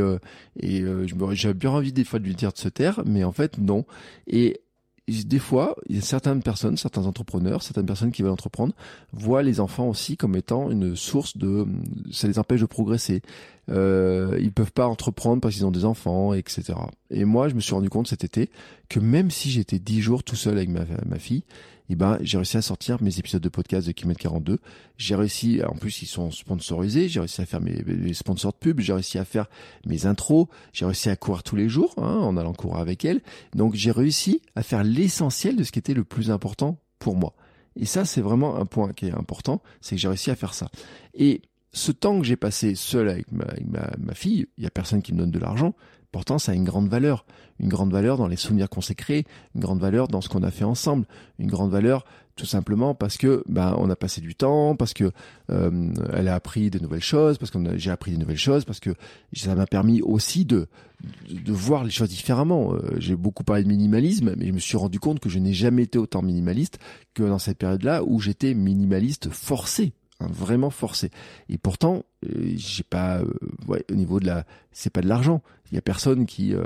et 0.61 0.81
je 0.81 1.15
j'avais 1.33 1.55
bien 1.55 1.71
envie 1.71 1.93
des 1.93 2.05
fois 2.05 2.19
de 2.19 2.25
lui 2.25 2.35
dire 2.35 2.53
de 2.53 2.59
se 2.59 2.69
taire, 2.69 3.03
mais 3.07 3.25
en 3.25 3.33
fait 3.33 3.59
non. 3.59 3.85
Et 4.27 4.61
des 5.09 5.38
fois, 5.38 5.77
il 5.88 5.97
y 5.97 5.99
a 5.99 6.03
certaines 6.03 6.42
personnes, 6.42 6.77
certains 6.77 7.07
entrepreneurs, 7.07 7.62
certaines 7.62 7.87
personnes 7.87 8.11
qui 8.11 8.23
veulent 8.23 8.33
entreprendre, 8.33 8.75
voient 9.12 9.42
les 9.42 9.61
enfants 9.61 9.88
aussi 9.88 10.16
comme 10.16 10.35
étant 10.35 10.71
une 10.71 10.97
source 10.97 11.37
de, 11.37 11.66
ça 12.11 12.27
les 12.27 12.38
empêche 12.38 12.61
de 12.61 12.66
progresser. 12.66 13.23
Euh, 13.69 14.37
ils 14.40 14.53
peuvent 14.53 14.73
pas 14.73 14.87
entreprendre 14.87 15.40
parce 15.40 15.55
qu'ils 15.55 15.66
ont 15.66 15.71
des 15.71 15.85
enfants, 15.85 16.35
etc. 16.35 16.75
Et 17.11 17.25
moi, 17.25 17.49
je 17.49 17.55
me 17.55 17.61
suis 17.61 17.75
rendu 17.75 17.88
compte 17.88 18.09
cet 18.09 18.25
été 18.25 18.51
que 18.88 18.99
même 18.99 19.31
si 19.31 19.51
j'étais 19.51 19.79
dix 19.79 20.01
jours 20.01 20.25
tout 20.25 20.37
seul 20.37 20.57
avec 20.57 20.69
ma, 20.69 20.85
ma 21.07 21.19
fille, 21.19 21.45
eh 21.88 21.96
ben, 21.96 22.18
j'ai 22.20 22.37
réussi 22.37 22.57
à 22.57 22.62
sortir 22.62 23.01
mes 23.03 23.18
épisodes 23.18 23.42
de 23.42 23.49
podcast 23.49 23.87
de 23.87 23.92
Kilomètre 23.92 24.20
42. 24.20 24.59
J'ai 24.96 25.14
réussi, 25.14 25.61
en 25.64 25.75
plus, 25.75 26.03
ils 26.03 26.07
sont 26.07 26.31
sponsorisés. 26.31 27.09
J'ai 27.09 27.20
réussi 27.20 27.40
à 27.40 27.46
faire 27.46 27.61
mes, 27.61 28.12
sponsors 28.12 28.53
de 28.53 28.59
pub. 28.59 28.81
J'ai 28.81 28.92
réussi 28.92 29.18
à 29.18 29.25
faire 29.25 29.46
mes 29.87 30.07
intros. 30.07 30.49
J'ai 30.72 30.85
réussi 30.85 31.11
à 31.11 31.16
courir 31.16 31.42
tous 31.42 31.57
les 31.57 31.68
jours, 31.68 31.94
hein, 31.99 32.18
en 32.18 32.37
allant 32.37 32.55
courir 32.55 32.79
avec 32.79 33.05
elle. 33.05 33.20
Donc, 33.55 33.75
j'ai 33.75 33.92
réussi 33.92 34.42
à 34.57 34.62
faire 34.62 34.83
l'essentiel 34.83 35.57
de 35.57 35.62
ce 35.62 35.70
qui 35.70 35.79
était 35.79 35.94
le 35.94 36.05
plus 36.05 36.31
important 36.31 36.79
pour 36.99 37.16
moi. 37.16 37.35
Et 37.77 37.85
ça, 37.87 38.05
c'est 38.05 38.22
vraiment 38.22 38.57
un 38.57 38.66
point 38.66 38.92
qui 38.92 39.07
est 39.07 39.14
important. 39.14 39.62
C'est 39.81 39.94
que 39.96 40.01
j'ai 40.01 40.09
réussi 40.09 40.31
à 40.31 40.37
faire 40.37 40.55
ça. 40.55 40.68
Et 41.14 41.42
ce 41.72 41.92
temps 41.92 42.18
que 42.18 42.25
j'ai 42.25 42.37
passé 42.37 42.75
seul 42.75 43.09
avec 43.09 43.31
ma, 43.31 43.46
ma, 43.66 43.90
ma 43.99 44.14
fille, 44.14 44.46
il 44.57 44.64
y 44.64 44.66
a 44.66 44.70
personne 44.70 45.03
qui 45.03 45.12
me 45.12 45.18
donne 45.18 45.31
de 45.31 45.38
l'argent. 45.38 45.75
Pourtant, 46.16 46.38
ça 46.38 46.52
a 46.52 46.55
une 46.55 46.64
grande 46.64 46.88
valeur. 46.88 47.26
Une 47.61 47.68
grande 47.68 47.92
valeur 47.92 48.16
dans 48.16 48.26
les 48.26 48.37
souvenirs 48.37 48.70
qu'on 48.70 48.81
s'est 48.81 48.94
créés, 48.94 49.26
une 49.55 49.61
grande 49.61 49.81
valeur 49.81 50.09
dans 50.09 50.22
ce 50.22 50.31
qu'on 50.31 50.42
a 50.42 50.50
fait 50.50 50.64
ensemble, 50.64 51.05
une 51.38 51.48
grande 51.48 51.70
valeur 51.70 52.07
tout 52.37 52.46
simplement 52.46 52.94
parce 52.94 53.18
que 53.18 53.44
ben 53.46 53.74
on 53.76 53.90
a 53.90 53.96
passé 53.96 54.22
du 54.22 54.35
temps, 54.35 54.76
parce 54.76 54.94
que 54.94 55.12
euh, 55.50 55.92
elle 56.14 56.29
a 56.29 56.35
appris 56.35 56.70
de 56.70 56.79
nouvelles 56.79 57.02
choses, 57.02 57.37
parce 57.37 57.50
que 57.50 57.59
j'ai 57.76 57.90
appris 57.90 58.12
des 58.12 58.16
nouvelles 58.16 58.38
choses, 58.38 58.64
parce 58.64 58.81
que 58.81 58.94
ça 59.35 59.55
m'a 59.55 59.66
permis 59.66 60.00
aussi 60.00 60.46
de, 60.46 60.68
de, 61.29 61.52
voir 61.52 61.85
les 61.85 61.90
choses 61.90 62.09
différemment. 62.09 62.72
Euh, 62.72 62.96
j'ai 62.96 63.14
beaucoup 63.14 63.44
parlé 63.44 63.62
de 63.62 63.68
minimalisme, 63.68 64.33
mais 64.38 64.46
je 64.46 64.52
me 64.52 64.59
suis 64.59 64.79
rendu 64.79 64.98
compte 64.98 65.20
que 65.20 65.29
je 65.29 65.38
n'ai 65.38 65.52
jamais 65.52 65.83
été 65.83 65.98
autant 65.98 66.22
minimaliste 66.22 66.79
que 67.12 67.24
dans 67.24 67.38
cette 67.38 67.59
période-là 67.59 68.02
où 68.05 68.20
j'étais 68.20 68.55
minimaliste 68.55 69.29
forcé. 69.29 69.92
Hein, 70.20 70.29
vraiment 70.31 70.70
forcé. 70.70 71.11
Et 71.50 71.59
pourtant, 71.59 72.05
j'ai 72.22 72.83
pas, 72.83 73.18
euh, 73.18 73.31
ouais, 73.68 73.85
au 73.90 73.94
niveau 73.94 74.20
de 74.20 74.26
la, 74.26 74.44
c'est 74.72 74.90
pas 74.90 75.00
de 75.00 75.09
l'argent. 75.09 75.42
Il 75.72 75.74
y 75.74 75.79
a 75.79 75.83
personne 75.83 76.26
qui, 76.26 76.55
euh, 76.55 76.64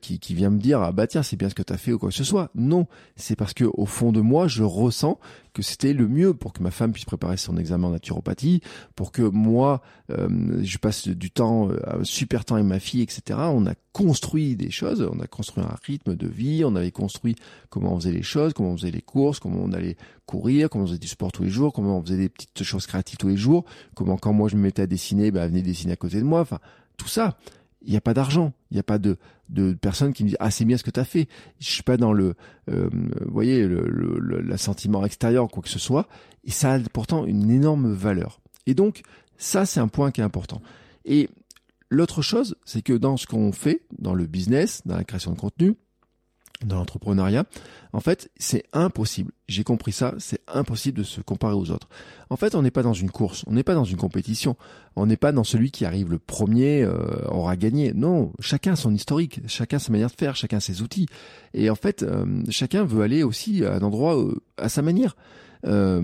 qui, 0.00 0.18
qui 0.18 0.34
vient 0.34 0.48
me 0.48 0.58
dire 0.58 0.80
ah 0.80 0.90
bah 0.90 1.06
tiens 1.06 1.22
c'est 1.22 1.36
bien 1.36 1.50
ce 1.50 1.54
que 1.54 1.62
tu 1.62 1.70
as 1.70 1.76
fait 1.76 1.92
ou 1.92 1.98
quoi 1.98 2.08
que 2.08 2.14
ce 2.14 2.24
soit. 2.24 2.50
Non, 2.54 2.86
c'est 3.14 3.36
parce 3.36 3.52
que 3.52 3.64
au 3.64 3.84
fond 3.84 4.10
de 4.10 4.22
moi, 4.22 4.48
je 4.48 4.62
ressens 4.62 5.18
que 5.52 5.60
c'était 5.60 5.92
le 5.92 6.08
mieux 6.08 6.32
pour 6.32 6.54
que 6.54 6.62
ma 6.62 6.70
femme 6.70 6.92
puisse 6.92 7.04
préparer 7.04 7.36
son 7.36 7.58
examen 7.58 7.88
en 7.88 7.90
naturopathie, 7.90 8.62
pour 8.96 9.12
que 9.12 9.20
moi 9.20 9.82
je 10.08 10.78
passe 10.78 11.08
du 11.08 11.30
temps, 11.30 11.68
un 11.86 12.04
super 12.04 12.46
temps 12.46 12.54
avec 12.54 12.66
ma 12.66 12.80
fille, 12.80 13.02
etc. 13.02 13.38
On 13.38 13.66
a 13.66 13.74
construit 13.92 14.56
des 14.56 14.70
choses, 14.70 15.06
on 15.12 15.20
a 15.20 15.26
construit 15.26 15.62
un 15.62 15.76
rythme 15.86 16.16
de 16.16 16.26
vie, 16.26 16.64
on 16.64 16.74
avait 16.74 16.90
construit 16.90 17.36
comment 17.68 17.92
on 17.92 18.00
faisait 18.00 18.12
les 18.12 18.22
choses, 18.22 18.54
comment 18.54 18.70
on 18.70 18.76
faisait 18.76 18.90
les 18.90 19.02
courses, 19.02 19.40
comment 19.40 19.60
on 19.62 19.72
allait 19.72 19.96
courir, 20.24 20.70
comment 20.70 20.84
on 20.84 20.86
faisait 20.86 20.98
du 20.98 21.08
sport 21.08 21.32
tous 21.32 21.42
les 21.42 21.50
jours, 21.50 21.72
comment 21.72 21.98
on 21.98 22.02
faisait 22.02 22.16
des 22.16 22.28
petites 22.30 22.62
choses 22.62 22.86
créatives 22.86 23.18
tous 23.18 23.28
les 23.28 23.36
jours, 23.36 23.64
comment 23.94 24.16
quand 24.16 24.32
moi 24.32 24.48
je 24.48 24.56
me 24.56 24.62
mettais 24.72 24.82
à 24.82 24.86
dessiner, 24.86 25.30
bah, 25.30 25.46
venez 25.46 25.62
dessiner 25.62 25.92
à 25.92 25.96
côté 25.96 26.18
de 26.18 26.24
moi. 26.24 26.40
Enfin, 26.40 26.58
tout 26.96 27.08
ça, 27.08 27.36
il 27.82 27.90
n'y 27.90 27.96
a 27.96 28.00
pas 28.00 28.14
d'argent, 28.14 28.52
il 28.70 28.74
n'y 28.74 28.80
a 28.80 28.84
pas 28.84 28.98
de, 28.98 29.16
de 29.48 29.74
personnes 29.74 30.12
qui 30.12 30.24
me 30.24 30.28
disent 30.28 30.36
ah 30.40 30.50
c'est 30.50 30.64
bien 30.64 30.76
ce 30.76 30.84
que 30.84 30.90
tu 30.90 31.00
as 31.00 31.04
fait. 31.04 31.28
Je 31.60 31.70
suis 31.70 31.82
pas 31.82 31.96
dans 31.96 32.12
le, 32.12 32.34
euh, 32.70 32.88
voyez, 33.26 33.66
le, 33.66 33.82
le, 33.86 34.56
sentiment 34.56 35.04
extérieur 35.04 35.48
quoi 35.48 35.62
que 35.62 35.68
ce 35.68 35.78
soit. 35.78 36.08
Et 36.44 36.50
ça 36.50 36.74
a 36.74 36.80
pourtant 36.92 37.24
une 37.26 37.50
énorme 37.50 37.92
valeur. 37.92 38.40
Et 38.66 38.74
donc 38.74 39.02
ça 39.36 39.66
c'est 39.66 39.80
un 39.80 39.88
point 39.88 40.10
qui 40.10 40.20
est 40.20 40.24
important. 40.24 40.62
Et 41.04 41.28
l'autre 41.90 42.22
chose, 42.22 42.56
c'est 42.64 42.82
que 42.82 42.92
dans 42.92 43.16
ce 43.16 43.26
qu'on 43.26 43.52
fait, 43.52 43.82
dans 43.98 44.14
le 44.14 44.26
business, 44.26 44.82
dans 44.86 44.96
la 44.96 45.04
création 45.04 45.32
de 45.32 45.38
contenu, 45.38 45.76
dans 46.64 46.76
l'entrepreneuriat, 46.76 47.44
en 47.92 48.00
fait, 48.00 48.30
c'est 48.36 48.64
impossible. 48.72 49.32
J'ai 49.48 49.64
compris 49.64 49.92
ça, 49.92 50.14
c'est 50.18 50.40
impossible 50.48 50.98
de 50.98 51.02
se 51.02 51.20
comparer 51.20 51.54
aux 51.54 51.70
autres. 51.70 51.88
En 52.30 52.36
fait, 52.36 52.54
on 52.54 52.62
n'est 52.62 52.70
pas 52.70 52.82
dans 52.82 52.92
une 52.92 53.10
course, 53.10 53.44
on 53.46 53.52
n'est 53.52 53.62
pas 53.62 53.74
dans 53.74 53.84
une 53.84 53.96
compétition, 53.96 54.56
on 54.96 55.06
n'est 55.06 55.16
pas 55.16 55.32
dans 55.32 55.44
celui 55.44 55.70
qui 55.70 55.84
arrive 55.84 56.10
le 56.10 56.18
premier 56.18 56.82
euh, 56.82 57.26
aura 57.28 57.56
gagné. 57.56 57.92
Non, 57.92 58.32
chacun 58.40 58.76
son 58.76 58.94
historique, 58.94 59.40
chacun 59.46 59.78
sa 59.78 59.92
manière 59.92 60.10
de 60.10 60.16
faire, 60.16 60.36
chacun 60.36 60.60
ses 60.60 60.82
outils. 60.82 61.06
Et 61.54 61.70
en 61.70 61.74
fait, 61.74 62.02
euh, 62.02 62.42
chacun 62.48 62.84
veut 62.84 63.02
aller 63.02 63.22
aussi 63.22 63.64
à 63.64 63.74
un 63.74 63.80
endroit 63.80 64.18
euh, 64.18 64.40
à 64.56 64.68
sa 64.68 64.82
manière. 64.82 65.16
Euh, 65.64 66.02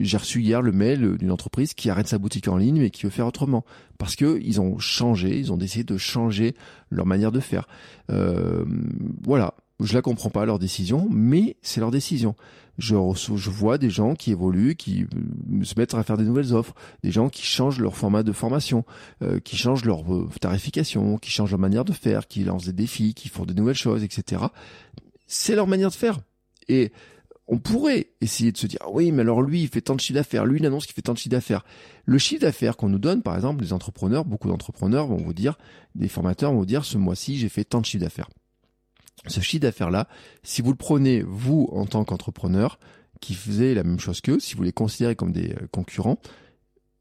j'ai 0.00 0.16
reçu 0.16 0.40
hier 0.40 0.62
le 0.62 0.72
mail 0.72 1.16
d'une 1.18 1.30
entreprise 1.30 1.74
qui 1.74 1.90
arrête 1.90 2.08
sa 2.08 2.18
boutique 2.18 2.48
en 2.48 2.56
ligne 2.56 2.80
mais 2.80 2.90
qui 2.90 3.04
veut 3.04 3.10
faire 3.10 3.26
autrement 3.26 3.64
parce 3.98 4.16
que 4.16 4.40
ils 4.42 4.60
ont 4.60 4.78
changé, 4.78 5.38
ils 5.38 5.52
ont 5.52 5.56
décidé 5.56 5.84
de 5.84 5.96
changer 5.96 6.56
leur 6.90 7.06
manière 7.06 7.32
de 7.32 7.40
faire. 7.40 7.68
Euh, 8.10 8.64
voilà, 9.22 9.54
je 9.80 9.94
la 9.94 10.02
comprends 10.02 10.30
pas 10.30 10.46
leur 10.46 10.58
décision, 10.58 11.08
mais 11.10 11.56
c'est 11.62 11.80
leur 11.80 11.90
décision. 11.90 12.34
Je, 12.78 12.94
vois 13.48 13.78
des 13.78 13.90
gens 13.90 14.14
qui 14.14 14.30
évoluent, 14.30 14.74
qui 14.74 15.04
euh, 15.04 15.64
se 15.64 15.74
mettent 15.78 15.94
à 15.94 16.02
faire 16.02 16.16
des 16.18 16.24
nouvelles 16.24 16.52
offres, 16.54 16.74
des 17.02 17.10
gens 17.10 17.30
qui 17.30 17.42
changent 17.42 17.78
leur 17.78 17.96
format 17.96 18.22
de 18.22 18.32
formation, 18.32 18.84
euh, 19.22 19.38
qui 19.40 19.56
changent 19.56 19.84
leur 19.84 20.02
euh, 20.12 20.28
tarification, 20.40 21.16
qui 21.16 21.30
changent 21.30 21.50
leur 21.50 21.58
manière 21.58 21.84
de 21.84 21.92
faire, 21.92 22.26
qui 22.28 22.44
lancent 22.44 22.66
des 22.66 22.72
défis, 22.72 23.14
qui 23.14 23.28
font 23.28 23.44
des 23.44 23.54
nouvelles 23.54 23.76
choses, 23.76 24.02
etc. 24.02 24.44
C'est 25.26 25.54
leur 25.54 25.66
manière 25.66 25.90
de 25.90 25.94
faire. 25.94 26.18
Et 26.68 26.92
on 27.48 27.58
pourrait 27.58 28.08
essayer 28.20 28.52
de 28.52 28.58
se 28.58 28.66
dire, 28.66 28.80
ah 28.82 28.90
oui, 28.90 29.10
mais 29.10 29.22
alors 29.22 29.40
lui, 29.40 29.62
il 29.62 29.68
fait 29.68 29.80
tant 29.80 29.94
de 29.94 30.00
chiffre 30.00 30.14
d'affaires, 30.14 30.44
lui, 30.44 30.58
il 30.58 30.66
annonce 30.66 30.84
qu'il 30.84 30.94
fait 30.94 31.02
tant 31.02 31.14
de 31.14 31.18
chiffre 31.18 31.30
d'affaires. 31.30 31.64
Le 32.04 32.18
chiffre 32.18 32.42
d'affaires 32.42 32.76
qu'on 32.76 32.88
nous 32.88 32.98
donne, 32.98 33.22
par 33.22 33.36
exemple, 33.36 33.62
les 33.62 33.72
entrepreneurs, 33.72 34.24
beaucoup 34.24 34.48
d'entrepreneurs 34.48 35.06
vont 35.06 35.16
vous 35.16 35.34
dire, 35.34 35.56
des 35.94 36.08
formateurs 36.08 36.52
vont 36.52 36.58
vous 36.58 36.66
dire, 36.66 36.84
ce 36.84 36.98
mois-ci, 36.98 37.38
j'ai 37.38 37.48
fait 37.48 37.64
tant 37.64 37.80
de 37.80 37.86
chiffre 37.86 38.02
d'affaires 38.02 38.28
ce 39.26 39.40
chiffre 39.40 39.62
d'affaires-là, 39.62 40.08
si 40.42 40.62
vous 40.62 40.70
le 40.70 40.76
prenez, 40.76 41.22
vous, 41.22 41.68
en 41.72 41.86
tant 41.86 42.04
qu'entrepreneur, 42.04 42.78
qui 43.20 43.34
faisait 43.34 43.74
la 43.74 43.82
même 43.82 43.98
chose 43.98 44.20
qu'eux, 44.20 44.38
si 44.40 44.54
vous 44.54 44.62
les 44.62 44.72
considérez 44.72 45.16
comme 45.16 45.32
des 45.32 45.52
euh, 45.52 45.66
concurrents, 45.70 46.18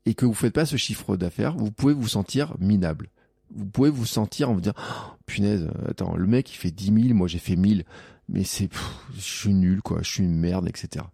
et 0.06 0.14
que 0.14 0.26
vous 0.26 0.34
faites 0.34 0.54
pas 0.54 0.66
ce 0.66 0.78
chiffre 0.78 1.18
d'affaires, 1.18 1.56
vous 1.58 1.72
pouvez 1.72 1.94
vous 1.94 2.08
sentir 2.08 2.56
minable. 2.60 3.10
Vous 3.54 3.66
pouvez 3.66 3.90
vous 3.90 4.06
sentir 4.06 4.50
en 4.50 4.54
vous 4.54 4.62
dire, 4.62 4.74
oh, 4.78 5.14
punaise, 5.26 5.70
attends, 5.88 6.16
le 6.16 6.28
mec 6.28 6.52
il 6.52 6.58
fait 6.58 6.72
10 6.72 7.04
000, 7.08 7.16
moi 7.16 7.28
j'ai 7.28 7.40
fait 7.40 7.56
1000, 7.56 7.86
mais 8.30 8.44
c'est, 8.44 8.70
je 9.16 9.20
suis 9.20 9.54
nul, 9.54 9.82
quoi, 9.82 10.00
je 10.02 10.10
suis 10.10 10.24
une 10.24 10.36
merde, 10.36 10.68
etc. 10.68 11.06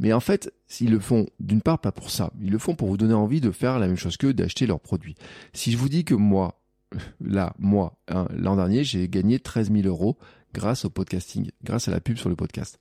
Mais 0.00 0.12
en 0.12 0.20
fait, 0.20 0.52
s'ils 0.66 0.90
le 0.90 1.00
font, 1.00 1.26
d'une 1.40 1.60
part, 1.60 1.80
pas 1.80 1.92
pour 1.92 2.10
ça. 2.10 2.30
Ils 2.40 2.50
le 2.50 2.58
font 2.58 2.74
pour 2.74 2.88
vous 2.88 2.96
donner 2.96 3.14
envie 3.14 3.40
de 3.40 3.50
faire 3.50 3.78
la 3.78 3.88
même 3.88 3.96
chose 3.96 4.16
qu'eux, 4.16 4.32
d'acheter 4.32 4.66
leurs 4.66 4.80
produits. 4.80 5.16
Si 5.52 5.72
je 5.72 5.76
vous 5.76 5.88
dis 5.88 6.04
que 6.04 6.14
moi, 6.14 6.60
là, 7.20 7.54
moi, 7.58 7.98
hein, 8.08 8.28
l'an 8.34 8.56
dernier, 8.56 8.84
j'ai 8.84 9.08
gagné 9.08 9.40
13 9.40 9.72
000 9.72 9.86
euros 9.86 10.16
grâce 10.52 10.84
au 10.84 10.90
podcasting, 10.90 11.50
grâce 11.64 11.88
à 11.88 11.90
la 11.90 12.00
pub 12.00 12.16
sur 12.16 12.28
le 12.28 12.36
podcast. 12.36 12.78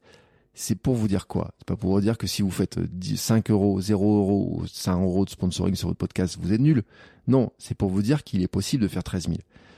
C'est 0.54 0.76
pour 0.76 0.96
vous 0.96 1.08
dire 1.08 1.28
quoi? 1.28 1.54
C'est 1.60 1.68
pas 1.68 1.76
pour 1.76 1.92
vous 1.92 2.02
dire 2.02 2.18
que 2.18 2.26
si 2.26 2.42
vous 2.42 2.50
faites 2.50 2.80
5 3.16 3.52
euros, 3.52 3.80
0 3.80 4.18
euros 4.18 4.50
ou 4.52 4.68
5 4.68 5.00
euros 5.00 5.24
de 5.24 5.30
sponsoring 5.30 5.76
sur 5.76 5.88
votre 5.88 6.00
podcast, 6.00 6.38
vous 6.42 6.52
êtes 6.52 6.62
nul. 6.62 6.84
Non, 7.28 7.52
c'est 7.60 7.76
pour 7.76 7.90
vous 7.90 8.02
dire 8.02 8.24
qu'il 8.24 8.42
est 8.42 8.48
possible 8.48 8.84
de 8.84 8.88
faire 8.88 9.04
13 9.04 9.28
000. 9.28 9.38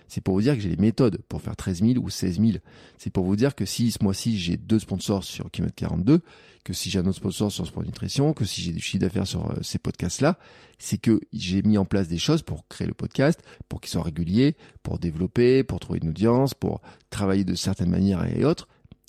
C'est 0.09 0.21
pour 0.21 0.33
vous 0.33 0.41
dire 0.41 0.55
que 0.55 0.59
j'ai 0.59 0.69
les 0.69 0.77
méthodes 0.77 1.21
pour 1.29 1.41
faire 1.41 1.55
13 1.55 1.81
000 1.81 2.03
ou 2.03 2.09
16 2.09 2.39
000. 2.39 2.51
C'est 2.97 3.09
pour 3.09 3.23
vous 3.23 3.35
dire 3.35 3.55
que 3.55 3.65
si 3.65 3.91
ce 3.91 4.03
mois-ci 4.03 4.37
j'ai 4.37 4.57
deux 4.57 4.79
sponsors 4.79 5.23
sur 5.23 5.49
Kilomètre 5.51 5.75
42, 5.75 6.21
que 6.63 6.73
si 6.73 6.89
j'ai 6.89 6.99
un 6.99 7.05
autre 7.05 7.17
sponsor 7.17 7.51
sur 7.51 7.65
Sport 7.65 7.83
Nutrition, 7.83 8.33
que 8.33 8.45
si 8.45 8.61
j'ai 8.61 8.73
du 8.73 8.81
chiffre 8.81 9.01
d'affaires 9.01 9.27
sur 9.27 9.49
euh, 9.49 9.55
ces 9.61 9.79
podcasts-là, 9.79 10.37
c'est 10.77 10.97
que 10.97 11.19
j'ai 11.33 11.61
mis 11.61 11.77
en 11.77 11.85
place 11.85 12.07
des 12.07 12.17
choses 12.17 12.41
pour 12.41 12.67
créer 12.67 12.87
le 12.87 12.93
podcast, 12.93 13.41
pour 13.67 13.81
qu'il 13.81 13.89
soit 13.89 14.03
régulier, 14.03 14.55
pour 14.83 14.99
développer, 14.99 15.63
pour 15.63 15.79
trouver 15.79 15.99
une 16.03 16.09
audience, 16.09 16.53
pour 16.53 16.81
travailler 17.09 17.43
de 17.43 17.55
certaines 17.55 17.89
manières 17.89 18.25
et 18.25 18.43
autres. 18.45 18.67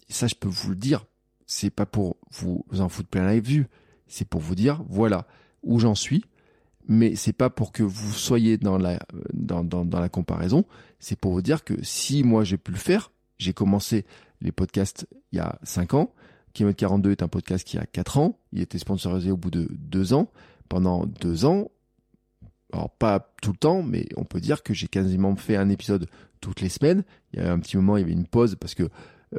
Ça, 0.08 0.26
je 0.26 0.34
peux 0.34 0.48
vous 0.48 0.70
le 0.70 0.76
dire. 0.76 1.06
C'est 1.46 1.70
pas 1.70 1.86
pour 1.86 2.16
vous, 2.30 2.64
en 2.78 2.88
foutre 2.88 3.08
plein 3.08 3.24
la 3.24 3.40
vue. 3.40 3.66
C'est 4.06 4.26
pour 4.26 4.40
vous 4.40 4.54
dire, 4.54 4.82
voilà 4.88 5.26
où 5.62 5.78
j'en 5.78 5.94
suis, 5.94 6.24
mais 6.90 7.14
c'est 7.14 7.32
pas 7.32 7.50
pour 7.50 7.70
que 7.70 7.84
vous 7.84 8.12
soyez 8.12 8.58
dans 8.58 8.76
la 8.76 8.98
dans, 9.32 9.62
dans, 9.62 9.84
dans 9.84 10.00
la 10.00 10.08
comparaison, 10.08 10.64
c'est 10.98 11.16
pour 11.16 11.32
vous 11.32 11.40
dire 11.40 11.62
que 11.62 11.74
si 11.82 12.24
moi 12.24 12.42
j'ai 12.42 12.58
pu 12.58 12.72
le 12.72 12.76
faire, 12.76 13.12
j'ai 13.38 13.52
commencé 13.52 14.04
les 14.40 14.50
podcasts 14.50 15.06
il 15.30 15.36
y 15.36 15.40
a 15.40 15.60
5 15.62 15.94
ans, 15.94 16.12
Kilomètre 16.52 16.80
42 16.80 17.12
est 17.12 17.22
un 17.22 17.28
podcast 17.28 17.64
qui 17.64 17.78
a 17.78 17.86
4 17.86 18.18
ans, 18.18 18.38
il 18.52 18.60
était 18.60 18.78
sponsorisé 18.78 19.30
au 19.30 19.36
bout 19.36 19.52
de 19.52 19.68
2 19.70 20.14
ans, 20.14 20.32
pendant 20.68 21.06
2 21.06 21.44
ans, 21.44 21.70
alors 22.72 22.90
pas 22.90 23.32
tout 23.40 23.52
le 23.52 23.58
temps, 23.58 23.84
mais 23.84 24.08
on 24.16 24.24
peut 24.24 24.40
dire 24.40 24.64
que 24.64 24.74
j'ai 24.74 24.88
quasiment 24.88 25.36
fait 25.36 25.54
un 25.54 25.68
épisode 25.68 26.08
toutes 26.40 26.60
les 26.60 26.68
semaines. 26.68 27.04
Il 27.32 27.40
y 27.40 27.42
a 27.42 27.52
un 27.52 27.60
petit 27.60 27.76
moment, 27.76 27.98
il 27.98 28.00
y 28.00 28.04
avait 28.04 28.12
une 28.12 28.26
pause 28.26 28.56
parce 28.56 28.74
que 28.74 28.88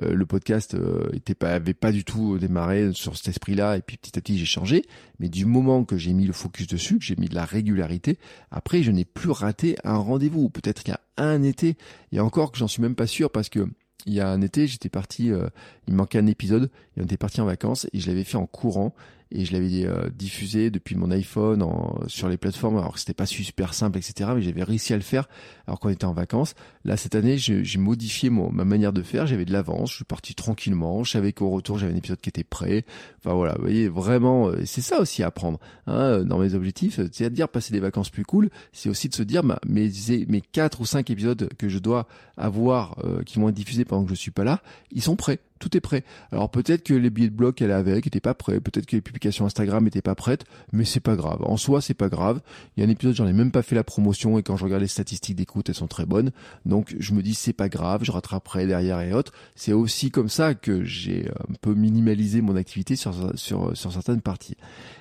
euh, 0.02 0.14
le 0.14 0.26
podcast 0.26 0.76
euh, 0.76 1.10
était 1.14 1.36
pas, 1.36 1.60
pas 1.60 1.92
du 1.92 2.06
tout 2.06 2.38
démarré 2.38 2.92
sur 2.94 3.18
cet 3.18 3.28
esprit-là, 3.28 3.78
et 3.78 3.82
puis 3.82 3.98
petit 3.98 4.18
à 4.18 4.22
petit 4.22 4.38
j'ai 4.38 4.46
changé. 4.46 4.84
Mais 5.20 5.30
du 5.30 5.46
moment 5.46 5.84
que 5.84 5.98
j'ai 5.98 6.14
mis 6.14 6.26
le 6.26 6.34
focus 6.34 6.68
dessus, 6.68 6.98
que 6.98 7.04
j'ai 7.04 7.16
mis 7.18 7.28
de 7.28 7.36
la 7.36 7.46
régularité, 7.46 8.18
après 8.52 8.84
je 8.84 8.92
n'ai 8.92 9.06
plus 9.06 9.32
raté 9.32 9.76
un 9.84 9.98
rendez-vous. 9.98 10.50
Peut-être 10.50 10.84
qu'il 10.84 10.94
y 10.94 10.96
a 10.96 11.02
un 11.18 11.44
été, 11.44 11.78
et 12.12 12.20
encore 12.20 12.52
que 12.52 12.58
j'en 12.58 12.68
suis 12.68 12.82
même 12.82 12.96
pas 12.96 13.08
sûr 13.08 13.32
parce 13.32 13.50
que 13.50 13.68
il 14.06 14.14
y 14.14 14.20
a 14.20 14.30
un 14.30 14.42
été, 14.42 14.68
j'étais 14.68 14.90
parti, 14.90 15.32
euh, 15.32 15.48
il 15.88 15.94
manquait 15.94 16.18
un 16.18 16.28
épisode, 16.28 16.72
il 16.98 17.04
était 17.04 17.18
parti 17.18 17.42
en 17.42 17.46
vacances 17.46 17.88
et 17.94 18.00
je 18.00 18.08
l'avais 18.08 18.24
fait 18.24 18.38
en 18.38 18.48
courant 18.48 18.96
et 19.32 19.46
je 19.46 19.54
l'avais 19.54 19.86
euh, 19.86 20.10
diffusé 20.14 20.70
depuis 20.70 20.96
mon 20.96 21.10
iPhone 21.12 21.62
en, 21.62 22.00
sur 22.08 22.28
les 22.28 22.38
plateformes. 22.38 22.78
Alors 22.78 22.94
que 22.94 23.00
c'était 23.00 23.14
pas 23.14 23.26
super 23.26 23.74
simple, 23.74 23.98
etc. 23.98 24.32
Mais 24.36 24.42
j'avais 24.42 24.64
réussi 24.64 24.94
à 24.94 24.98
le 24.98 25.02
faire 25.02 25.28
alors 25.68 25.80
qu'on 25.80 25.90
était 25.90 26.06
en 26.06 26.14
vacances. 26.14 26.54
Là, 26.84 26.98
cette 26.98 27.16
année, 27.16 27.38
j'ai 27.38 27.78
modifié 27.78 28.30
mon, 28.30 28.52
ma 28.52 28.66
manière 28.66 28.94
de 28.94 29.02
faire. 29.02 29.28
J'avais 29.28 29.46
de 29.46 29.54
l'avance. 29.54 29.92
Je 29.92 29.96
suis 29.98 30.06
parti 30.06 30.36
tranquillement. 30.36 31.04
Je 31.04 31.12
savais 31.12 31.34
qu'au 31.34 31.50
retour, 31.50 31.78
j'avais 31.78 31.94
un 31.94 31.98
épisode 31.98 32.20
qui 32.20 32.30
était 32.30 32.44
prêt. 32.44 32.86
Enfin 33.20 33.34
voilà, 33.36 33.56
vous 33.56 33.62
voyez, 33.62 33.88
vraiment, 33.88 34.50
euh, 34.50 34.62
c'est 34.66 34.82
ça 34.82 35.00
aussi 35.00 35.24
à 35.24 35.28
apprendre. 35.28 35.60
Hein, 35.88 36.24
dans 36.24 36.38
mes 36.38 36.54
objectifs, 36.54 37.00
c'est 37.12 37.26
à 37.26 37.30
dire 37.30 37.50
passer 37.50 37.72
des 37.74 37.80
vacances 37.80 38.10
plus 38.10 38.26
cool. 38.26 38.50
C'est 38.74 38.90
aussi 38.90 39.10
de 39.10 39.16
se 39.16 39.24
dire, 39.24 39.44
bah, 39.44 39.60
mes 39.66 39.90
mes 40.28 40.42
quatre 40.42 40.82
ou 40.82 40.86
cinq 40.86 41.10
épisodes 41.10 41.50
que 41.58 41.70
je 41.70 41.80
dois 41.80 42.08
avoir, 42.38 42.98
euh, 43.04 43.24
qui 43.24 43.40
vont 43.40 43.50
être 43.50 43.56
diffusés 43.56 43.86
pendant 43.86 44.04
que 44.04 44.10
je 44.10 44.16
suis 44.16 44.32
pas 44.32 44.44
là, 44.44 44.62
ils 44.92 45.02
sont 45.02 45.16
prêts 45.16 45.40
tout 45.62 45.78
est 45.78 45.82
prêt. 45.82 46.04
Alors 46.32 46.52
peut-être 46.52 46.84
que 46.84 46.94
les 46.94 47.10
billets 47.10 47.30
de 47.30 47.36
bloc 47.36 47.56
qu'elle 47.56 47.72
avait 47.72 47.96
n'étaient 47.96 48.20
pas 48.20 48.34
prêts, 48.34 48.60
peut-être 48.60 48.86
que 48.86 48.98
les 48.98 49.02
publications 49.02 49.46
Instagram 49.46 49.86
n'étaient 49.86 50.02
pas 50.02 50.16
prêtes, 50.16 50.44
mais 50.74 50.84
c'est 50.84 51.00
pas 51.00 51.16
grave. 51.16 51.42
En 51.44 51.56
soi, 51.56 51.80
c'est 51.80 51.94
pas 51.94 52.10
grave. 52.10 52.42
Il 52.76 52.82
y 52.82 52.84
a 52.84 52.88
un 52.88 52.90
épisode, 52.90 53.16
j'en 53.16 53.28
ai 53.28 53.34
même 53.34 53.52
pas 53.52 53.62
fait 53.62 53.76
la 53.76 53.84
promotion 53.84 54.38
et 54.38 54.44
quand 54.44 54.58
je 54.58 54.66
regarde 54.66 54.82
les 54.82 54.88
statistiques 54.88 55.36
d'écoute, 55.38 55.70
elles 55.70 55.76
sont 55.76 55.88
très 55.88 56.06
bonnes. 56.06 56.32
Donc 56.66 56.96
je 57.00 57.14
me 57.14 57.22
dis 57.22 57.36
c'est 57.36 57.54
pas 57.54 57.70
grave, 57.70 58.04
je 58.04 58.12
rattraperai 58.12 58.68
derrière 58.68 59.00
et 59.00 59.14
autres. 59.14 59.32
C'est 59.56 59.74
aussi 59.74 60.12
comme 60.12 60.30
ça 60.30 60.56
que 60.56 60.84
j'ai 60.84 61.30
un 61.30 61.54
peu 61.62 61.74
minimalisé 61.74 62.42
mon 62.42 62.56
activité 62.56 62.96
sur 62.96 63.14
sur 63.38 63.78
sur 63.78 63.94
certaines 63.94 64.22
parties. 64.22 64.58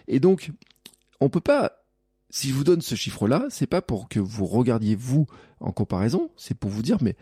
Et 0.07 0.21
donc 0.21 0.53
on 1.21 1.31
peut 1.31 1.41
pas 1.41 1.73
si 2.31 2.49
je 2.51 2.55
vous 2.55 2.65
donne 2.65 2.81
ce 2.81 2.95
chiffre-là, 2.95 3.47
c'est 3.51 3.67
pas 3.67 3.83
pour 3.83 4.09
que 4.09 4.21
vous 4.21 4.47
regardiez 4.47 4.95
vous 4.95 5.27
en 5.59 5.73
comparaison, 5.73 6.31
c'est 6.37 6.57
pour 6.57 6.71
vous 6.71 6.83
dire 6.83 6.99
mais 7.01 7.17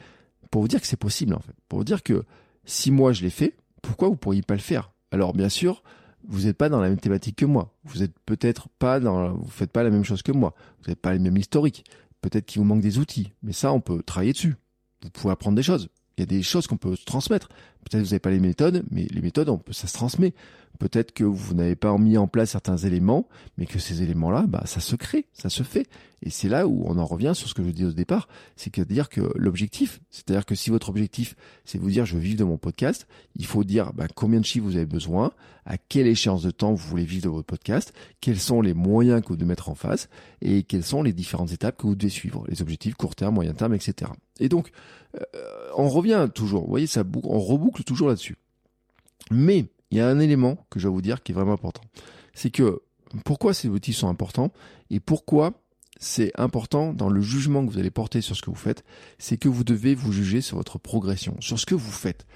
pour 0.51 0.63
vous 0.63 0.69
dire 0.69 0.81
que 0.81 0.87
c'est 0.87 0.99
possible 0.99 1.35
en 1.35 1.41
fait, 1.41 1.55
pour 1.69 1.79
vous 1.79 1.85
dire 1.85 2.03
que 2.03 2.25
si 2.69 2.91
moi 2.91 3.13
je 3.13 3.23
l'ai 3.23 3.31
fait, 3.31 3.57
pourquoi 3.83 4.09
vous 4.09 4.17
pourriez 4.17 4.43
pas 4.43 4.55
le 4.55 4.61
faire? 4.61 4.93
Alors 5.11 5.33
bien 5.33 5.49
sûr, 5.49 5.83
vous 6.29 6.43
n'êtes 6.43 6.57
pas 6.57 6.69
dans 6.69 6.81
la 6.81 6.89
même 6.89 6.99
thématique 6.99 7.37
que 7.37 7.47
moi. 7.47 7.75
Vous 7.85 8.03
êtes 8.03 8.13
peut-être 8.27 8.69
pas 8.79 9.01
dans, 9.01 9.33
vous 9.33 9.51
faites 9.51 9.73
pas 9.73 9.83
la 9.83 9.91
même 9.91 10.05
chose 10.05 10.23
que 10.23 10.33
moi. 10.33 10.55
Vous 10.79 10.85
n'avez 10.85 10.97
pas 10.97 11.15
le 11.15 11.19
même 11.19 11.37
historique. 11.37 11.85
Peut-être 12.21 12.47
qu'il 12.47 12.61
vous 12.61 12.67
manque 12.67 12.83
des 12.83 12.99
outils, 12.99 13.33
mais 13.43 13.53
ça, 13.53 13.73
on 13.73 13.81
peut 13.81 14.03
travailler 14.03 14.33
dessus. 14.33 14.57
Vous 15.03 15.11
pouvez 15.11 15.33
apprendre 15.33 15.57
des 15.57 15.63
choses. 15.63 15.89
Il 16.17 16.21
y 16.21 16.23
a 16.25 16.27
des 16.27 16.43
choses 16.43 16.67
qu'on 16.67 16.77
peut 16.77 16.97
transmettre. 17.07 17.49
Peut-être 17.85 18.03
que 18.03 18.07
vous 18.07 18.11
n'avez 18.11 18.19
pas 18.19 18.31
les 18.31 18.41
méthodes, 18.41 18.85
mais 18.91 19.07
les 19.11 19.23
méthodes, 19.23 19.49
on 19.49 19.59
peut, 19.59 19.73
ça 19.73 19.87
se 19.87 19.95
transmet. 19.95 20.35
Peut-être 20.79 21.13
que 21.13 21.25
vous 21.25 21.55
n'avez 21.55 21.75
pas 21.75 21.97
mis 21.99 22.17
en 22.19 22.29
place 22.29 22.51
certains 22.51 22.77
éléments, 22.77 23.29
mais 23.57 23.67
que 23.67 23.79
ces 23.79 24.03
éléments-là, 24.03 24.45
bah, 24.47 24.63
ça 24.67 24.81
se 24.81 24.95
crée, 24.95 25.27
ça 25.33 25.49
se 25.49 25.65
fait. 25.65 25.89
Et 26.23 26.31
c'est 26.31 26.49
là 26.49 26.67
où 26.67 26.85
on 26.87 26.99
en 26.99 27.05
revient 27.05 27.33
sur 27.35 27.49
ce 27.49 27.55
que 27.55 27.65
je 27.65 27.71
dis 27.71 27.85
au 27.85 27.93
départ, 27.93 28.29
c'est 28.57 28.71
que 28.71 28.83
dire 28.83 29.09
que 29.09 29.33
l'objectif, 29.37 30.01
c'est-à-dire 30.11 30.47
que 30.47 30.55
si 30.55 30.71
votre 30.71 30.89
objectif, 30.89 31.35
c'est 31.65 31.79
vous 31.79 31.91
dire 31.91 32.07
je 32.07 32.15
veux 32.15 32.21
vivre 32.21 32.39
de 32.39 32.45
mon 32.45 32.59
podcast, 32.59 33.07
il 33.37 33.47
faut 33.47 33.65
dire 33.65 33.93
bah, 33.93 34.07
combien 34.15 34.41
de 34.41 34.45
chiffres 34.45 34.65
vous 34.65 34.77
avez 34.77 34.87
besoin, 34.87 35.33
à 35.65 35.77
quelle 35.79 36.07
échéance 36.07 36.43
de 36.43 36.51
temps 36.51 36.73
vous 36.73 36.89
voulez 36.89 37.05
vivre 37.05 37.25
de 37.25 37.29
votre 37.29 37.47
podcast, 37.47 37.93
quels 38.21 38.39
sont 38.39 38.63
les 38.63 38.75
moyens 38.75 39.21
que 39.23 39.29
vous 39.29 39.37
devez 39.37 39.49
mettre 39.49 39.69
en 39.69 39.75
face, 39.75 40.09
et 40.41 40.63
quelles 40.63 40.85
sont 40.85 41.03
les 41.03 41.13
différentes 41.13 41.53
étapes 41.53 41.77
que 41.77 41.87
vous 41.87 41.95
devez 41.95 42.11
suivre, 42.11 42.45
les 42.49 42.63
objectifs 42.63 42.95
court 42.95 43.15
terme, 43.15 43.35
moyen 43.35 43.53
terme, 43.53 43.75
etc. 43.75 44.11
Et 44.41 44.49
donc, 44.49 44.71
euh, 45.17 45.21
on 45.77 45.89
revient 45.89 46.29
toujours, 46.35 46.63
vous 46.63 46.71
voyez, 46.71 46.87
ça 46.87 47.03
on 47.25 47.39
reboucle 47.39 47.68
toujours 47.71 48.09
là-dessus. 48.09 48.37
Mais 49.31 49.67
il 49.91 49.99
y 49.99 50.01
a 50.01 50.09
un 50.09 50.19
élément 50.19 50.67
que 50.71 50.79
je 50.79 50.89
vais 50.89 50.93
vous 50.93 51.03
dire 51.03 51.23
qui 51.23 51.33
est 51.33 51.35
vraiment 51.35 51.53
important. 51.53 51.83
C'est 52.35 52.51
que 52.51 52.83
pourquoi 53.25 53.55
ces 53.55 53.69
outils 53.69 53.93
sont 53.93 54.09
importants 54.09 54.53
et 54.91 55.01
pourquoi 55.01 55.53
c'est 55.99 56.31
important 56.39 56.93
dans 56.93 57.09
le 57.09 57.21
jugement 57.21 57.67
que 57.67 57.73
vous 57.73 57.79
allez 57.79 57.91
porter 57.91 58.21
sur 58.21 58.37
ce 58.37 58.43
que 58.43 58.51
vous 58.51 58.57
faites, 58.57 58.85
c'est 59.19 59.37
que 59.37 59.49
vous 59.49 59.65
devez 59.65 59.95
vous 59.95 60.13
juger 60.13 60.41
sur 60.41 60.57
votre 60.57 60.79
progression, 60.79 61.37
sur 61.41 61.59
ce 61.59 61.67
que 61.67 61.75
vous 61.75 61.91
faites. 61.91 62.27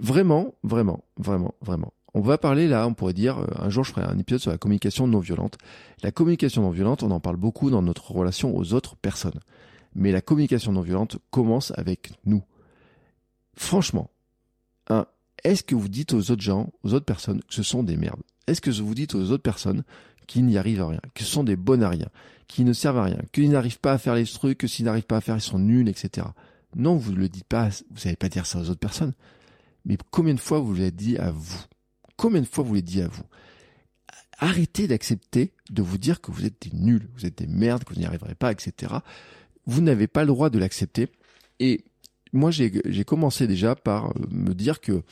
Vraiment, 0.00 0.54
vraiment, 0.62 1.04
vraiment, 1.18 1.54
vraiment. 1.60 1.92
On 2.14 2.20
va 2.20 2.38
parler 2.38 2.68
là, 2.68 2.86
on 2.86 2.94
pourrait 2.94 3.12
dire, 3.12 3.38
euh, 3.38 3.46
un 3.58 3.70
jour 3.70 3.84
je 3.84 3.90
ferai 3.90 4.06
un 4.06 4.18
épisode 4.18 4.40
sur 4.40 4.50
la 4.50 4.58
communication 4.58 5.06
non 5.06 5.18
violente. 5.18 5.58
La 6.02 6.12
communication 6.12 6.62
non 6.62 6.70
violente, 6.70 7.02
on 7.02 7.10
en 7.10 7.20
parle 7.20 7.36
beaucoup 7.36 7.70
dans 7.70 7.82
notre 7.82 8.12
relation 8.12 8.56
aux 8.56 8.72
autres 8.72 8.96
personnes. 8.96 9.40
Mais 9.94 10.12
la 10.12 10.20
communication 10.20 10.72
non 10.72 10.80
violente 10.80 11.18
commence 11.30 11.72
avec 11.76 12.12
nous. 12.24 12.42
Franchement, 13.56 14.10
est-ce 15.44 15.62
que 15.62 15.74
vous 15.74 15.88
dites 15.88 16.14
aux 16.14 16.30
autres 16.30 16.42
gens, 16.42 16.72
aux 16.82 16.94
autres 16.94 17.04
personnes, 17.04 17.40
que 17.42 17.54
ce 17.54 17.62
sont 17.62 17.82
des 17.82 17.96
merdes? 17.96 18.22
Est-ce 18.46 18.60
que 18.60 18.70
vous 18.70 18.94
dites 18.94 19.14
aux 19.14 19.30
autres 19.30 19.42
personnes 19.42 19.84
qu'ils 20.26 20.46
n'y 20.46 20.58
arrivent 20.58 20.80
à 20.80 20.88
rien, 20.88 21.00
que 21.14 21.22
ce 21.22 21.30
sont 21.30 21.44
des 21.44 21.56
bonnes 21.56 21.82
à 21.82 21.90
rien, 21.90 22.08
qui 22.48 22.64
ne 22.64 22.72
servent 22.72 22.98
à 22.98 23.04
rien, 23.04 23.20
qu'ils 23.32 23.50
n'arrivent 23.50 23.80
pas 23.80 23.92
à 23.92 23.98
faire 23.98 24.14
les 24.14 24.24
trucs, 24.24 24.58
que 24.58 24.66
s'ils 24.66 24.86
n'arrivent 24.86 25.04
pas 25.04 25.18
à 25.18 25.20
faire, 25.20 25.36
ils 25.36 25.42
sont 25.42 25.58
nuls, 25.58 25.88
etc. 25.88 26.26
Non, 26.76 26.96
vous 26.96 27.12
ne 27.12 27.18
le 27.18 27.28
dites 27.28 27.46
pas, 27.46 27.68
vous 27.90 28.04
n'allez 28.04 28.16
pas 28.16 28.28
dire 28.28 28.46
ça 28.46 28.58
aux 28.58 28.70
autres 28.70 28.80
personnes. 28.80 29.12
Mais 29.84 29.98
combien 30.10 30.34
de 30.34 30.40
fois 30.40 30.60
vous 30.60 30.74
l'avez 30.74 30.90
dit 30.90 31.18
à 31.18 31.30
vous? 31.30 31.62
Combien 32.16 32.40
de 32.40 32.46
fois 32.46 32.64
vous 32.64 32.74
l'avez 32.74 32.82
dit 32.82 33.02
à 33.02 33.08
vous? 33.08 33.24
Arrêtez 34.38 34.88
d'accepter 34.88 35.52
de 35.70 35.82
vous 35.82 35.98
dire 35.98 36.20
que 36.20 36.32
vous 36.32 36.44
êtes 36.44 36.68
des 36.68 36.76
nuls, 36.76 37.08
vous 37.14 37.26
êtes 37.26 37.38
des 37.38 37.46
merdes, 37.46 37.84
que 37.84 37.92
vous 37.92 38.00
n'y 38.00 38.06
arriverez 38.06 38.34
pas, 38.34 38.50
etc. 38.50 38.94
Vous 39.66 39.80
n'avez 39.80 40.06
pas 40.06 40.22
le 40.22 40.28
droit 40.28 40.50
de 40.50 40.58
l'accepter. 40.58 41.08
Et 41.60 41.84
moi, 42.34 42.50
j'ai 42.50 43.04
commencé 43.04 43.46
déjà 43.46 43.74
par 43.74 44.10
euh, 44.10 44.12
me 44.30 44.54
dire 44.54 44.80
que 44.80 45.02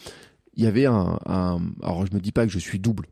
il 0.55 0.65
y 0.65 0.67
avait 0.67 0.85
un, 0.85 1.19
alors 1.83 2.05
je 2.05 2.13
me 2.15 2.21
dis 2.21 2.33
pas 2.33 2.45
que 2.45 2.53
je 2.53 2.59
suis 2.59 2.79
double, 2.79 3.07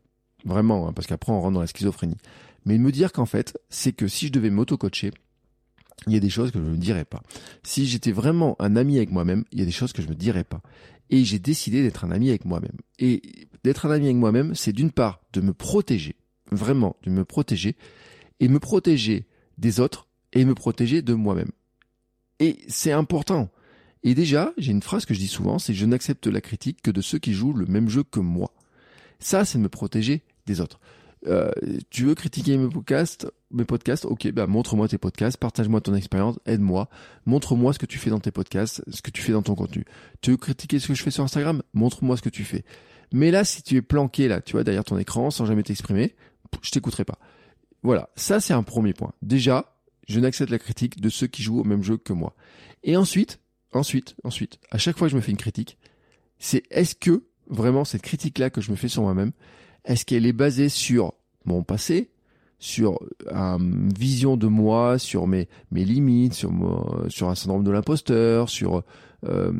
vraiment, 0.45 0.87
hein, 0.87 0.93
parce 0.93 1.07
qu'après 1.07 1.31
on 1.31 1.41
rentre 1.41 1.55
dans 1.55 1.61
la 1.61 1.65
schizophrénie, 1.65 2.17
mais 2.65 2.77
me 2.77 2.91
dire 2.91 3.11
qu'en 3.11 3.25
fait, 3.25 3.57
c'est 3.69 3.93
que 3.93 4.07
si 4.07 4.27
je 4.27 4.31
devais 4.31 4.51
m'auto-coacher, 4.51 5.11
il 6.05 6.13
y 6.13 6.17
a 6.17 6.19
des 6.19 6.29
choses 6.29 6.51
que 6.51 6.59
je 6.59 6.69
ne 6.69 6.75
dirais 6.75 7.05
pas. 7.05 7.23
Si 7.63 7.87
j'étais 7.87 8.11
vraiment 8.11 8.55
un 8.59 8.75
ami 8.75 8.97
avec 8.97 9.11
moi-même, 9.11 9.43
il 9.51 9.59
y 9.59 9.61
a 9.61 9.65
des 9.65 9.71
choses 9.71 9.93
que 9.93 10.01
je 10.01 10.07
me 10.07 10.15
dirais 10.15 10.43
pas. 10.43 10.61
Et 11.09 11.23
j'ai 11.25 11.39
décidé 11.39 11.81
d'être 11.83 12.05
un 12.05 12.11
ami 12.11 12.29
avec 12.29 12.45
moi-même. 12.45 12.77
Et 12.99 13.47
d'être 13.63 13.85
un 13.85 13.91
ami 13.91 14.05
avec 14.05 14.17
moi-même, 14.17 14.55
c'est 14.55 14.73
d'une 14.73 14.91
part 14.91 15.21
de 15.33 15.41
me 15.41 15.53
protéger, 15.53 16.15
vraiment 16.51 16.95
de 17.03 17.11
me 17.11 17.25
protéger, 17.25 17.75
et 18.39 18.47
me 18.47 18.59
protéger 18.59 19.25
des 19.57 19.79
autres, 19.79 20.07
et 20.33 20.45
me 20.45 20.55
protéger 20.55 21.01
de 21.01 21.13
moi-même. 21.13 21.51
Et 22.39 22.59
c'est 22.67 22.91
important. 22.91 23.49
Et 24.03 24.15
déjà, 24.15 24.53
j'ai 24.57 24.71
une 24.71 24.81
phrase 24.81 25.05
que 25.05 25.13
je 25.13 25.19
dis 25.19 25.27
souvent, 25.27 25.59
c'est 25.59 25.73
je 25.73 25.85
n'accepte 25.85 26.27
la 26.27 26.41
critique 26.41 26.81
que 26.81 26.91
de 26.91 27.01
ceux 27.01 27.19
qui 27.19 27.33
jouent 27.33 27.53
le 27.53 27.65
même 27.65 27.89
jeu 27.89 28.03
que 28.03 28.19
moi. 28.19 28.51
Ça, 29.19 29.45
c'est 29.45 29.59
me 29.59 29.69
protéger 29.69 30.23
des 30.47 30.59
autres. 30.59 30.79
Euh, 31.27 31.51
tu 31.91 32.05
veux 32.05 32.15
critiquer 32.15 32.57
mes 32.57 32.67
podcasts, 32.67 33.27
mes 33.51 33.63
podcasts, 33.63 34.05
ok, 34.05 34.31
bah 34.31 34.47
montre-moi 34.47 34.87
tes 34.87 34.97
podcasts, 34.97 35.37
partage-moi 35.37 35.79
ton 35.79 35.93
expérience, 35.93 36.39
aide-moi, 36.47 36.89
montre-moi 37.27 37.73
ce 37.73 37.79
que 37.79 37.85
tu 37.85 37.99
fais 37.99 38.09
dans 38.09 38.19
tes 38.19 38.31
podcasts, 38.31 38.83
ce 38.89 39.03
que 39.03 39.11
tu 39.11 39.21
fais 39.21 39.33
dans 39.33 39.43
ton 39.43 39.53
contenu. 39.53 39.85
Tu 40.21 40.31
veux 40.31 40.37
critiquer 40.37 40.79
ce 40.79 40.87
que 40.87 40.95
je 40.95 41.03
fais 41.03 41.11
sur 41.11 41.23
Instagram, 41.23 41.61
montre-moi 41.75 42.17
ce 42.17 42.23
que 42.23 42.29
tu 42.29 42.43
fais. 42.43 42.65
Mais 43.11 43.29
là, 43.29 43.43
si 43.43 43.61
tu 43.61 43.75
es 43.75 43.81
planqué 43.83 44.27
là, 44.27 44.41
tu 44.41 44.53
vois, 44.53 44.63
derrière 44.63 44.83
ton 44.83 44.97
écran, 44.97 45.29
sans 45.29 45.45
jamais 45.45 45.61
t'exprimer, 45.61 46.15
je 46.63 46.71
t'écouterai 46.71 47.05
pas. 47.05 47.19
Voilà, 47.83 48.09
ça 48.15 48.39
c'est 48.39 48.53
un 48.53 48.63
premier 48.63 48.93
point. 48.93 49.13
Déjà, 49.21 49.75
je 50.07 50.19
n'accepte 50.19 50.49
la 50.49 50.59
critique 50.59 50.99
de 50.99 51.09
ceux 51.09 51.27
qui 51.27 51.43
jouent 51.43 51.59
au 51.59 51.63
même 51.63 51.83
jeu 51.83 51.97
que 51.97 52.13
moi. 52.13 52.35
Et 52.83 52.97
ensuite, 52.97 53.39
ensuite, 53.73 54.15
ensuite, 54.23 54.59
à 54.71 54.77
chaque 54.77 54.97
fois 54.97 55.07
que 55.07 55.11
je 55.11 55.17
me 55.17 55.21
fais 55.21 55.31
une 55.31 55.37
critique, 55.37 55.77
c'est 56.39 56.63
est-ce 56.71 56.95
que 56.95 57.23
vraiment 57.47 57.85
cette 57.85 58.01
critique-là 58.01 58.49
que 58.49 58.61
je 58.61 58.71
me 58.71 58.75
fais 58.75 58.87
sur 58.87 59.03
moi-même, 59.03 59.31
est-ce 59.85 60.05
qu'elle 60.05 60.25
est 60.25 60.33
basée 60.33 60.69
sur 60.69 61.13
mon 61.45 61.63
passé, 61.63 62.09
sur 62.59 62.99
une 63.29 63.91
vision 63.91 64.37
de 64.37 64.47
moi, 64.47 64.99
sur 64.99 65.27
mes, 65.27 65.47
mes 65.71 65.83
limites, 65.83 66.33
sur, 66.33 66.51
sur 67.09 67.29
un 67.29 67.35
syndrome 67.35 67.63
de 67.63 67.71
l'imposteur, 67.71 68.49
sur, 68.49 68.83
euh, 69.25 69.51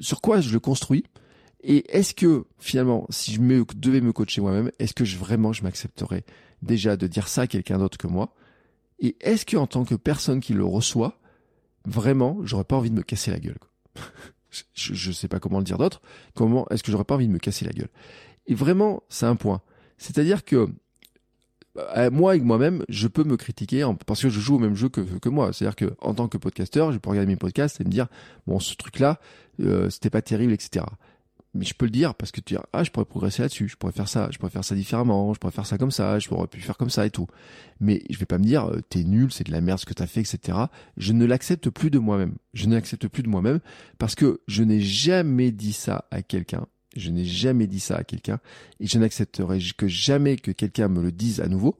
sur 0.00 0.20
quoi 0.20 0.40
je 0.40 0.52
le 0.52 0.60
construis? 0.60 1.04
Et 1.62 1.96
est-ce 1.96 2.14
que 2.14 2.44
finalement, 2.58 3.06
si 3.10 3.32
je 3.32 3.40
devais 3.76 4.00
me 4.00 4.12
coacher 4.12 4.40
moi-même, 4.40 4.70
est-ce 4.78 4.94
que 4.94 5.04
je, 5.04 5.16
vraiment 5.16 5.52
je 5.52 5.62
m'accepterais 5.62 6.24
déjà 6.62 6.96
de 6.96 7.06
dire 7.06 7.28
ça 7.28 7.42
à 7.42 7.46
quelqu'un 7.46 7.78
d'autre 7.78 7.98
que 7.98 8.06
moi? 8.06 8.34
Et 9.00 9.16
est-ce 9.20 9.46
que 9.46 9.56
en 9.56 9.66
tant 9.66 9.84
que 9.84 9.94
personne 9.94 10.40
qui 10.40 10.54
le 10.54 10.64
reçoit, 10.64 11.18
vraiment, 11.88 12.38
j'aurais 12.42 12.64
pas 12.64 12.76
envie 12.76 12.90
de 12.90 12.94
me 12.94 13.02
casser 13.02 13.30
la 13.30 13.38
gueule. 13.38 13.58
je, 14.74 15.12
sais 15.12 15.28
pas 15.28 15.40
comment 15.40 15.58
le 15.58 15.64
dire 15.64 15.78
d'autre. 15.78 16.00
Comment 16.34 16.66
est-ce 16.68 16.82
que 16.82 16.92
j'aurais 16.92 17.04
pas 17.04 17.14
envie 17.14 17.28
de 17.28 17.32
me 17.32 17.38
casser 17.38 17.64
la 17.64 17.72
gueule? 17.72 17.88
Et 18.46 18.54
vraiment, 18.54 19.02
c'est 19.08 19.26
un 19.26 19.36
point. 19.36 19.60
C'est-à-dire 19.96 20.44
que 20.44 20.68
euh, 21.76 22.10
moi 22.10 22.32
avec 22.32 22.42
moi-même, 22.42 22.84
je 22.88 23.08
peux 23.08 23.24
me 23.24 23.36
critiquer 23.36 23.88
parce 24.06 24.22
que 24.22 24.28
je 24.28 24.40
joue 24.40 24.56
au 24.56 24.58
même 24.58 24.74
jeu 24.74 24.88
que, 24.88 25.00
que 25.00 25.28
moi. 25.28 25.52
C'est-à-dire 25.52 25.76
que 25.76 25.94
en 26.00 26.14
tant 26.14 26.28
que 26.28 26.38
podcasteur, 26.38 26.92
je 26.92 26.98
peux 26.98 27.10
regarder 27.10 27.30
mes 27.30 27.36
podcasts 27.36 27.80
et 27.80 27.84
me 27.84 27.90
dire 27.90 28.08
bon 28.46 28.58
ce 28.58 28.74
truc-là, 28.74 29.20
euh, 29.60 29.90
c'était 29.90 30.10
pas 30.10 30.22
terrible, 30.22 30.52
etc 30.52 30.84
mais 31.54 31.64
je 31.64 31.74
peux 31.74 31.86
le 31.86 31.90
dire 31.90 32.14
parce 32.14 32.30
que 32.30 32.40
tu 32.40 32.54
dis 32.54 32.60
ah 32.72 32.84
je 32.84 32.90
pourrais 32.90 33.06
progresser 33.06 33.42
là-dessus, 33.42 33.68
je 33.68 33.76
pourrais 33.76 33.92
faire 33.92 34.08
ça, 34.08 34.28
je 34.30 34.38
pourrais 34.38 34.50
faire 34.50 34.64
ça 34.64 34.74
différemment, 34.74 35.32
je 35.34 35.40
pourrais 35.40 35.52
faire 35.52 35.66
ça 35.66 35.78
comme 35.78 35.90
ça, 35.90 36.18
je 36.18 36.28
pourrais 36.28 36.46
pu 36.46 36.60
faire 36.60 36.76
comme 36.76 36.90
ça 36.90 37.06
et 37.06 37.10
tout. 37.10 37.26
Mais 37.80 38.02
je 38.10 38.18
vais 38.18 38.26
pas 38.26 38.38
me 38.38 38.44
dire 38.44 38.66
euh, 38.66 38.80
t'es 38.88 39.04
nul, 39.04 39.32
c'est 39.32 39.44
de 39.44 39.52
la 39.52 39.60
merde 39.60 39.78
ce 39.78 39.86
que 39.86 39.94
t'as 39.94 40.06
fait, 40.06 40.20
etc. 40.20 40.58
Je 40.96 41.12
ne 41.12 41.24
l'accepte 41.24 41.70
plus 41.70 41.90
de 41.90 41.98
moi-même. 41.98 42.34
Je 42.54 42.66
ne 42.66 42.74
l'accepte 42.74 43.08
plus 43.08 43.22
de 43.22 43.28
moi-même 43.28 43.60
parce 43.98 44.14
que 44.14 44.40
je 44.46 44.62
n'ai 44.62 44.80
jamais 44.80 45.50
dit 45.50 45.72
ça 45.72 46.06
à 46.10 46.22
quelqu'un. 46.22 46.66
Je 46.96 47.10
n'ai 47.10 47.24
jamais 47.24 47.66
dit 47.66 47.80
ça 47.80 47.96
à 47.96 48.04
quelqu'un 48.04 48.40
et 48.80 48.86
je 48.86 48.98
n'accepterai 48.98 49.60
que 49.76 49.88
jamais 49.88 50.36
que 50.36 50.50
quelqu'un 50.50 50.88
me 50.88 51.02
le 51.02 51.12
dise 51.12 51.40
à 51.40 51.48
nouveau 51.48 51.78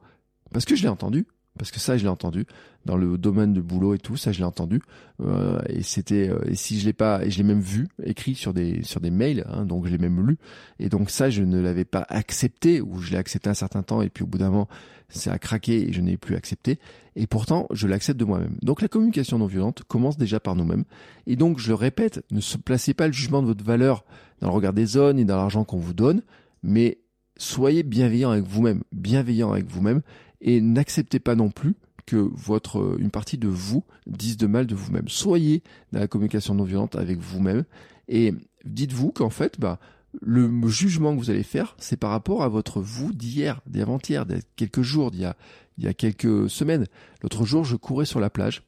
parce 0.52 0.64
que 0.64 0.76
je 0.76 0.82
l'ai 0.82 0.88
entendu 0.88 1.26
parce 1.58 1.70
que 1.70 1.80
ça 1.80 1.96
je 1.96 2.04
l'ai 2.04 2.08
entendu. 2.08 2.46
Dans 2.84 2.96
le 2.96 3.18
domaine 3.18 3.52
du 3.52 3.60
boulot 3.60 3.94
et 3.94 3.98
tout, 3.98 4.16
ça 4.16 4.32
je 4.32 4.38
l'ai 4.38 4.44
entendu. 4.44 4.80
Euh, 5.20 5.60
et 5.68 5.82
c'était 5.82 6.30
euh, 6.30 6.38
et 6.46 6.54
si 6.54 6.78
je 6.80 6.86
l'ai 6.86 6.92
pas 6.94 7.24
et 7.24 7.30
je 7.30 7.38
l'ai 7.38 7.44
même 7.44 7.60
vu 7.60 7.88
écrit 8.02 8.34
sur 8.34 8.54
des 8.54 8.82
sur 8.82 9.00
des 9.00 9.10
mails, 9.10 9.44
hein, 9.48 9.66
donc 9.66 9.86
je 9.86 9.90
l'ai 9.90 9.98
même 9.98 10.26
lu. 10.26 10.38
Et 10.78 10.88
donc 10.88 11.10
ça 11.10 11.28
je 11.28 11.42
ne 11.42 11.60
l'avais 11.60 11.84
pas 11.84 12.06
accepté 12.08 12.80
ou 12.80 13.00
je 13.00 13.10
l'ai 13.10 13.18
accepté 13.18 13.50
un 13.50 13.54
certain 13.54 13.82
temps 13.82 14.00
et 14.00 14.08
puis 14.08 14.24
au 14.24 14.26
bout 14.26 14.38
d'un 14.38 14.50
moment 14.50 14.68
c'est 15.10 15.30
à 15.30 15.38
craquer 15.38 15.88
et 15.88 15.92
je 15.92 16.00
n'ai 16.00 16.16
plus 16.16 16.36
accepté. 16.36 16.78
Et 17.16 17.26
pourtant 17.26 17.66
je 17.72 17.86
l'accepte 17.86 18.18
de 18.18 18.24
moi-même. 18.24 18.56
Donc 18.62 18.80
la 18.80 18.88
communication 18.88 19.38
non 19.38 19.46
violente 19.46 19.82
commence 19.86 20.16
déjà 20.16 20.40
par 20.40 20.54
nous-mêmes. 20.54 20.84
Et 21.26 21.36
donc 21.36 21.58
je 21.58 21.68
le 21.68 21.74
répète, 21.74 22.24
ne 22.30 22.40
placez 22.64 22.94
pas 22.94 23.06
le 23.06 23.12
jugement 23.12 23.42
de 23.42 23.48
votre 23.48 23.64
valeur 23.64 24.04
dans 24.40 24.48
le 24.48 24.54
regard 24.54 24.72
des 24.72 24.96
autres 24.96 25.18
et 25.18 25.24
dans 25.24 25.36
l'argent 25.36 25.64
qu'on 25.64 25.78
vous 25.78 25.94
donne, 25.94 26.22
mais 26.62 26.98
soyez 27.38 27.82
bienveillant 27.82 28.30
avec 28.30 28.44
vous-même, 28.44 28.82
bienveillant 28.92 29.52
avec 29.52 29.66
vous-même 29.66 30.02
et 30.40 30.60
n'acceptez 30.60 31.18
pas 31.18 31.34
non 31.34 31.50
plus 31.50 31.74
que 32.06 32.16
votre 32.16 32.96
une 32.98 33.10
partie 33.10 33.36
de 33.36 33.48
vous 33.48 33.84
dise 34.06 34.36
de 34.36 34.46
mal 34.46 34.66
de 34.66 34.74
vous-même. 34.74 35.08
Soyez 35.08 35.62
dans 35.92 36.00
la 36.00 36.08
communication 36.08 36.54
non 36.54 36.64
violente 36.64 36.96
avec 36.96 37.18
vous-même 37.18 37.64
et 38.08 38.34
dites-vous 38.64 39.12
qu'en 39.12 39.30
fait, 39.30 39.60
bah, 39.60 39.78
le 40.22 40.68
jugement 40.68 41.14
que 41.14 41.18
vous 41.18 41.30
allez 41.30 41.42
faire, 41.42 41.76
c'est 41.78 41.96
par 41.96 42.10
rapport 42.10 42.42
à 42.42 42.48
votre 42.48 42.80
vous 42.80 43.12
d'hier, 43.12 43.60
d'avant-hier, 43.66 44.24
d'il 44.26 44.36
y 44.36 44.38
a 44.38 44.42
quelques 44.56 44.82
jours, 44.82 45.10
d'il 45.10 45.20
y 45.20 45.24
a, 45.26 45.36
il 45.76 45.84
y 45.84 45.88
a 45.88 45.94
quelques 45.94 46.48
semaines. 46.50 46.86
L'autre 47.22 47.44
jour, 47.44 47.64
je 47.64 47.76
courais 47.76 48.06
sur 48.06 48.20
la 48.20 48.30
plage. 48.30 48.62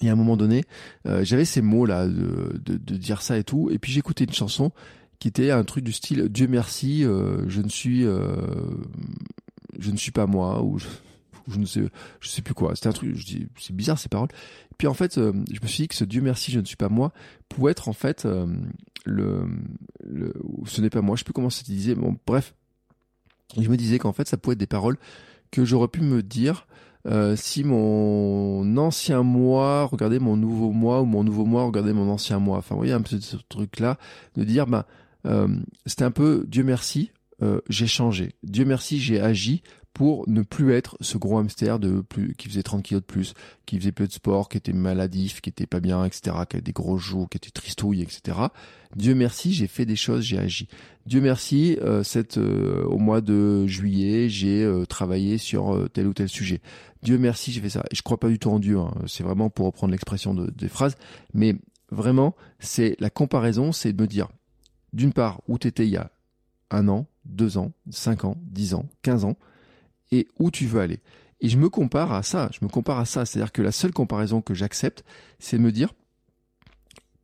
Et 0.00 0.08
à 0.08 0.12
un 0.12 0.16
moment 0.16 0.36
donné, 0.36 0.64
euh, 1.06 1.24
j'avais 1.24 1.44
ces 1.44 1.62
mots 1.62 1.86
là 1.86 2.06
de, 2.06 2.60
de, 2.64 2.76
de, 2.76 2.96
dire 2.96 3.22
ça 3.22 3.38
et 3.38 3.44
tout. 3.44 3.70
Et 3.70 3.78
puis 3.78 3.92
j'écoutais 3.92 4.24
une 4.24 4.32
chanson 4.32 4.72
qui 5.18 5.28
était 5.28 5.50
un 5.50 5.62
truc 5.62 5.84
du 5.84 5.92
style 5.92 6.28
Dieu 6.28 6.48
merci, 6.48 7.04
euh, 7.04 7.48
je 7.48 7.60
ne 7.62 7.68
suis, 7.68 8.04
euh, 8.04 8.24
je 9.78 9.90
ne 9.90 9.96
suis 9.96 10.10
pas 10.12 10.26
moi 10.26 10.62
ou 10.62 10.78
je, 10.78 10.86
je 11.48 11.58
ne 11.58 11.66
sais, 11.66 11.82
je 12.20 12.28
sais 12.28 12.42
plus 12.42 12.54
quoi. 12.54 12.74
C'était 12.74 12.88
un 12.88 12.92
truc, 12.92 13.16
je 13.16 13.24
dis, 13.24 13.46
c'est 13.58 13.74
bizarre 13.74 13.98
ces 13.98 14.08
paroles. 14.08 14.28
Puis 14.78 14.86
en 14.86 14.94
fait, 14.94 15.18
euh, 15.18 15.32
je 15.52 15.60
me 15.60 15.66
suis 15.66 15.84
dit 15.84 15.88
que 15.88 15.94
ce 15.94 16.04
Dieu 16.04 16.22
merci, 16.22 16.50
je 16.50 16.60
ne 16.60 16.64
suis 16.64 16.76
pas 16.76 16.88
moi, 16.88 17.12
pouvait 17.48 17.72
être 17.72 17.88
en 17.88 17.92
fait 17.92 18.24
euh, 18.26 18.46
le, 19.04 19.46
le, 20.04 20.32
ce 20.66 20.80
n'est 20.80 20.90
pas 20.90 21.02
moi. 21.02 21.16
Je 21.16 21.20
sais 21.20 21.24
plus 21.24 21.32
comment 21.32 21.50
c'était 21.50 21.72
disait. 21.72 21.94
Bon, 21.94 22.16
bref, 22.26 22.54
je 23.60 23.68
me 23.68 23.76
disais 23.76 23.98
qu'en 23.98 24.12
fait, 24.12 24.28
ça 24.28 24.36
pouvait 24.36 24.54
être 24.54 24.60
des 24.60 24.66
paroles 24.66 24.98
que 25.50 25.64
j'aurais 25.64 25.88
pu 25.88 26.00
me 26.00 26.22
dire 26.22 26.66
euh, 27.06 27.34
si 27.34 27.64
mon 27.64 28.76
ancien 28.76 29.24
moi 29.24 29.84
regardait 29.86 30.20
mon 30.20 30.36
nouveau 30.36 30.70
moi 30.70 31.02
ou 31.02 31.04
mon 31.04 31.24
nouveau 31.24 31.44
moi 31.44 31.64
regardait 31.64 31.92
mon 31.92 32.08
ancien 32.08 32.38
moi. 32.38 32.58
Enfin, 32.58 32.74
vous 32.74 32.80
voyez 32.80 32.92
un 32.92 33.02
peu 33.02 33.18
ce 33.20 33.36
truc-là 33.48 33.98
de 34.36 34.44
dire, 34.44 34.66
bah, 34.66 34.86
euh, 35.26 35.48
c'était 35.86 36.04
un 36.04 36.10
peu 36.10 36.44
Dieu 36.48 36.62
merci, 36.62 37.10
euh, 37.42 37.60
j'ai 37.68 37.86
changé. 37.86 38.34
Dieu 38.42 38.64
merci, 38.64 39.00
j'ai 39.00 39.20
agi 39.20 39.62
pour 39.92 40.26
ne 40.28 40.42
plus 40.42 40.72
être 40.72 40.96
ce 41.00 41.18
gros 41.18 41.38
hamster 41.38 41.78
de 41.78 42.00
plus 42.00 42.34
qui 42.34 42.48
faisait 42.48 42.62
30 42.62 42.82
kilos 42.82 43.02
de 43.02 43.06
plus, 43.06 43.34
qui 43.66 43.78
faisait 43.78 43.92
plus 43.92 44.08
de 44.08 44.12
sport, 44.12 44.48
qui 44.48 44.56
était 44.56 44.72
maladif, 44.72 45.40
qui 45.40 45.50
était 45.50 45.66
pas 45.66 45.80
bien, 45.80 46.04
etc., 46.04 46.36
qui 46.48 46.56
avait 46.56 46.62
des 46.62 46.72
gros 46.72 46.96
joues, 46.96 47.26
qui 47.26 47.36
était 47.36 47.50
tristouille, 47.50 48.00
etc. 48.00 48.38
Dieu 48.96 49.14
merci, 49.14 49.52
j'ai 49.52 49.66
fait 49.66 49.84
des 49.84 49.96
choses, 49.96 50.22
j'ai 50.22 50.38
agi. 50.38 50.68
Dieu 51.04 51.20
merci, 51.20 51.78
euh, 51.82 52.02
cette, 52.02 52.38
euh, 52.38 52.84
au 52.84 52.98
mois 52.98 53.20
de 53.20 53.66
juillet, 53.66 54.28
j'ai 54.28 54.62
euh, 54.62 54.86
travaillé 54.86 55.36
sur 55.36 55.74
euh, 55.74 55.88
tel 55.88 56.06
ou 56.06 56.14
tel 56.14 56.28
sujet. 56.28 56.60
Dieu 57.02 57.18
merci, 57.18 57.52
j'ai 57.52 57.60
fait 57.60 57.70
ça. 57.70 57.82
Et 57.90 57.94
je 57.94 58.02
crois 58.02 58.18
pas 58.18 58.28
du 58.28 58.38
tout 58.38 58.50
en 58.50 58.58
Dieu. 58.58 58.78
Hein. 58.78 58.94
C'est 59.06 59.24
vraiment 59.24 59.50
pour 59.50 59.66
reprendre 59.66 59.90
l'expression 59.90 60.32
de, 60.32 60.50
des 60.50 60.68
phrases, 60.68 60.96
mais 61.34 61.56
vraiment, 61.90 62.34
c'est 62.60 62.96
la 62.98 63.10
comparaison, 63.10 63.72
c'est 63.72 63.92
de 63.92 64.00
me 64.00 64.06
dire, 64.06 64.28
d'une 64.94 65.12
part, 65.12 65.42
où 65.48 65.58
t'étais 65.58 65.86
il 65.86 65.92
y 65.92 65.96
a 65.96 66.10
un 66.70 66.88
an, 66.88 67.06
deux 67.24 67.58
ans, 67.58 67.72
cinq 67.90 68.24
ans, 68.24 68.36
dix 68.42 68.74
ans, 68.74 68.88
quinze 69.02 69.24
ans 69.24 69.36
et 70.10 70.28
où 70.38 70.50
tu 70.50 70.66
veux 70.66 70.80
aller. 70.80 71.00
Et 71.40 71.48
je 71.48 71.58
me 71.58 71.68
compare 71.68 72.12
à 72.12 72.22
ça, 72.22 72.50
je 72.52 72.64
me 72.64 72.70
compare 72.70 72.98
à 72.98 73.04
ça. 73.04 73.24
C'est-à-dire 73.24 73.50
que 73.50 73.62
la 73.62 73.72
seule 73.72 73.92
comparaison 73.92 74.40
que 74.40 74.54
j'accepte, 74.54 75.04
c'est 75.40 75.58
de 75.58 75.62
me 75.62 75.72
dire, 75.72 75.92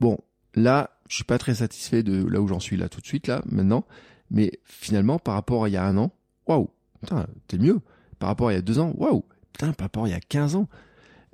bon, 0.00 0.18
là, 0.54 0.90
je 1.08 1.16
suis 1.16 1.24
pas 1.24 1.38
très 1.38 1.56
satisfait 1.56 2.02
de 2.02 2.24
là 2.24 2.40
où 2.40 2.48
j'en 2.48 2.60
suis 2.60 2.76
là 2.76 2.88
tout 2.88 3.00
de 3.00 3.06
suite, 3.06 3.28
là, 3.28 3.42
maintenant, 3.46 3.84
mais 4.30 4.52
finalement, 4.64 5.18
par 5.18 5.34
rapport 5.34 5.64
à 5.64 5.68
il 5.68 5.72
y 5.72 5.76
a 5.76 5.84
un 5.84 5.96
an, 5.96 6.12
waouh, 6.46 6.68
putain, 7.00 7.26
t'es 7.46 7.58
mieux. 7.58 7.80
Par 8.18 8.28
rapport 8.28 8.48
à 8.48 8.52
il 8.52 8.56
y 8.56 8.58
a 8.58 8.62
deux 8.62 8.80
ans, 8.80 8.92
waouh, 8.96 9.24
putain, 9.52 9.72
par 9.72 9.84
rapport 9.84 10.04
à 10.04 10.08
il 10.08 10.12
y 10.12 10.14
a 10.14 10.20
15 10.20 10.56
ans. 10.56 10.68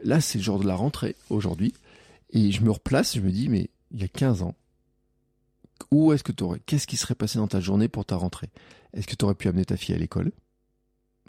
Là, 0.02 0.20
c'est 0.20 0.38
le 0.38 0.44
jour 0.44 0.58
de 0.58 0.66
la 0.66 0.74
rentrée, 0.74 1.16
aujourd'hui, 1.30 1.72
et 2.30 2.50
je 2.50 2.62
me 2.62 2.70
replace, 2.70 3.16
je 3.16 3.20
me 3.20 3.30
dis, 3.30 3.48
mais 3.48 3.70
il 3.92 4.00
y 4.00 4.04
a 4.04 4.08
15 4.08 4.42
ans, 4.42 4.54
où 5.91 6.12
est-ce 6.12 6.25
que 6.25 6.33
tu 6.33 6.45
aurais, 6.45 6.61
qu'est-ce 6.66 6.87
qui 6.87 6.97
serait 6.97 7.14
passé 7.14 7.39
dans 7.39 7.49
ta 7.49 7.61
journée 7.61 7.89
pour 7.89 8.05
ta 8.05 8.16
rentrée? 8.16 8.51
Est-ce 8.93 9.07
que 9.07 9.14
tu 9.14 9.25
aurais 9.25 9.35
pu 9.35 9.49
amener 9.49 9.64
ta 9.64 9.77
fille 9.77 9.95
à 9.95 9.99
l'école? 9.99 10.33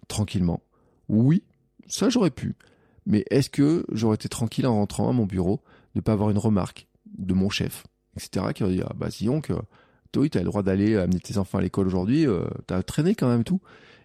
Tranquillement. 0.08 0.62
Oui, 1.10 1.44
ça 1.88 2.10
j'aurais 2.10 2.32
pu. 2.32 2.56
Mais 3.06 3.24
est-ce 3.30 3.50
que 3.50 3.86
j'aurais 3.92 4.16
été 4.16 4.30
tranquille 4.30 4.68
en 4.68 4.76
rentrant 4.76 5.10
à 5.10 5.14
mon 5.14 5.26
bureau 5.26 5.62
de 5.94 6.02
pas 6.02 6.14
avoir 6.14 6.30
une 6.30 6.38
remarque 6.38 6.88
de 7.18 7.34
mon 7.34 7.50
chef, 7.50 7.86
etc., 8.16 8.48
qui 8.54 8.64
aurait 8.64 8.74
dit, 8.74 8.82
ah 8.84 8.94
bah 8.96 9.12
sinon 9.12 9.42
que 9.42 9.54
toi, 10.12 10.28
tu 10.30 10.38
as 10.38 10.42
le 10.42 10.46
droit 10.46 10.64
d'aller 10.64 10.96
amener 10.96 11.20
tes 11.20 11.38
enfants 11.38 11.58
à 11.58 11.62
l'école 11.62 11.88
aujourd'hui, 11.88 12.28
euh, 12.28 12.46
t'as 12.68 12.82
traîné 12.84 13.16
quand 13.16 13.28
même 13.28 13.44
tout. 13.44 13.62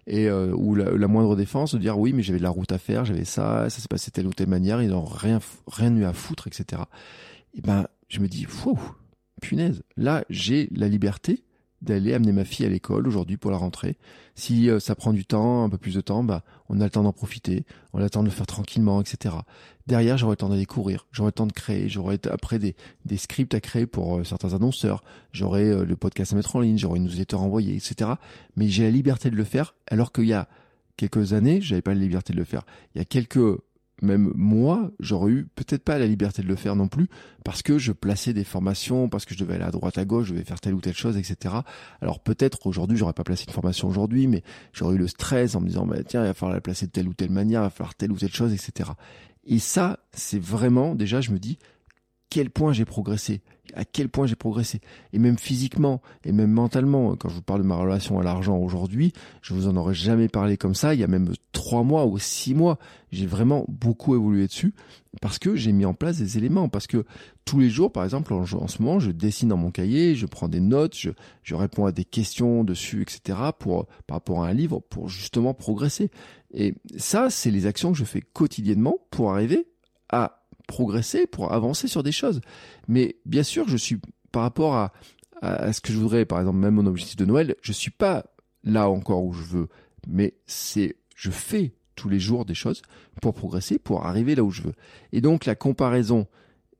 Et 0.07 0.29
euh, 0.29 0.51
ou 0.53 0.75
la, 0.75 1.07
moindre 1.07 1.35
défense 1.35 1.73
de 1.75 1.79
dire 1.79 1.97
oui 1.97 2.11
mais 2.11 2.23
j'avais 2.23 2.39
la 2.39 2.49
route 2.49 2.71
à 2.71 2.79
faire, 2.79 3.05
j'avais 3.05 3.23
ça, 3.23 3.69
ça 3.69 3.81
s'est 3.81 3.87
passé 3.87 4.09
telle 4.09 4.25
ou 4.25 4.33
telle 4.33 4.49
manière, 4.49 4.81
ils 4.81 4.89
n'ont 4.89 5.05
rien 5.05 5.39
rien 5.67 5.95
eu 5.95 6.03
à 6.05 6.13
foutre, 6.13 6.47
etc. 6.47 6.81
Et 7.53 7.61
ben 7.61 7.87
je 8.09 8.19
me 8.19 8.27
dis, 8.27 8.43
fou, 8.45 8.79
punaise, 9.41 9.83
là 9.97 10.23
j'ai 10.29 10.69
la 10.71 10.87
liberté 10.87 11.43
d'aller 11.81 12.13
amener 12.13 12.31
ma 12.31 12.45
fille 12.45 12.65
à 12.65 12.69
l'école 12.69 13.07
aujourd'hui 13.07 13.37
pour 13.37 13.51
la 13.51 13.57
rentrée. 13.57 13.97
Si 14.35 14.69
euh, 14.69 14.79
ça 14.79 14.95
prend 14.95 15.13
du 15.13 15.25
temps, 15.25 15.63
un 15.63 15.69
peu 15.69 15.77
plus 15.77 15.95
de 15.95 16.01
temps, 16.01 16.23
bah 16.23 16.43
on 16.69 16.79
a 16.79 16.83
le 16.83 16.89
temps 16.89 17.03
d'en 17.03 17.11
profiter, 17.11 17.65
on 17.93 17.99
a 17.99 18.03
le 18.03 18.09
temps 18.09 18.21
de 18.21 18.27
le 18.27 18.31
faire 18.31 18.45
tranquillement, 18.45 19.01
etc. 19.01 19.35
Derrière, 19.87 20.17
j'aurai 20.17 20.33
le 20.33 20.37
temps 20.37 20.49
d'aller 20.49 20.65
courir, 20.65 21.07
j'aurai 21.11 21.29
le 21.29 21.33
temps 21.33 21.47
de 21.47 21.53
créer, 21.53 21.89
j'aurai 21.89 22.19
après 22.29 22.59
des, 22.59 22.75
scripts 23.17 23.53
à 23.55 23.59
créer 23.59 23.87
pour 23.87 24.19
euh, 24.19 24.23
certains 24.23 24.53
annonceurs, 24.53 25.03
j'aurai 25.33 25.63
euh, 25.63 25.83
le 25.83 25.95
podcast 25.95 26.33
à 26.33 26.35
mettre 26.35 26.55
en 26.55 26.59
ligne, 26.59 26.77
j'aurai 26.77 26.97
une 26.97 27.05
newsletter 27.05 27.35
à 27.35 27.39
envoyer, 27.39 27.75
etc. 27.75 28.11
Mais 28.55 28.67
j'ai 28.67 28.83
la 28.83 28.91
liberté 28.91 29.31
de 29.31 29.35
le 29.35 29.43
faire, 29.43 29.73
alors 29.87 30.11
qu'il 30.11 30.25
y 30.25 30.33
a 30.33 30.47
quelques 30.97 31.33
années, 31.33 31.61
j'avais 31.61 31.81
pas 31.81 31.93
la 31.93 31.99
liberté 31.99 32.31
de 32.31 32.37
le 32.37 32.45
faire. 32.45 32.63
Il 32.93 32.99
y 32.99 33.01
a 33.01 33.05
quelques 33.05 33.57
même 34.01 34.31
moi, 34.35 34.91
j'aurais 34.99 35.31
eu 35.31 35.47
peut-être 35.55 35.83
pas 35.83 35.97
la 35.97 36.07
liberté 36.07 36.41
de 36.41 36.47
le 36.47 36.55
faire 36.55 36.75
non 36.75 36.87
plus, 36.87 37.07
parce 37.43 37.61
que 37.61 37.77
je 37.77 37.91
plaçais 37.91 38.33
des 38.33 38.43
formations, 38.43 39.09
parce 39.09 39.25
que 39.25 39.33
je 39.33 39.39
devais 39.39 39.55
aller 39.55 39.63
à 39.63 39.71
droite 39.71 39.97
à 39.97 40.05
gauche, 40.05 40.27
je 40.27 40.33
devais 40.33 40.43
faire 40.43 40.59
telle 40.59 40.73
ou 40.73 40.81
telle 40.81 40.95
chose, 40.95 41.17
etc. 41.17 41.55
Alors 42.01 42.19
peut-être 42.19 42.67
aujourd'hui, 42.67 42.97
j'aurais 42.97 43.13
pas 43.13 43.23
placé 43.23 43.45
une 43.47 43.53
formation 43.53 43.87
aujourd'hui, 43.87 44.27
mais 44.27 44.43
j'aurais 44.73 44.95
eu 44.95 44.99
le 44.99 45.07
stress 45.07 45.55
en 45.55 45.61
me 45.61 45.67
disant, 45.67 45.85
bah, 45.85 46.03
tiens, 46.03 46.23
il 46.23 46.27
va 46.27 46.33
falloir 46.33 46.55
la 46.55 46.61
placer 46.61 46.87
de 46.87 46.91
telle 46.91 47.07
ou 47.07 47.13
telle 47.13 47.31
manière, 47.31 47.61
il 47.61 47.65
va 47.65 47.69
falloir 47.69 47.95
telle 47.95 48.11
ou 48.11 48.17
telle 48.17 48.33
chose, 48.33 48.53
etc. 48.53 48.91
Et 49.45 49.59
ça, 49.59 49.99
c'est 50.13 50.41
vraiment, 50.41 50.95
déjà, 50.95 51.21
je 51.21 51.31
me 51.31 51.39
dis, 51.39 51.57
quel 52.31 52.49
point 52.49 52.71
j'ai 52.71 52.85
progressé, 52.85 53.41
à 53.75 53.83
quel 53.83 54.07
point 54.07 54.25
j'ai 54.25 54.37
progressé, 54.37 54.79
et 55.11 55.19
même 55.19 55.37
physiquement, 55.37 56.01
et 56.23 56.31
même 56.31 56.49
mentalement. 56.49 57.15
Quand 57.17 57.27
je 57.27 57.35
vous 57.35 57.41
parle 57.41 57.61
de 57.61 57.67
ma 57.67 57.75
relation 57.75 58.19
à 58.19 58.23
l'argent 58.23 58.57
aujourd'hui, 58.57 59.11
je 59.41 59.53
vous 59.53 59.67
en 59.67 59.75
aurais 59.75 59.93
jamais 59.93 60.29
parlé 60.29 60.55
comme 60.55 60.73
ça. 60.73 60.93
Il 60.93 61.01
y 61.01 61.03
a 61.03 61.07
même 61.07 61.33
trois 61.51 61.83
mois 61.83 62.05
ou 62.05 62.17
six 62.17 62.55
mois, 62.55 62.79
j'ai 63.11 63.25
vraiment 63.25 63.65
beaucoup 63.67 64.15
évolué 64.15 64.47
dessus 64.47 64.73
parce 65.19 65.39
que 65.39 65.57
j'ai 65.57 65.73
mis 65.73 65.83
en 65.83 65.93
place 65.93 66.19
des 66.19 66.37
éléments. 66.37 66.69
Parce 66.69 66.87
que 66.87 67.05
tous 67.43 67.59
les 67.59 67.69
jours, 67.69 67.91
par 67.91 68.05
exemple, 68.05 68.33
en, 68.33 68.43
en, 68.43 68.67
ce 68.67 68.81
moment, 68.81 69.01
je 69.01 69.11
dessine 69.11 69.49
dans 69.49 69.57
mon 69.57 69.69
cahier, 69.69 70.15
je 70.15 70.25
prends 70.25 70.47
des 70.47 70.61
notes, 70.61 70.95
je, 70.95 71.09
je 71.43 71.53
réponds 71.53 71.85
à 71.85 71.91
des 71.91 72.05
questions 72.05 72.63
dessus, 72.63 73.01
etc. 73.01 73.37
Pour 73.59 73.87
par 74.07 74.15
rapport 74.15 74.45
à 74.45 74.47
un 74.47 74.53
livre, 74.53 74.79
pour 74.79 75.09
justement 75.09 75.53
progresser. 75.53 76.11
Et 76.53 76.75
ça, 76.95 77.29
c'est 77.29 77.51
les 77.51 77.65
actions 77.65 77.91
que 77.91 77.97
je 77.97 78.05
fais 78.05 78.21
quotidiennement 78.21 78.99
pour 79.11 79.33
arriver 79.33 79.67
à 80.09 80.40
progresser, 80.71 81.27
pour 81.27 81.51
avancer 81.51 81.87
sur 81.87 82.01
des 82.01 82.13
choses. 82.13 82.41
Mais 82.87 83.17
bien 83.25 83.43
sûr, 83.43 83.67
je 83.67 83.77
suis 83.77 83.97
par 84.31 84.43
rapport 84.43 84.75
à, 84.75 84.93
à, 85.41 85.73
ce 85.73 85.81
que 85.81 85.91
je 85.91 85.97
voudrais, 85.97 86.25
par 86.25 86.39
exemple, 86.39 86.59
même 86.59 86.75
mon 86.75 86.85
objectif 86.85 87.17
de 87.17 87.25
Noël, 87.25 87.55
je 87.61 87.73
suis 87.73 87.91
pas 87.91 88.25
là 88.63 88.89
encore 88.89 89.23
où 89.23 89.33
je 89.33 89.43
veux, 89.43 89.67
mais 90.07 90.35
c'est, 90.45 90.95
je 91.15 91.29
fais 91.29 91.73
tous 91.95 92.09
les 92.09 92.19
jours 92.19 92.45
des 92.45 92.53
choses 92.53 92.81
pour 93.21 93.33
progresser, 93.33 93.77
pour 93.77 94.05
arriver 94.05 94.35
là 94.35 94.43
où 94.43 94.51
je 94.51 94.61
veux. 94.61 94.73
Et 95.11 95.19
donc 95.19 95.45
la 95.45 95.55
comparaison, 95.55 96.27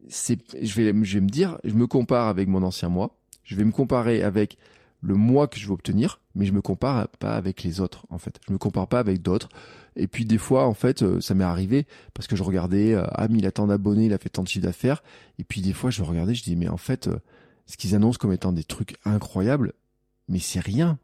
c'est, 0.08 0.40
je 0.62 0.74
vais, 0.82 0.94
je 1.04 1.14
vais 1.16 1.22
me 1.22 1.30
dire, 1.30 1.58
je 1.64 1.74
me 1.74 1.88
compare 1.88 2.28
avec 2.28 2.48
mon 2.48 2.64
ancien 2.64 2.90
moi, 2.90 3.18
je 3.44 3.56
vais 3.56 3.66
me 3.66 3.72
comparer 3.72 4.24
avec 4.24 4.58
le 5.02 5.16
moi 5.16 5.48
que 5.48 5.60
je 5.60 5.68
veux 5.68 5.74
obtenir, 5.74 6.20
mais 6.36 6.46
je 6.46 6.54
me 6.54 6.62
compare 6.62 7.08
pas 7.08 7.34
avec 7.34 7.64
les 7.64 7.82
autres 7.82 8.06
en 8.10 8.18
fait. 8.18 8.40
Je 8.48 8.54
me 8.54 8.58
compare 8.58 8.88
pas 8.88 9.00
avec 9.00 9.22
d'autres. 9.22 9.50
Et 9.96 10.08
puis 10.08 10.26
des 10.26 10.38
fois 10.38 10.68
en 10.68 10.74
fait, 10.74 11.02
euh, 11.02 11.20
ça 11.20 11.34
m'est 11.34 11.44
arrivé 11.44 11.86
parce 12.14 12.28
que 12.28 12.36
je 12.36 12.44
regardais 12.44 12.94
euh, 12.94 13.06
ah 13.12 13.28
mais 13.28 13.40
il 13.40 13.46
a 13.46 13.52
tant 13.52 13.68
d'abonnés, 13.68 14.06
il 14.06 14.14
a 14.14 14.18
fait 14.18 14.30
tant 14.30 14.44
de 14.44 14.48
chiffre 14.48 14.66
d'affaires 14.66 15.04
et 15.40 15.44
puis 15.44 15.62
des 15.62 15.74
fois 15.74 15.90
je 15.90 16.04
regardais, 16.04 16.36
je 16.36 16.44
dis 16.44 16.56
mais 16.56 16.70
en 16.70 16.78
fait 16.78 17.08
euh, 17.08 17.18
ce 17.66 17.78
qu'ils 17.78 17.96
annoncent 17.96 18.20
comme 18.20 18.32
étant 18.32 18.54
des 18.54 18.64
trucs 18.64 18.96
incroyables, 19.06 19.74
mais 20.30 20.40
c'est 20.40 20.60
rien. 20.60 20.98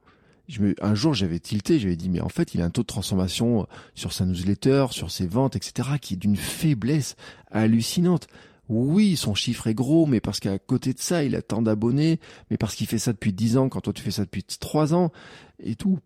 Je 0.48 0.62
me, 0.62 0.76
un 0.82 0.96
jour 0.96 1.14
j'avais 1.14 1.40
tilté, 1.40 1.80
j'avais 1.80 1.98
dit 1.98 2.10
mais 2.10 2.22
en 2.22 2.30
fait 2.30 2.54
il 2.54 2.62
a 2.62 2.66
un 2.66 2.70
taux 2.70 2.84
de 2.84 2.88
transformation 2.88 3.68
sur 3.96 4.14
sa 4.14 4.26
newsletter, 4.26 4.88
sur 4.92 5.12
ses 5.12 5.28
ventes, 5.28 5.56
etc. 5.56 5.90
qui 6.00 6.14
est 6.14 6.18
d'une 6.18 6.38
faiblesse 6.38 7.16
hallucinante 7.52 8.28
oui, 8.70 9.16
son 9.16 9.34
chiffre 9.34 9.68
est 9.68 9.74
gros, 9.74 10.06
mais 10.06 10.20
parce 10.20 10.40
qu'à 10.40 10.60
côté 10.60 10.94
de 10.94 11.00
ça, 11.00 11.24
il 11.24 11.36
a 11.36 11.42
tant 11.42 11.62
d'abonnés, 11.62 12.20
mais 12.50 12.58
parce 12.58 12.76
qu'il 12.76 12.88
fait 12.88 13.00
ça 13.00 13.14
depuis 13.14 13.34
10 13.34 13.58
ans, 13.58 13.70
quand 13.70 13.82
toi 13.82 13.94
tu 13.94 14.02
fais 14.02 14.12
ça 14.12 14.24
depuis 14.26 14.44
3 14.44 14.94
ans, 14.94 15.12
et 15.60 15.76
tout. 15.76 16.00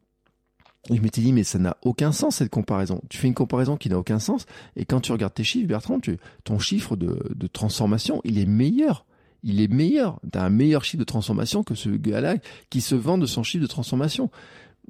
Et 0.89 0.95
je 0.95 1.01
m'étais 1.01 1.21
dit, 1.21 1.31
mais 1.31 1.43
ça 1.43 1.59
n'a 1.59 1.77
aucun 1.83 2.11
sens 2.11 2.37
cette 2.37 2.49
comparaison. 2.49 3.01
Tu 3.09 3.17
fais 3.17 3.27
une 3.27 3.35
comparaison 3.35 3.77
qui 3.77 3.89
n'a 3.89 3.99
aucun 3.99 4.19
sens. 4.19 4.45
Et 4.75 4.85
quand 4.85 4.99
tu 4.99 5.11
regardes 5.11 5.33
tes 5.33 5.43
chiffres, 5.43 5.67
Bertrand, 5.67 5.99
tu, 5.99 6.17
ton 6.43 6.57
chiffre 6.57 6.95
de, 6.95 7.47
transformation, 7.47 8.21
il 8.23 8.39
est 8.39 8.47
meilleur. 8.47 9.05
Il 9.43 9.61
est 9.61 9.67
meilleur. 9.67 10.19
Tu 10.31 10.39
as 10.39 10.43
un 10.43 10.49
meilleur 10.49 10.83
chiffre 10.83 10.99
de 10.99 11.05
transformation 11.05 11.63
que 11.63 11.75
ce 11.75 11.89
gars-là 11.89 12.37
qui 12.69 12.81
se 12.81 12.95
vend 12.95 13.19
de 13.19 13.27
son 13.27 13.43
chiffre 13.43 13.61
de 13.61 13.67
transformation. 13.67 14.31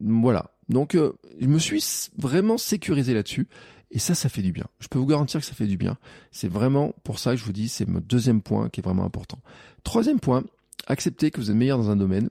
Voilà. 0.01 0.51
Donc, 0.69 0.95
euh, 0.95 1.11
je 1.41 1.47
me 1.47 1.59
suis 1.59 1.83
vraiment 2.17 2.57
sécurisé 2.57 3.13
là-dessus. 3.13 3.49
Et 3.91 3.99
ça, 3.99 4.15
ça 4.15 4.29
fait 4.29 4.41
du 4.41 4.53
bien. 4.53 4.65
Je 4.79 4.87
peux 4.87 4.97
vous 4.97 5.05
garantir 5.05 5.39
que 5.41 5.45
ça 5.45 5.53
fait 5.53 5.67
du 5.67 5.77
bien. 5.77 5.97
C'est 6.31 6.47
vraiment 6.47 6.95
pour 7.03 7.19
ça 7.19 7.31
que 7.31 7.37
je 7.37 7.43
vous 7.43 7.51
dis, 7.51 7.67
c'est 7.67 7.87
mon 7.87 7.99
deuxième 7.99 8.41
point 8.41 8.69
qui 8.69 8.79
est 8.79 8.83
vraiment 8.83 9.03
important. 9.03 9.39
Troisième 9.83 10.19
point, 10.19 10.43
acceptez 10.87 11.29
que 11.29 11.41
vous 11.41 11.51
êtes 11.51 11.57
meilleur 11.57 11.77
dans 11.77 11.89
un 11.89 11.97
domaine 11.97 12.29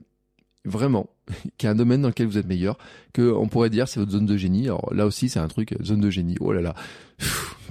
vraiment, 0.65 1.09
qui 1.57 1.65
est 1.65 1.69
un 1.69 1.75
domaine 1.75 2.01
dans 2.01 2.07
lequel 2.07 2.27
vous 2.27 2.37
êtes 2.37 2.47
meilleur, 2.47 2.77
que 3.13 3.31
on 3.31 3.47
pourrait 3.47 3.69
dire 3.69 3.87
c'est 3.87 3.99
votre 3.99 4.11
zone 4.11 4.25
de 4.25 4.37
génie. 4.37 4.65
Alors 4.65 4.93
là 4.93 5.05
aussi 5.05 5.29
c'est 5.29 5.39
un 5.39 5.47
truc 5.47 5.75
zone 5.83 6.01
de 6.01 6.09
génie. 6.09 6.35
Oh 6.39 6.51
là 6.51 6.61
là, 6.61 6.75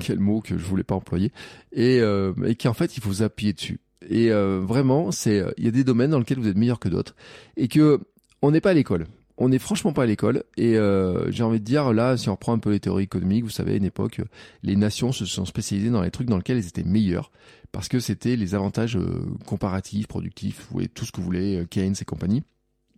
quel 0.01 0.20
mot 0.20 0.41
que 0.41 0.57
je 0.57 0.64
voulais 0.64 0.84
pas 0.84 0.95
employer. 0.95 1.32
Et, 1.72 2.01
euh, 2.01 2.32
et 2.47 2.55
qui 2.55 2.68
en 2.68 2.74
fait 2.74 2.97
il 2.97 3.03
faut 3.03 3.09
vous 3.09 3.22
appuyer 3.22 3.53
dessus. 3.53 3.80
Et 4.09 4.30
euh, 4.30 4.61
vraiment 4.61 5.11
c'est 5.11 5.45
il 5.57 5.64
y 5.64 5.68
a 5.68 5.72
des 5.72 5.84
domaines 5.84 6.11
dans 6.11 6.18
lesquels 6.18 6.38
vous 6.38 6.49
êtes 6.49 6.57
meilleur 6.57 6.78
que 6.78 6.88
d'autres 6.88 7.14
et 7.57 7.68
que 7.68 8.01
on 8.43 8.51
n'est 8.51 8.61
pas 8.61 8.70
à 8.70 8.74
l'école. 8.74 9.07
On 9.43 9.49
n'est 9.49 9.59
franchement 9.59 9.95
pas 9.95 10.03
à 10.03 10.07
l'école 10.07 10.45
et 10.59 10.76
euh, 10.76 11.32
j'ai 11.32 11.43
envie 11.43 11.61
de 11.61 11.64
dire 11.64 11.95
là 11.95 12.18
si 12.18 12.28
on 12.28 12.32
reprend 12.32 12.53
un 12.53 12.59
peu 12.59 12.70
les 12.70 12.78
théories 12.78 13.05
économiques, 13.05 13.43
vous 13.43 13.51
savez 13.51 13.72
à 13.72 13.76
une 13.76 13.86
époque 13.86 14.20
les 14.62 14.76
nations 14.76 15.12
se 15.12 15.24
sont 15.24 15.47
spécialisées 15.47 15.88
dans 15.88 16.03
les 16.03 16.11
trucs 16.11 16.28
dans 16.28 16.36
lesquels 16.36 16.59
elles 16.59 16.68
étaient 16.68 16.84
meilleures 16.84 17.30
parce 17.72 17.88
que 17.88 18.01
c'était 18.01 18.36
les 18.36 18.55
avantages 18.55 18.97
euh, 18.97 19.24
comparatifs, 19.47 20.07
productifs, 20.07 20.66
vous 20.68 20.74
voyez 20.74 20.88
tout 20.88 21.07
ce 21.07 21.12
que 21.12 21.18
vous 21.18 21.24
voulez, 21.24 21.57
euh, 21.57 21.64
Keynes 21.64 21.95
et 21.99 22.05
compagnie. 22.05 22.43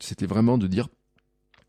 C'était 0.00 0.26
vraiment 0.26 0.58
de 0.58 0.66
dire 0.66 0.88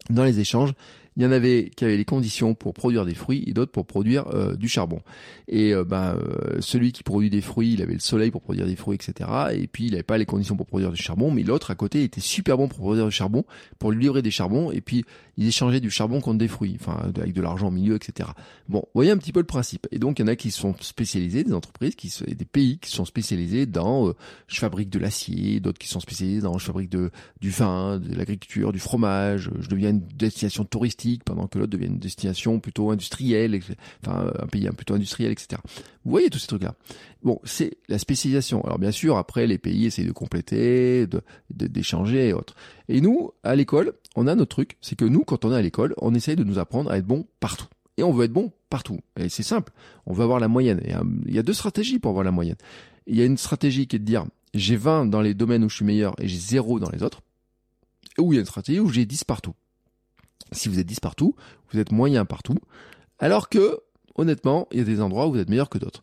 dans 0.10 0.24
les 0.24 0.40
échanges, 0.40 0.74
il 1.16 1.24
y 1.24 1.26
en 1.26 1.32
avait 1.32 1.72
qui 1.76 1.86
avaient 1.86 1.98
les 1.98 2.06
conditions 2.06 2.56
pour 2.56 2.74
produire 2.74 3.06
des 3.06 3.14
fruits 3.14 3.44
et 3.46 3.54
d'autres 3.54 3.72
pour 3.72 3.86
produire 3.86 4.28
euh, 4.34 4.56
du 4.56 4.68
charbon. 4.68 5.02
Et 5.48 5.74
euh, 5.74 5.84
ben, 5.84 6.16
euh, 6.16 6.60
celui 6.60 6.92
qui 6.92 7.04
produit 7.04 7.30
des 7.30 7.42
fruits, 7.42 7.74
il 7.74 7.82
avait 7.82 7.94
le 7.94 8.00
soleil 8.00 8.32
pour 8.32 8.42
produire 8.42 8.66
des 8.66 8.76
fruits, 8.76 8.96
etc. 8.96 9.30
Et 9.54 9.68
puis 9.68 9.86
il 9.86 9.92
n'avait 9.92 10.04
pas 10.04 10.18
les 10.18 10.26
conditions 10.26 10.56
pour 10.56 10.66
produire 10.66 10.92
du 10.92 11.02
charbon, 11.02 11.32
mais 11.32 11.44
l'autre 11.44 11.72
à 11.72 11.76
côté 11.76 12.04
était 12.04 12.22
super 12.22 12.58
bon 12.58 12.68
pour 12.68 12.80
produire 12.80 13.06
du 13.06 13.12
charbon, 13.12 13.44
pour 13.80 13.92
lui 13.92 14.02
livrer 14.02 14.22
des 14.22 14.32
charbons, 14.32 14.72
et 14.72 14.82
puis 14.82 15.06
il 15.38 15.48
échangeait 15.48 15.80
du 15.80 15.90
charbon 15.90 16.22
contre 16.22 16.40
des 16.40 16.48
fruits, 16.48 16.78
enfin 16.80 16.98
avec 17.16 17.34
de 17.34 17.42
l'argent 17.42 17.68
au 17.68 17.72
milieu, 17.72 17.96
etc. 17.96 18.30
Bon, 18.70 18.84
voyez 18.94 19.12
un 19.12 19.18
petit 19.18 19.32
peu 19.32 19.40
le 19.40 19.46
principe. 19.46 19.88
Et 19.92 20.00
donc 20.00 20.20
il 20.20 20.24
y 20.24 20.26
en 20.26 20.28
a 20.28 20.36
qui 20.36 20.52
sont 20.52 20.76
spécialisés, 20.80 21.44
des 21.44 21.54
entreprises, 21.54 21.96
qui 21.96 22.12
des 22.28 22.46
pays 22.46 22.80
qui 22.80 22.90
sont 22.90 23.06
spécialisés 23.06 23.66
dans 23.66 24.14
je 24.48 24.60
fabrique 24.60 24.90
de 24.90 25.00
l'acier, 25.00 25.60
d'autres 25.60 25.80
qui 25.80 25.88
sont 25.88 26.00
spécialisés 26.00 26.42
dans 26.42 26.58
je 26.58 26.66
fabrique 26.66 26.90
de, 26.90 27.12
du 27.42 27.50
vin, 27.50 28.00
de 28.00 28.16
l'agriculture, 28.16 28.72
du 28.72 28.80
fromage, 28.80 29.50
je 29.60 29.68
deviens 29.68 29.90
une 29.90 30.02
destination 30.16 30.64
touristique 30.66 31.03
pendant 31.26 31.48
que 31.48 31.60
l'autre 31.60 31.72
devient 31.72 31.88
une 31.88 32.00
destination 32.00 32.60
plutôt 32.60 32.92
industrielle, 32.92 33.60
enfin 34.06 34.32
un 34.40 34.48
pays 34.48 34.68
plutôt 34.76 34.94
industriel, 34.94 35.32
etc. 35.32 35.62
Vous 36.06 36.12
voyez 36.12 36.30
tous 36.30 36.40
ces 36.40 36.48
trucs-là. 36.48 36.76
Bon, 37.24 37.40
c'est 37.44 37.78
la 37.88 38.00
spécialisation. 38.00 38.64
Alors 38.64 38.80
bien 38.80 38.92
sûr, 38.92 39.18
après 39.18 39.48
les 39.48 39.58
pays 39.58 39.86
essayent 39.86 40.06
de 40.06 40.12
compléter, 40.12 41.08
de 41.08 41.22
d'échanger 41.50 42.30
et 42.30 42.34
autres. 42.34 42.56
Et 42.90 43.02
nous, 43.02 43.32
à 43.44 43.56
l'école, 43.56 43.94
on 44.16 44.28
a 44.28 44.36
notre 44.36 44.56
truc, 44.56 44.78
c'est 44.82 44.96
que 44.96 45.06
nous, 45.06 45.24
quand 45.24 45.46
on 45.46 45.52
est 45.52 45.58
à 45.58 45.62
l'école, 45.62 45.94
on 45.98 46.14
essaye 46.14 46.36
de 46.36 46.44
nous 46.44 46.60
apprendre 46.60 46.92
à 46.92 46.98
être 46.98 47.06
bon 47.06 47.26
partout. 47.40 47.68
Et 47.98 48.04
on 48.04 48.12
veut 48.12 48.26
être 48.26 48.34
bon 48.34 48.52
partout. 48.70 49.00
Et 49.20 49.30
c'est 49.30 49.44
simple. 49.44 49.72
On 50.06 50.14
veut 50.14 50.24
avoir 50.24 50.40
la 50.40 50.48
moyenne. 50.48 50.82
Euh, 50.88 51.04
il 51.28 51.34
y 51.34 51.40
a 51.40 51.44
deux 51.44 51.54
stratégies 51.54 52.00
pour 52.00 52.10
avoir 52.10 52.24
la 52.24 52.32
moyenne. 52.32 52.58
Il 53.08 53.16
y 53.16 53.22
a 53.22 53.26
une 53.26 53.38
stratégie 53.38 53.88
qui 53.88 53.98
est 53.98 54.00
de 54.00 54.06
dire 54.06 54.26
j'ai 54.54 54.76
20 54.76 55.08
dans 55.08 55.22
les 55.22 55.34
domaines 55.34 55.64
où 55.64 55.70
je 55.70 55.76
suis 55.76 55.86
meilleur 55.86 56.16
et 56.20 56.28
j'ai 56.28 56.38
0 56.38 56.80
dans 56.80 56.90
les 56.90 57.04
autres. 57.04 57.22
Ou 58.20 58.34
il 58.34 58.36
y 58.36 58.40
a 58.40 58.42
une 58.42 58.48
stratégie 58.48 58.80
où 58.80 58.90
j'ai 58.90 59.06
10 59.06 59.24
partout. 59.24 59.54
Si 60.52 60.70
vous 60.70 60.80
êtes 60.80 60.88
10 60.88 61.00
partout, 61.00 61.36
vous 61.72 61.80
êtes 61.80 61.92
moyen 61.92 62.26
partout. 62.26 62.58
Alors 63.20 63.50
que, 63.50 63.80
honnêtement, 64.16 64.68
il 64.72 64.80
y 64.80 64.82
a 64.82 64.86
des 64.86 65.02
endroits 65.02 65.28
où 65.28 65.34
vous 65.34 65.40
êtes 65.40 65.50
meilleur 65.50 65.70
que 65.70 65.78
d'autres. 65.78 66.02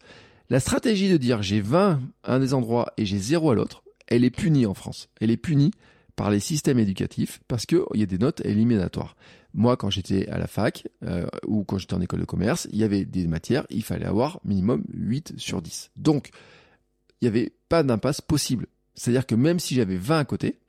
La 0.49 0.59
stratégie 0.59 1.09
de 1.09 1.17
dire 1.17 1.43
j'ai 1.43 1.61
20 1.61 2.01
à 2.25 2.35
un 2.35 2.41
des 2.41 2.55
endroits 2.55 2.93
et 2.97 3.05
j'ai 3.05 3.19
0 3.19 3.51
à 3.51 3.55
l'autre, 3.55 3.83
elle 4.09 4.25
est 4.25 4.31
punie 4.31 4.67
en 4.67 4.75
France. 4.75 5.09
Elle 5.21 5.31
est 5.31 5.37
punie 5.37 5.71
par 6.17 6.31
les 6.31 6.41
systèmes 6.41 6.79
éducatifs 6.79 7.41
parce 7.49 7.67
qu'il 7.67 7.81
y 7.95 8.03
a 8.03 8.07
des 8.07 8.19
notes 8.19 8.45
éliminatoires. 8.45 9.17
Moi, 9.55 9.77
quand 9.77 9.91
j'étais 9.91 10.29
à 10.29 10.39
la 10.39 10.47
fac 10.47 10.87
euh, 11.05 11.27
ou 11.47 11.65
quand 11.65 11.79
j'étais 11.79 11.95
en 11.95 12.01
école 12.01 12.21
de 12.21 12.25
commerce, 12.25 12.69
il 12.73 12.79
y 12.79 12.85
avait 12.85 13.05
des 13.05 13.27
matières, 13.27 13.67
il 13.71 13.83
fallait 13.83 14.07
avoir 14.07 14.41
minimum 14.45 14.85
8 14.93 15.35
sur 15.39 15.63
10. 15.63 15.91
Donc, 15.97 16.31
il 17.21 17.25
n'y 17.25 17.29
avait 17.29 17.53
pas 17.69 17.83
d'impasse 17.83 18.21
possible. 18.21 18.67
C'est-à-dire 18.95 19.27
que 19.27 19.35
même 19.35 19.59
si 19.59 19.75
j'avais 19.75 19.97
20 19.97 20.19
à 20.19 20.25
côté, 20.25 20.60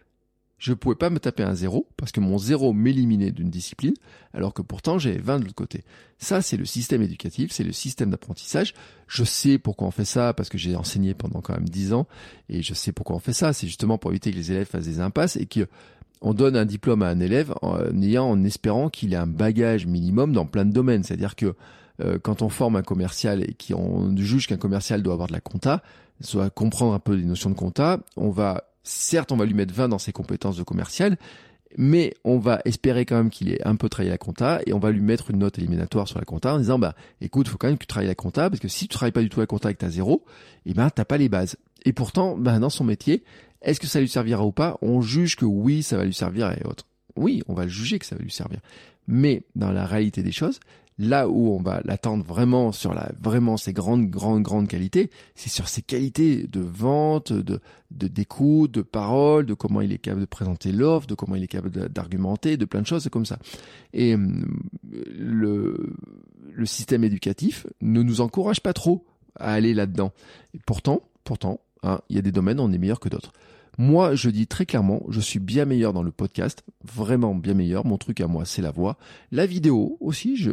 je 0.62 0.74
pouvais 0.74 0.96
pas 0.96 1.10
me 1.10 1.20
taper 1.20 1.42
un 1.42 1.56
zéro 1.56 1.88
parce 1.98 2.12
que 2.12 2.20
mon 2.20 2.38
zéro 2.38 2.72
m'éliminait 2.72 3.32
d'une 3.32 3.50
discipline, 3.50 3.96
alors 4.32 4.54
que 4.54 4.62
pourtant 4.62 5.00
j'ai 5.00 5.18
20 5.18 5.40
de 5.40 5.46
l'autre 5.46 5.56
côté. 5.56 5.84
Ça, 6.20 6.44
c'est 6.44 6.56
le 6.56 6.66
système 6.66 7.02
éducatif, 7.02 7.52
c'est 7.52 7.64
le 7.64 7.72
système 7.72 8.12
d'apprentissage. 8.12 8.76
Je 9.08 9.24
sais 9.24 9.58
pourquoi 9.58 9.88
on 9.88 9.92
fait 9.92 10.06
ça 10.06 10.34
parce 10.36 10.50
que 10.50 10.60
j'ai 10.60 10.76
enseigné 10.76 11.16
pendant 11.16 11.42
quand 11.42 11.56
même 11.56 11.68
10 11.68 11.94
ans 11.94 12.08
et 12.48 12.62
je 12.62 12.76
sais 12.76 12.92
pourquoi 12.92 13.16
on 13.16 13.20
fait 13.20 13.34
ça. 13.34 13.54
C'est 13.54 13.66
justement 13.66 13.98
pour 13.98 14.12
éviter 14.12 14.32
que 14.32 14.38
les 14.38 14.52
élèves 14.52 14.68
fassent 14.68 14.86
des 14.86 15.00
impasses 15.00 15.36
et 15.36 15.48
qu'on 15.48 16.34
donne 16.36 16.56
un 16.56 16.66
diplôme 16.66 17.02
à 17.02 17.08
un 17.08 17.20
élève 17.20 17.56
en 17.64 17.80
en 17.80 18.44
espérant 18.44 18.90
qu'il 18.90 19.14
ait 19.14 19.18
un 19.18 19.26
bagage 19.26 19.88
minimum 19.88 20.32
dans 20.32 20.46
plein 20.46 20.66
de 20.66 20.72
domaines. 20.72 21.04
C'est-à-dire 21.04 21.36
que 21.36 21.56
euh, 22.02 22.20
quand 22.22 22.44
on 22.44 22.50
forme 22.50 22.76
un 22.76 22.84
commercial 22.84 23.42
et 23.42 23.56
qu'on 23.56 24.16
juge 24.16 24.46
qu'un 24.46 24.58
commercial 24.58 25.02
doit 25.02 25.14
avoir 25.14 25.28
de 25.28 25.34
la 25.34 25.42
compta, 25.42 25.82
soit 26.20 26.52
comprendre 26.52 26.94
un 26.94 27.00
peu 27.00 27.16
les 27.16 27.26
notions 27.26 27.50
de 27.50 27.56
compta, 27.56 28.00
on 28.16 28.30
va 28.30 28.71
certes, 28.84 29.32
on 29.32 29.38
va 29.38 29.46
lui 29.46 29.54
mettre 29.54 29.74
20 29.74 29.90
dans 29.90 30.00
ses 30.00 30.12
compétences 30.12 30.58
de 30.58 30.64
commercial, 30.64 31.18
mais 31.78 32.14
on 32.24 32.38
va 32.38 32.62
espérer 32.66 33.06
quand 33.06 33.16
même 33.16 33.30
qu'il 33.30 33.50
ait 33.50 33.66
un 33.66 33.76
peu 33.76 33.90
travaillé 33.90 34.12
la 34.12 34.18
compta 34.18 34.62
et 34.66 34.74
on 34.74 34.80
va 34.80 34.92
lui 34.92 35.02
mettre 35.02 35.32
une 35.32 35.40
note 35.40 35.58
éliminatoire 35.58 36.08
sur 36.08 36.20
la 36.20 36.26
compta 36.26 36.54
en 36.54 36.58
disant 36.58 36.80
bah 36.80 36.96
écoute 37.22 37.48
faut 37.48 37.58
quand 37.58 37.68
même 37.68 37.78
que 37.78 37.84
tu 37.84 37.88
travailles 37.88 38.08
la 38.08 38.16
compta 38.16 38.50
parce 38.50 38.60
que 38.60 38.68
si 38.68 38.88
tu 38.88 38.96
travailles 38.96 39.14
pas 39.14 39.22
du 39.22 39.30
tout 39.30 39.40
la 39.40 39.46
compta 39.46 39.70
avec 39.70 39.78
ta 39.78 39.90
zéro 39.90 40.26
et 40.66 40.72
eh 40.72 40.74
ben 40.74 40.90
t'as 40.90 41.06
pas 41.06 41.18
les 41.18 41.30
bases. 41.30 41.56
Et 41.86 41.94
pourtant 41.94 42.38
ben 42.38 42.60
dans 42.60 42.70
son 42.70 42.84
métier 42.84 43.24
est-ce 43.62 43.80
que 43.80 43.88
ça 43.88 44.02
lui 44.02 44.10
servira 44.10 44.46
ou 44.46 44.52
pas? 44.52 44.78
On 44.82 45.02
juge 45.02 45.36
que 45.36 45.46
oui 45.46 45.84
ça 45.84 45.98
va 45.98 46.04
lui 46.04 46.14
servir 46.14 46.52
et 46.52 46.66
autres. 46.66 46.86
Oui 47.16 47.44
on 47.48 47.54
va 47.54 47.64
le 47.64 47.70
juger 47.70 48.00
que 48.00 48.06
ça 48.06 48.16
va 48.16 48.22
lui 48.22 48.32
servir. 48.32 48.60
Mais 49.08 49.44
dans 49.56 49.72
la 49.72 49.86
réalité 49.86 50.24
des 50.24 50.32
choses 50.32 50.60
là 51.02 51.28
où 51.28 51.50
on 51.50 51.62
va 51.62 51.82
l'attendre 51.84 52.24
vraiment 52.24 52.72
sur 52.72 52.94
la 52.94 53.12
ses 53.58 53.74
grandes 53.74 54.10
grandes 54.10 54.44
grandes 54.44 54.68
qualités, 54.68 55.10
c'est 55.34 55.50
sur 55.50 55.68
ses 55.68 55.82
qualités 55.82 56.46
de 56.48 56.60
vente, 56.60 57.34
de 57.34 57.60
d'écoute, 57.90 58.72
de, 58.72 58.82
parole, 58.84 59.46
de 59.46 59.54
comment 59.56 59.82
il 59.82 59.92
est 59.92 59.98
capable 59.98 60.22
de 60.22 60.28
présenter 60.28 60.72
l'offre, 60.72 61.08
de 61.08 61.16
comment 61.16 61.36
il 61.36 61.44
est 61.44 61.48
capable 61.48 61.90
d'argumenter, 61.90 62.56
de 62.56 62.66
plein 62.66 62.82
de 62.82 62.88
choses 62.88 63.10
comme 63.10 63.26
ça. 63.26 63.40
Et 63.94 64.14
hum, 64.14 64.46
le 64.92 65.96
le 66.54 66.66
système 66.66 67.04
éducatif 67.04 67.66
ne 67.82 68.04
nous 68.04 68.22
encourage 68.22 68.62
pas 68.62 68.74
trop 68.74 69.06
à 69.36 69.54
aller 69.54 69.74
là-dedans. 69.74 70.12
Et 70.54 70.60
pourtant, 70.66 71.02
pourtant, 71.24 71.62
hein, 71.82 72.00
il 72.10 72.16
y 72.16 72.20
a 72.20 72.22
des 72.22 72.32
domaines 72.32 72.60
où 72.60 72.64
on 72.64 72.72
est 72.72 72.78
meilleur 72.78 73.00
que 73.00 73.10
d'autres. 73.10 73.34
Moi, 73.78 74.16
je 74.16 74.30
dis 74.30 74.48
très 74.48 74.66
clairement, 74.66 75.04
je 75.10 75.20
suis 75.20 75.40
bien 75.40 75.66
meilleur 75.66 75.94
dans 75.94 76.04
le 76.04 76.12
podcast, 76.12 76.64
vraiment 76.84 77.36
bien 77.36 77.54
meilleur. 77.54 77.86
Mon 77.86 77.98
truc 77.98 78.22
à 78.22 78.28
moi, 78.28 78.46
c'est 78.46 78.62
la 78.62 78.72
voix. 78.72 78.98
La 79.32 79.46
vidéo 79.46 79.98
aussi, 80.00 80.36
je, 80.38 80.52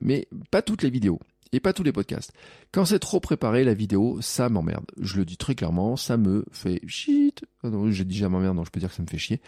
mais 0.00 0.28
pas 0.50 0.62
toutes 0.62 0.82
les 0.82 0.90
vidéos 0.90 1.18
et 1.52 1.60
pas 1.60 1.72
tous 1.72 1.82
les 1.82 1.92
podcasts. 1.92 2.32
Quand 2.72 2.84
c'est 2.84 2.98
trop 3.00 3.20
préparé, 3.20 3.64
la 3.64 3.74
vidéo, 3.74 4.18
ça 4.20 4.48
m'emmerde. 4.48 4.84
Je 5.00 5.16
le 5.16 5.24
dis 5.24 5.36
très 5.36 5.54
clairement, 5.54 5.96
ça 5.96 6.16
me 6.16 6.44
fait 6.52 6.80
shit. 6.86 7.44
Ah 7.64 7.70
non, 7.70 7.90
je 7.90 8.02
dis 8.04 8.22
m'emmerde, 8.22 8.56
donc 8.56 8.66
je 8.66 8.70
peux 8.70 8.80
dire 8.80 8.90
que 8.90 8.94
ça 8.94 9.02
me 9.02 9.08
fait 9.08 9.18
chier. 9.18 9.40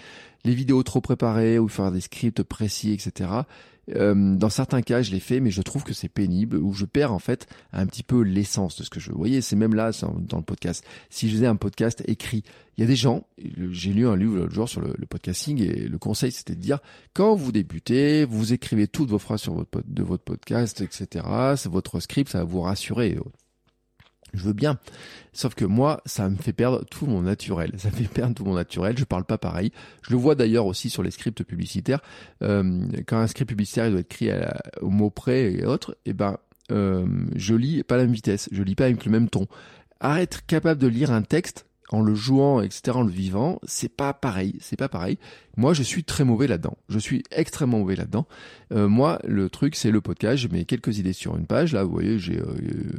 Les 0.45 0.55
vidéos 0.55 0.83
trop 0.83 1.01
préparées, 1.01 1.59
ou 1.59 1.69
faire 1.69 1.93
des 1.93 2.01
scripts 2.01 2.43
précis, 2.43 2.93
etc. 2.93 3.31
Euh, 3.91 4.37
dans 4.37 4.49
certains 4.49 4.83
cas, 4.83 5.03
je 5.03 5.11
l'ai 5.11 5.21
fait, 5.21 5.41
mais 5.41 5.51
je 5.51 5.63
trouve 5.63 5.83
que 5.83 5.93
c'est 5.93 6.09
pénible, 6.09 6.57
où 6.57 6.73
je 6.73 6.85
perds 6.85 7.13
en 7.13 7.19
fait 7.19 7.47
un 7.73 7.87
petit 7.87 8.03
peu 8.03 8.23
l'essence 8.23 8.77
de 8.77 8.85
ce 8.85 8.91
que 8.91 9.01
je 9.01 9.09
veux. 9.09 9.13
Vous 9.13 9.19
voyez, 9.19 9.41
c'est 9.41 9.57
même 9.57 9.75
là 9.75 9.91
dans 10.03 10.39
le 10.39 10.43
podcast. 10.45 10.85
Si 11.11 11.29
je 11.29 11.35
faisais 11.35 11.47
un 11.47 11.57
podcast 11.57 12.03
écrit, 12.07 12.45
il 12.77 12.81
y 12.81 12.85
a 12.85 12.87
des 12.87 12.97
gens, 12.97 13.27
j'ai 13.71 13.93
lu 13.93 14.07
un 14.07 14.17
livre 14.17 14.37
l'autre 14.37 14.55
jour 14.55 14.69
sur 14.69 14.81
le, 14.81 14.95
podcasting 15.07 15.61
et 15.61 15.89
le 15.89 15.99
conseil 15.99 16.33
c'était 16.33 16.55
de 16.55 16.61
dire, 16.61 16.79
quand 17.13 17.35
vous 17.35 17.53
débutez, 17.53 18.25
vous 18.25 18.53
écrivez 18.53 18.89
toutes 18.89 19.11
vos 19.11 19.19
phrases 19.19 19.43
sur 19.43 19.55
votre, 19.55 19.83
de 19.85 20.03
votre 20.03 20.25
podcast, 20.25 20.81
etc. 20.81 21.25
C'est 21.57 21.71
votre 21.71 22.01
script, 22.01 22.31
ça 22.31 22.39
va 22.39 22.45
vous 22.45 22.63
rassurer. 22.63 23.19
Je 24.33 24.45
veux 24.45 24.53
bien. 24.53 24.79
Sauf 25.33 25.55
que 25.55 25.65
moi, 25.65 26.01
ça 26.07 26.29
me 26.29 26.37
fait 26.37 26.53
perdre 26.53 26.85
tout 26.91 27.07
mon 27.07 27.23
naturel. 27.23 27.73
Ça 27.79 27.89
me 27.89 27.95
fait 27.95 28.09
perdre 28.09 28.35
tout 28.35 28.45
mon 28.45 28.55
naturel. 28.55 28.97
Je 28.99 29.05
parle 29.05 29.25
pas 29.25 29.39
pareil. 29.39 29.73
Je 30.03 30.11
le 30.11 30.17
vois 30.17 30.35
d'ailleurs 30.35 30.67
aussi 30.67 30.91
sur 30.91 31.03
les 31.03 31.11
scripts 31.11 31.43
publicitaires. 31.43 32.01
Euh, 32.43 32.87
quand 33.07 33.19
un 33.19 33.27
script 33.27 33.49
publicitaire 33.49 33.91
doit 33.91 34.01
être 34.01 34.13
écrit 34.13 34.31
au 34.81 34.91
mot 34.91 35.11
près 35.11 35.53
et 35.53 35.65
autres, 35.67 35.97
eh 36.07 36.13
ben, 36.13 36.39
euh, 36.71 37.07
je 37.35 37.55
lis 37.55 37.83
pas 37.83 37.97
la 37.97 38.05
même 38.05 38.13
vitesse. 38.13 38.49
Je 38.53 38.63
lis 38.63 38.75
pas 38.75 38.87
avec 38.87 39.05
le 39.05 39.11
même 39.11 39.29
ton. 39.29 39.47
Arrête 40.01 40.43
capable 40.47 40.81
de 40.81 40.89
lire 40.89 41.13
un 41.13 41.23
texte 41.23 41.67
en 41.93 42.01
le 42.01 42.15
jouant, 42.15 42.63
etc., 42.63 42.97
en 42.97 43.03
le 43.03 43.11
vivant, 43.11 43.61
c'est 43.65 43.91
pas 43.91 44.15
pareil, 44.15 44.57
c'est 44.61 44.77
pas 44.77 44.89
pareil. 44.89 45.19
Moi, 45.59 45.75
je 45.75 45.83
suis 45.83 46.03
très 46.03 46.25
mauvais 46.25 46.47
là-dedans. 46.47 46.79
Je 46.89 46.99
suis 46.99 47.23
extrêmement 47.31 47.81
mauvais 47.81 47.95
là-dedans. 47.95 48.27
Euh, 48.73 48.89
moi, 48.89 49.19
le 49.25 49.51
truc, 49.51 49.77
c'est 49.77 49.91
le 49.91 50.01
podcast. 50.01 50.39
Je 50.39 50.49
mets 50.49 50.65
quelques 50.65 50.99
idées 50.99 51.13
sur 51.13 51.37
une 51.37 51.45
page. 51.45 51.75
Là, 51.75 51.85
vous 51.85 51.93
voyez, 51.93 52.19
j'ai 52.19 52.39
euh, 52.39 52.47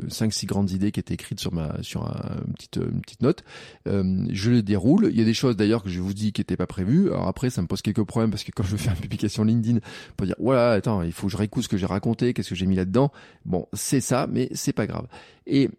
cinq, 0.09 0.31
six 0.31 0.45
grandes 0.45 0.69
idées 0.69 0.91
qui 0.91 0.99
étaient 0.99 1.15
écrites 1.15 1.39
sur 1.39 1.51
ma, 1.51 1.81
sur 1.81 2.05
un, 2.05 2.43
une 2.47 2.53
petite, 2.53 2.75
une 2.75 3.01
petite 3.01 3.23
note. 3.23 3.43
Euh, 3.87 4.27
je 4.29 4.51
les 4.51 4.61
déroule. 4.61 5.09
Il 5.11 5.17
y 5.17 5.21
a 5.21 5.25
des 5.25 5.33
choses 5.33 5.55
d'ailleurs 5.57 5.81
que 5.81 5.89
je 5.89 5.99
vous 5.99 6.13
dis 6.13 6.31
qui 6.31 6.41
n'étaient 6.41 6.57
pas 6.57 6.67
prévues. 6.67 7.07
Alors 7.07 7.27
après, 7.27 7.49
ça 7.49 7.63
me 7.63 7.67
pose 7.67 7.81
quelques 7.81 8.03
problèmes 8.03 8.29
parce 8.29 8.43
que 8.43 8.51
quand 8.51 8.63
je 8.63 8.77
fais 8.77 8.91
une 8.91 8.97
publication 8.97 9.43
LinkedIn, 9.43 9.79
pour 10.15 10.27
dire 10.27 10.35
voilà, 10.37 10.73
attends, 10.73 11.01
il 11.01 11.11
faut 11.11 11.25
que 11.25 11.31
je 11.31 11.37
réécoute 11.37 11.63
ce 11.63 11.69
que 11.69 11.77
j'ai 11.77 11.87
raconté, 11.87 12.35
qu'est-ce 12.35 12.49
que 12.49 12.55
j'ai 12.55 12.67
mis 12.67 12.75
là-dedans. 12.75 13.11
Bon, 13.45 13.67
c'est 13.73 14.01
ça, 14.01 14.27
mais 14.31 14.49
c'est 14.53 14.73
pas 14.73 14.85
grave. 14.85 15.07
Et 15.47 15.69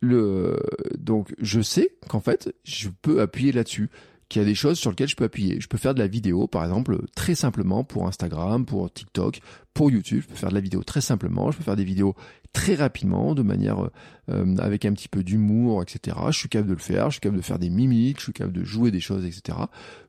le 0.00 0.58
donc 0.98 1.34
je 1.38 1.60
sais 1.60 1.92
qu'en 2.08 2.20
fait 2.20 2.54
je 2.64 2.88
peux 3.02 3.20
appuyer 3.20 3.52
là-dessus 3.52 3.90
qu'il 4.30 4.40
y 4.40 4.44
a 4.44 4.48
des 4.48 4.54
choses 4.54 4.78
sur 4.78 4.90
lesquelles 4.90 5.08
je 5.08 5.16
peux 5.16 5.24
appuyer. 5.24 5.60
Je 5.60 5.66
peux 5.66 5.76
faire 5.76 5.92
de 5.92 5.98
la 5.98 6.06
vidéo, 6.06 6.46
par 6.46 6.62
exemple, 6.62 7.00
très 7.16 7.34
simplement 7.34 7.82
pour 7.82 8.06
Instagram, 8.06 8.64
pour 8.64 8.90
TikTok, 8.90 9.40
pour 9.74 9.90
YouTube. 9.90 10.22
Je 10.22 10.28
peux 10.28 10.36
faire 10.36 10.50
de 10.50 10.54
la 10.54 10.60
vidéo 10.60 10.84
très 10.84 11.00
simplement. 11.00 11.50
Je 11.50 11.58
peux 11.58 11.64
faire 11.64 11.76
des 11.76 11.84
vidéos 11.84 12.14
très 12.52 12.76
rapidement, 12.76 13.34
de 13.34 13.42
manière 13.42 13.90
euh, 14.30 14.56
avec 14.58 14.84
un 14.84 14.92
petit 14.92 15.08
peu 15.08 15.24
d'humour, 15.24 15.82
etc. 15.82 16.16
Je 16.28 16.38
suis 16.38 16.48
capable 16.48 16.68
de 16.68 16.74
le 16.74 16.80
faire. 16.80 17.06
Je 17.06 17.14
suis 17.14 17.20
capable 17.20 17.38
de 17.38 17.44
faire 17.44 17.58
des 17.58 17.70
mimiques. 17.70 18.18
Je 18.18 18.24
suis 18.24 18.32
capable 18.32 18.56
de 18.56 18.62
jouer 18.62 18.92
des 18.92 19.00
choses, 19.00 19.24
etc. 19.24 19.58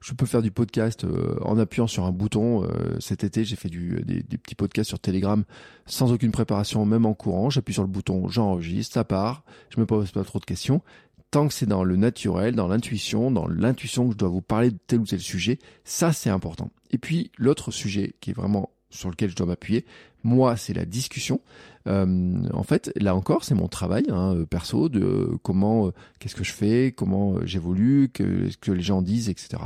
Je 0.02 0.14
peux 0.14 0.28
faire 0.28 0.44
du 0.44 0.52
podcast 0.52 1.04
euh, 1.04 1.40
en 1.42 1.58
appuyant 1.58 1.88
sur 1.88 2.06
un 2.06 2.12
bouton. 2.12 2.64
Euh, 2.64 3.00
cet 3.00 3.24
été, 3.24 3.44
j'ai 3.44 3.56
fait 3.56 3.70
du, 3.70 4.04
des, 4.06 4.22
des, 4.22 4.38
petits 4.38 4.56
podcasts 4.56 4.90
sur 4.90 5.00
Telegram 5.00 5.44
sans 5.88 6.12
aucune 6.14 6.32
préparation, 6.32 6.86
même 6.86 7.08
en 7.08 7.16
courant. 7.16 7.50
J'appuie 7.50 7.74
sur 7.74 7.84
le 7.84 7.90
bouton, 7.90 8.30
j'enregistre, 8.30 8.94
ça 8.94 9.04
part. 9.04 9.44
Je 9.70 9.80
me 9.80 9.88
pose 9.88 10.12
pas 10.12 10.24
trop 10.24 10.38
de 10.38 10.46
questions 10.46 10.84
tant 11.32 11.48
que 11.48 11.54
c'est 11.54 11.66
dans 11.66 11.84
le 11.84 11.96
naturel, 11.96 12.56
dans 12.56 12.68
l'intuition, 12.68 13.32
dans 13.32 13.48
l'intuition 13.48 14.08
que 14.08 14.14
je 14.14 14.18
dois 14.18 14.30
vous 14.30 14.42
parler 14.42 14.70
de 14.70 14.78
tel 14.86 15.00
ou 15.00 15.06
tel 15.06 15.22
sujet, 15.22 15.60
ça 15.86 16.12
c'est 16.12 16.30
important. 16.30 16.70
Et 16.92 16.98
puis 16.98 17.32
l'autre 17.38 17.72
sujet 17.72 18.14
qui 18.20 18.32
est 18.32 18.34
vraiment 18.34 18.70
sur 18.90 19.10
lequel 19.10 19.30
je 19.30 19.36
dois 19.36 19.48
m'appuyer, 19.48 19.86
moi 20.24 20.58
c'est 20.58 20.74
la 20.74 20.86
discussion. 20.86 21.40
Euh, 21.88 22.44
en 22.54 22.64
fait, 22.64 22.92
là 22.98 23.16
encore, 23.16 23.46
c'est 23.46 23.56
mon 23.56 23.70
travail 23.70 24.06
hein, 24.10 24.36
euh, 24.36 24.46
perso 24.46 24.90
de 24.90 25.30
comment, 25.42 25.88
euh, 25.88 25.92
qu'est-ce 26.20 26.36
que 26.36 26.44
je 26.44 26.52
fais, 26.52 26.94
comment 26.96 27.36
euh, 27.36 27.46
j'évolue, 27.46 28.10
que, 28.14 28.50
ce 28.50 28.58
que 28.58 28.72
les 28.72 28.84
gens 28.84 29.02
disent, 29.02 29.30
etc. 29.30 29.64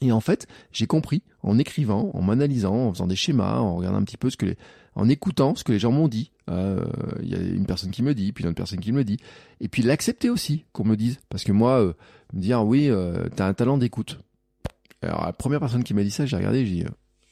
Et 0.00 0.10
en 0.10 0.20
fait, 0.20 0.48
j'ai 0.72 0.86
compris 0.86 1.22
en 1.42 1.58
écrivant, 1.58 2.10
en 2.14 2.22
m'analysant, 2.22 2.88
en 2.88 2.92
faisant 2.92 3.06
des 3.06 3.16
schémas, 3.16 3.58
en 3.58 3.76
regardant 3.76 3.98
un 3.98 4.04
petit 4.04 4.16
peu 4.16 4.30
ce 4.30 4.36
que 4.36 4.46
les, 4.46 4.56
en 4.94 5.08
écoutant 5.08 5.54
ce 5.54 5.64
que 5.64 5.72
les 5.72 5.78
gens 5.78 5.92
m'ont 5.92 6.08
dit. 6.08 6.30
Il 6.48 6.54
euh, 6.54 6.84
y 7.22 7.34
a 7.34 7.38
une 7.38 7.66
personne 7.66 7.90
qui 7.90 8.02
me 8.02 8.14
dit, 8.14 8.32
puis 8.32 8.44
une 8.44 8.50
autre 8.50 8.56
personne 8.56 8.80
qui 8.80 8.92
me 8.92 9.04
dit, 9.04 9.18
et 9.60 9.68
puis 9.68 9.82
l'accepter 9.82 10.30
aussi 10.30 10.64
qu'on 10.72 10.84
me 10.84 10.96
dise, 10.96 11.18
parce 11.28 11.44
que 11.44 11.52
moi, 11.52 11.80
euh, 11.80 11.94
me 12.32 12.40
dire 12.40 12.64
oui, 12.64 12.88
euh, 12.90 13.28
t'as 13.34 13.46
un 13.46 13.54
talent 13.54 13.78
d'écoute. 13.78 14.20
Alors 15.02 15.24
la 15.24 15.32
première 15.32 15.60
personne 15.60 15.84
qui 15.84 15.94
m'a 15.94 16.02
dit 16.02 16.10
ça, 16.10 16.26
j'ai 16.26 16.36
regardé, 16.36 16.64
j'ai 16.66 16.72
dit 16.72 16.84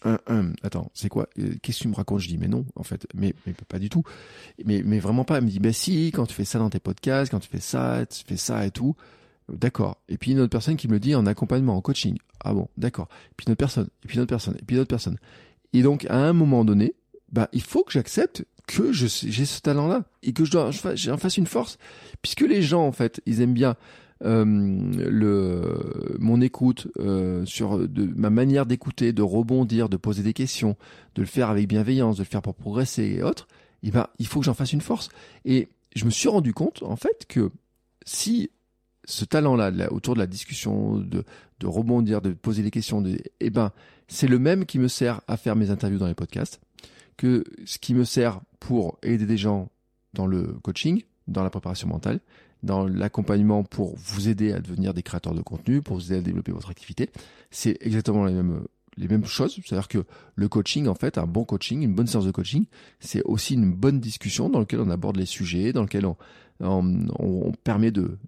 un, 0.04 0.18
un, 0.26 0.52
attends, 0.62 0.90
c'est 0.94 1.08
quoi 1.08 1.28
Qu'est-ce 1.62 1.78
que 1.78 1.82
tu 1.82 1.88
me 1.88 1.94
racontes? 1.94 2.20
Je 2.20 2.28
dis 2.28 2.38
mais 2.38 2.48
non, 2.48 2.66
en 2.74 2.82
fait, 2.82 3.06
mais, 3.14 3.34
mais 3.46 3.54
pas 3.68 3.78
du 3.78 3.88
tout, 3.88 4.02
mais 4.64 4.82
mais 4.84 4.98
vraiment 4.98 5.24
pas. 5.24 5.38
Elle 5.38 5.44
me 5.44 5.50
dit 5.50 5.60
bah 5.60 5.72
si, 5.72 6.10
quand 6.12 6.26
tu 6.26 6.34
fais 6.34 6.44
ça 6.44 6.58
dans 6.58 6.70
tes 6.70 6.80
podcasts, 6.80 7.30
quand 7.30 7.38
tu 7.38 7.48
fais 7.48 7.60
ça, 7.60 8.04
tu 8.06 8.24
fais 8.26 8.36
ça 8.36 8.66
et 8.66 8.70
tout. 8.70 8.96
D'accord. 9.48 9.98
Et 10.08 10.18
puis 10.18 10.32
une 10.32 10.40
autre 10.40 10.50
personne 10.50 10.76
qui 10.76 10.88
me 10.88 10.98
dit 10.98 11.14
en 11.14 11.26
accompagnement, 11.26 11.76
en 11.76 11.80
coaching. 11.80 12.16
Ah 12.44 12.52
bon, 12.52 12.68
d'accord. 12.76 13.08
Et 13.30 13.34
puis 13.36 13.46
une 13.46 13.52
autre 13.52 13.58
personne, 13.58 13.88
et 14.04 14.08
puis 14.08 14.16
une 14.16 14.22
autre 14.22 14.30
personne, 14.30 14.56
et 14.58 14.64
puis 14.64 14.76
une 14.76 14.82
autre 14.82 14.88
personne. 14.88 15.18
Et 15.72 15.82
donc 15.82 16.06
à 16.06 16.16
un 16.16 16.32
moment 16.32 16.64
donné, 16.64 16.94
bah 17.32 17.48
il 17.52 17.62
faut 17.62 17.82
que 17.84 17.92
j'accepte 17.92 18.44
que 18.66 18.92
j'ai 18.92 19.08
ce 19.08 19.60
talent-là 19.60 20.04
et 20.22 20.32
que 20.32 20.44
je 20.44 20.52
dois 20.52 20.70
j'en 20.94 21.16
fasse 21.16 21.36
une 21.36 21.46
force. 21.46 21.78
Puisque 22.22 22.42
les 22.42 22.62
gens 22.62 22.86
en 22.86 22.92
fait 22.92 23.20
ils 23.26 23.40
aiment 23.40 23.54
bien 23.54 23.76
euh, 24.24 24.44
le 24.44 26.16
mon 26.18 26.40
écoute 26.40 26.88
euh, 26.98 27.44
sur 27.44 27.88
de 27.88 28.04
ma 28.14 28.30
manière 28.30 28.66
d'écouter 28.66 29.12
de 29.12 29.22
rebondir 29.22 29.88
de 29.88 29.96
poser 29.96 30.22
des 30.22 30.32
questions 30.32 30.76
de 31.16 31.22
le 31.22 31.26
faire 31.26 31.50
avec 31.50 31.66
bienveillance 31.66 32.16
de 32.16 32.22
le 32.22 32.28
faire 32.28 32.42
pour 32.42 32.54
progresser 32.54 33.02
et 33.02 33.22
autres 33.22 33.48
et 33.82 33.90
ben 33.90 34.06
il 34.20 34.26
faut 34.26 34.38
que 34.38 34.46
j'en 34.46 34.54
fasse 34.54 34.72
une 34.72 34.80
force. 34.80 35.08
Et 35.44 35.68
je 35.96 36.04
me 36.04 36.10
suis 36.10 36.28
rendu 36.28 36.54
compte 36.54 36.82
en 36.82 36.96
fait 36.96 37.26
que 37.28 37.50
si 38.04 38.50
ce 39.04 39.24
talent-là 39.24 39.92
autour 39.92 40.14
de 40.14 40.20
la 40.20 40.26
discussion, 40.26 40.98
de, 40.98 41.24
rebondir, 41.64 42.20
de 42.20 42.30
poser 42.32 42.62
des 42.62 42.70
questions, 42.70 43.00
de, 43.00 43.18
eh 43.40 43.50
ben, 43.50 43.72
c'est 44.08 44.26
le 44.26 44.38
même 44.38 44.66
qui 44.66 44.78
me 44.78 44.88
sert 44.88 45.20
à 45.28 45.36
faire 45.36 45.56
mes 45.56 45.70
interviews 45.70 45.98
dans 45.98 46.06
les 46.06 46.14
podcasts, 46.14 46.60
ce 47.22 47.78
qui 47.78 47.94
me 47.94 48.04
sert 48.04 48.40
pour 48.60 48.98
aider 49.02 49.26
des 49.26 49.36
gens 49.36 49.70
dans 50.14 50.26
le 50.26 50.42
coaching, 50.62 51.02
dans 51.28 51.42
la 51.42 51.50
préparation 51.50 51.88
mentale, 51.88 52.20
dans 52.62 52.86
l'accompagnement 52.86 53.64
pour 53.64 53.96
vous 53.96 54.28
aider 54.28 54.52
à 54.52 54.60
devenir 54.60 54.94
des 54.94 55.02
créateurs 55.02 55.34
de 55.34 55.42
contenu, 55.42 55.82
pour 55.82 55.96
vous 55.96 56.12
aider 56.12 56.18
à 56.18 56.22
développer 56.22 56.52
votre 56.52 56.70
activité. 56.70 57.10
C'est 57.50 57.76
exactement 57.80 58.24
les 58.24 58.34
mêmes, 58.34 58.64
les 58.96 59.08
mêmes 59.08 59.24
choses. 59.24 59.58
C'est-à-dire 59.64 59.88
que 59.88 60.04
le 60.36 60.48
coaching, 60.48 60.86
en 60.86 60.94
fait, 60.94 61.18
un 61.18 61.26
bon 61.26 61.44
coaching, 61.44 61.82
une 61.82 61.94
bonne 61.94 62.06
séance 62.06 62.26
de 62.26 62.30
coaching, 62.30 62.66
c'est 63.00 63.22
aussi 63.24 63.54
une 63.54 63.72
bonne 63.72 64.00
discussion 64.00 64.48
dans 64.48 64.60
laquelle 64.60 64.80
on 64.80 64.90
aborde 64.90 65.16
les 65.16 65.26
sujets, 65.26 65.72
dans 65.72 65.82
lequel 65.82 66.06
on, 66.06 66.16
on, 66.60 67.52
permet 67.64 67.90
de, 67.90 68.18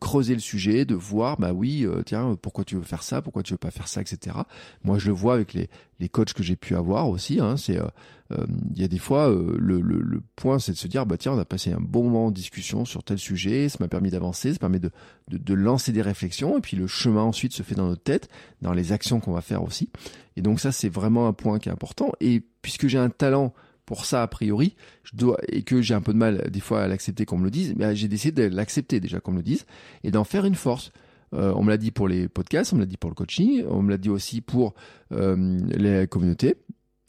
creuser 0.00 0.34
le 0.34 0.40
sujet, 0.40 0.84
de 0.84 0.94
voir, 0.94 1.38
bah 1.38 1.52
oui, 1.52 1.84
euh, 1.86 2.02
tiens, 2.04 2.36
pourquoi 2.40 2.64
tu 2.64 2.76
veux 2.76 2.82
faire 2.82 3.02
ça, 3.02 3.22
pourquoi 3.22 3.42
tu 3.42 3.54
veux 3.54 3.58
pas 3.58 3.70
faire 3.70 3.88
ça, 3.88 4.00
etc. 4.00 4.36
Moi, 4.84 4.98
je 4.98 5.08
le 5.08 5.12
vois 5.12 5.34
avec 5.34 5.54
les, 5.54 6.08
coachs 6.08 6.32
que 6.32 6.42
j'ai 6.42 6.56
pu 6.56 6.74
avoir 6.74 7.08
aussi. 7.08 7.40
Hein, 7.40 7.56
c'est, 7.56 7.78
euh, 7.78 7.86
euh, 8.32 8.46
il 8.74 8.80
y 8.80 8.84
a 8.84 8.88
des 8.88 8.98
fois, 8.98 9.28
le, 9.28 10.22
point, 10.36 10.58
c'est 10.58 10.72
de 10.72 10.76
se 10.76 10.88
dire, 10.88 11.06
bah 11.06 11.16
tiens, 11.16 11.32
on 11.32 11.38
a 11.38 11.44
passé 11.44 11.72
un 11.72 11.80
bon 11.80 12.04
moment 12.04 12.26
en 12.26 12.30
discussion 12.30 12.84
sur 12.84 13.02
tel 13.04 13.18
sujet, 13.18 13.68
ça 13.68 13.78
m'a 13.80 13.88
permis 13.88 14.10
d'avancer, 14.10 14.52
ça 14.52 14.58
permet 14.58 14.80
de, 14.80 14.90
de, 15.28 15.38
de 15.38 15.54
lancer 15.54 15.92
des 15.92 16.02
réflexions, 16.02 16.58
et 16.58 16.60
puis 16.60 16.76
le 16.76 16.86
chemin 16.86 17.22
ensuite 17.22 17.52
se 17.52 17.62
fait 17.62 17.74
dans 17.74 17.86
notre 17.86 18.02
tête, 18.02 18.28
dans 18.62 18.72
les 18.72 18.92
actions 18.92 19.20
qu'on 19.20 19.32
va 19.32 19.40
faire 19.40 19.62
aussi. 19.62 19.90
Et 20.36 20.42
donc 20.42 20.60
ça, 20.60 20.72
c'est 20.72 20.88
vraiment 20.88 21.26
un 21.26 21.32
point 21.32 21.58
qui 21.58 21.68
est 21.68 21.72
important. 21.72 22.12
Et 22.20 22.42
puisque 22.62 22.86
j'ai 22.86 22.98
un 22.98 23.10
talent 23.10 23.52
pour 23.88 24.04
ça 24.04 24.22
a 24.22 24.26
priori, 24.26 24.76
je 25.02 25.16
dois 25.16 25.38
et 25.48 25.62
que 25.62 25.80
j'ai 25.80 25.94
un 25.94 26.02
peu 26.02 26.12
de 26.12 26.18
mal 26.18 26.50
des 26.50 26.60
fois 26.60 26.82
à 26.82 26.88
l'accepter 26.88 27.24
qu'on 27.24 27.38
me 27.38 27.44
le 27.44 27.50
dise, 27.50 27.72
mais 27.74 27.96
j'ai 27.96 28.06
décidé 28.06 28.50
de 28.50 28.54
l'accepter 28.54 29.00
déjà 29.00 29.18
qu'on 29.18 29.32
me 29.32 29.38
le 29.38 29.42
dise 29.42 29.64
et 30.04 30.10
d'en 30.10 30.24
faire 30.24 30.44
une 30.44 30.56
force. 30.56 30.92
Euh, 31.32 31.54
on 31.56 31.64
me 31.64 31.70
l'a 31.70 31.78
dit 31.78 31.90
pour 31.90 32.06
les 32.06 32.28
podcasts, 32.28 32.74
on 32.74 32.76
me 32.76 32.82
l'a 32.82 32.86
dit 32.86 32.98
pour 32.98 33.08
le 33.08 33.14
coaching, 33.14 33.64
on 33.66 33.80
me 33.80 33.88
l'a 33.88 33.96
dit 33.96 34.10
aussi 34.10 34.42
pour 34.42 34.74
euh, 35.12 35.58
les 35.70 36.06
communautés. 36.06 36.56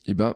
Et 0.06 0.14
ben, 0.14 0.36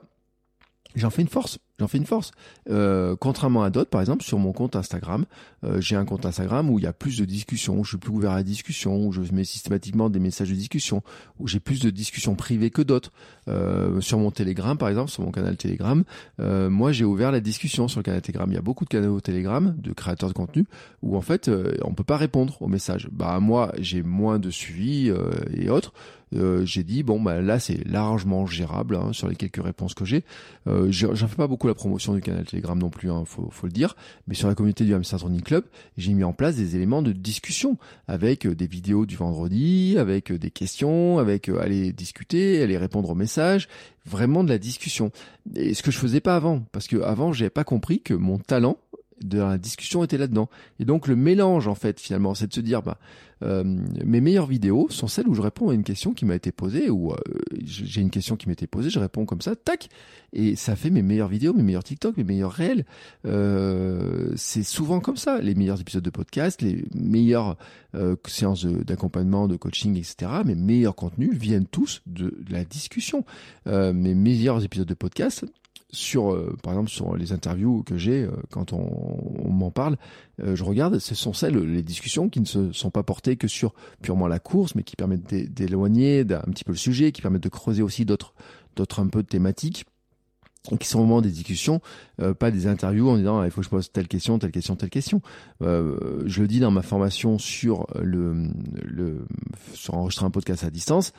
j'en 0.96 1.10
fais 1.10 1.22
une 1.22 1.30
force 1.30 1.60
j'en 1.80 1.88
fais 1.88 1.98
une 1.98 2.06
force. 2.06 2.32
Euh, 2.70 3.16
contrairement 3.20 3.64
à 3.64 3.70
d'autres, 3.70 3.90
par 3.90 4.02
exemple, 4.02 4.24
sur 4.24 4.40
mon 4.40 4.54
compte 4.54 4.76
Instagram, 4.76 5.26
euh, 5.64 5.82
j'ai 5.82 5.96
un 5.96 6.06
compte 6.06 6.26
Instagram 6.26 6.70
où 6.70 6.80
il 6.80 6.84
y 6.84 6.88
a 6.88 6.94
plus 6.94 7.18
de 7.18 7.26
discussions, 7.26 7.80
où 7.80 7.84
je 7.84 7.90
suis 7.90 7.98
plus 7.98 8.12
ouvert 8.12 8.32
à 8.32 8.36
la 8.36 8.44
discussion, 8.44 9.06
où 9.06 9.12
je 9.12 9.22
mets 9.34 9.44
systématiquement 9.44 10.10
des 10.10 10.20
messages 10.20 10.50
de 10.50 10.56
discussion, 10.56 11.02
où 11.40 11.48
j'ai 11.48 11.60
plus 11.60 11.82
de 11.82 11.90
discussions 11.90 12.36
privées 12.36 12.70
que 12.70 12.82
d'autres. 12.82 13.12
Euh, 13.48 14.00
sur 14.02 14.20
mon 14.20 14.32
Telegram, 14.32 14.78
par 14.78 14.90
exemple, 14.90 15.12
sur 15.12 15.24
mon 15.24 15.32
canal 15.32 15.58
Telegram, 15.58 16.04
euh, 16.40 16.70
moi 16.70 16.92
j'ai 16.92 17.06
ouvert 17.06 17.32
la 17.32 17.40
discussion 17.40 17.88
sur 17.88 18.00
le 18.00 18.04
canal 18.04 18.22
Telegram. 18.22 18.50
Il 18.50 18.56
y 18.56 18.58
a 18.58 18.62
beaucoup 18.62 18.86
de 18.86 18.90
canaux 18.90 19.20
Telegram 19.20 19.76
de 19.78 19.94
créateurs 19.94 20.30
de 20.30 20.34
contenu 20.34 20.66
où 21.02 21.18
en 21.18 21.22
fait 21.22 21.48
euh, 21.48 21.76
on 21.84 21.94
peut 21.94 22.04
pas 22.04 22.18
répondre 22.18 22.62
aux 22.62 22.68
messages. 22.68 23.10
Bah 23.12 23.40
moi 23.40 23.74
j'ai 23.80 24.04
moins 24.04 24.40
de 24.40 24.50
suivi 24.50 25.10
euh, 25.10 25.32
et 25.54 25.70
autres. 25.70 25.94
j'ai 26.32 26.84
dit 26.84 27.04
bon 27.04 27.22
bah 27.22 27.42
là 27.42 27.60
c'est 27.60 27.86
largement 27.88 28.46
gérable 28.46 28.96
hein, 28.96 29.14
sur 29.14 29.28
les 29.28 29.36
quelques 29.36 29.64
réponses 29.64 29.94
que 29.94 30.06
j'ai. 30.06 30.24
J'en 30.66 31.28
fais 31.28 31.36
pas 31.36 31.48
beaucoup 31.48 31.68
la 31.68 31.76
promotion 31.76 32.14
du 32.14 32.22
canal 32.22 32.46
Telegram 32.46 32.78
non 32.78 32.90
plus, 32.90 33.12
hein, 33.12 33.24
faut, 33.26 33.50
faut 33.52 33.68
le 33.68 33.74
dire. 33.74 33.96
Mais 34.28 34.36
sur 34.36 34.48
la 34.48 34.56
communauté 34.56 34.86
du 34.86 34.94
Hamster 34.94 35.20
Running 35.20 35.42
J'ai 35.98 36.14
mis 36.14 36.24
en 36.24 36.34
place 36.34 36.56
des 36.56 36.76
éléments 36.76 37.02
de 37.02 37.12
discussion 37.12 37.78
avec 38.08 38.46
euh, 38.46 38.56
des 38.56 38.68
vidéos 38.68 39.06
du 39.06 39.16
vendredi, 39.16 39.96
avec 39.98 40.32
euh, 40.32 40.40
des 40.40 40.52
questions, 40.52 41.20
avec 41.20 41.50
euh, 41.50 41.60
aller 41.60 41.92
discuter, 41.92 42.62
aller 42.62 42.78
répondre 42.78 43.10
aux 43.10 43.16
messages, 43.16 43.68
vraiment 44.06 44.44
de 44.44 44.50
la 44.50 44.58
discussion. 44.58 45.12
Et 45.56 45.74
ce 45.74 45.84
que 45.84 45.92
je 45.92 45.98
faisais 45.98 46.22
pas 46.22 46.36
avant, 46.36 46.64
parce 46.72 46.88
que 46.88 47.02
avant 47.02 47.34
j'avais 47.34 47.50
pas 47.50 47.64
compris 47.64 48.02
que 48.02 48.14
mon 48.14 48.38
talent 48.38 48.78
de 49.22 49.40
la 49.40 49.58
discussion 49.58 50.04
était 50.04 50.18
là-dedans. 50.18 50.50
Et 50.80 50.86
donc 50.86 51.08
le 51.08 51.16
mélange 51.16 51.68
en 51.68 51.76
fait 51.76 52.00
finalement, 52.00 52.36
c'est 52.36 52.48
de 52.48 52.54
se 52.54 52.62
dire 52.62 52.82
bah 52.82 52.98
euh, 53.44 53.64
mes 53.64 54.22
meilleures 54.22 54.46
vidéos 54.46 54.88
sont 54.90 55.08
celles 55.08 55.28
où 55.28 55.34
je 55.34 55.42
réponds 55.42 55.70
à 55.70 55.74
une 55.74 55.84
question 55.84 56.14
qui 56.14 56.26
m'a 56.26 56.36
été 56.36 56.52
posée 56.52 56.90
ou 56.90 57.12
euh, 57.12 57.18
j'ai 57.64 58.02
une 58.02 58.10
question 58.10 58.36
qui 58.38 58.48
m'était 58.48 58.68
posée, 58.68 58.90
je 58.90 59.00
réponds 59.00 59.26
comme 59.26 59.42
ça, 59.42 59.56
tac, 59.56 59.90
et 60.32 60.56
ça 60.56 60.76
fait 60.76 60.90
mes 60.90 61.02
meilleures 61.02 61.28
vidéos, 61.28 61.54
mes 61.54 61.64
meilleurs 61.64 61.84
TikTok, 61.84 62.18
mes 62.18 62.24
meilleurs 62.24 62.52
réels. 62.52 62.86
Euh, 63.26 64.32
c'est 64.36 64.64
souvent 64.64 65.00
comme 65.00 65.18
ça, 65.18 65.40
les 65.42 65.56
meilleurs 65.56 65.82
épisodes 65.82 66.04
de 66.04 66.10
podcast, 66.10 66.62
les 66.62 66.86
meilleures 66.96 67.58
euh, 67.96 68.16
séances 68.28 68.66
d'accompagnement, 68.66 69.48
de, 69.48 69.58
coaching, 69.58 69.98
etc. 69.98 70.32
Mes 70.46 70.56
meilleurs 70.56 70.96
contenus 70.96 71.34
viennent 71.34 71.68
tous 71.68 72.02
de, 72.06 72.36
de 72.40 72.54
la 72.54 72.64
discussion. 72.64 73.26
mes 73.66 74.16
meilleurs 74.16 74.64
épisodes 74.64 74.88
de 74.88 74.94
podcast 74.94 75.46
sur, 75.94 76.34
euh, 76.34 76.58
par 76.62 76.74
exemple, 76.74 76.90
sur 76.90 77.16
les 77.16 77.32
interviews 77.32 77.84
que 77.84 77.98
j'ai, 77.98 78.24
euh, 78.24 78.32
quand 78.50 78.74
on, 78.74 79.50
m'en 79.50 79.72
parle, 79.72 79.98
euh, 80.42 80.56
je 80.56 80.64
regarde, 80.64 81.00
ce 81.00 81.16
sont 81.16 81.34
celles, 81.34 81.56
les 81.56 81.84
discussions 81.84 82.30
qui 82.30 82.42
ne 82.42 82.46
se 82.46 82.72
sont 82.72 82.90
pas 82.90 83.04
portées 83.04 83.38
que 83.38 83.48
sur 83.48 83.74
purement 84.02 84.28
la 84.28 84.40
course, 84.40 84.76
mais 84.76 84.84
qui 84.84 84.96
permettent 84.96 85.34
d'éloigner 85.54 86.22
un 86.22 86.52
petit 86.52 86.64
peu 86.64 86.72
le 86.72 86.78
sujet, 86.78 87.12
qui 87.12 87.22
permettent 87.22 87.44
de 87.44 87.50
creuser 87.50 87.84
aussi 87.84 88.06
d'autres, 88.06 88.34
d'autres 88.76 89.00
un 89.00 89.08
peu 89.08 89.22
de 89.22 89.28
thématiques 89.28 89.86
qui 90.80 90.88
sont 90.88 91.00
vraiment 91.00 91.22
des 91.22 91.30
discussions, 91.30 91.82
euh, 92.22 92.34
pas 92.34 92.50
des 92.50 92.68
interviews 92.68 93.10
en 93.10 93.18
disant 93.18 93.40
ah, 93.40 93.46
il 93.46 93.52
faut 93.52 93.62
que 93.62 93.66
je 93.66 93.70
pose 93.70 93.92
telle 93.92 94.08
question, 94.08 94.40
telle 94.40 94.52
question, 94.52 94.76
telle 94.76 94.90
question. 94.90 95.22
Euh, 95.62 96.24
je 96.26 96.42
le 96.42 96.48
dis 96.48 96.60
dans 96.60 96.72
ma 96.72 96.82
formation 96.82 97.38
sur 97.38 97.88
le, 98.02 98.48
le 98.84 99.26
sur 99.74 99.96
enregistrer 99.96 100.26
un 100.26 100.32
podcast 100.32 100.64
à 100.64 100.70
distance. 100.70 101.12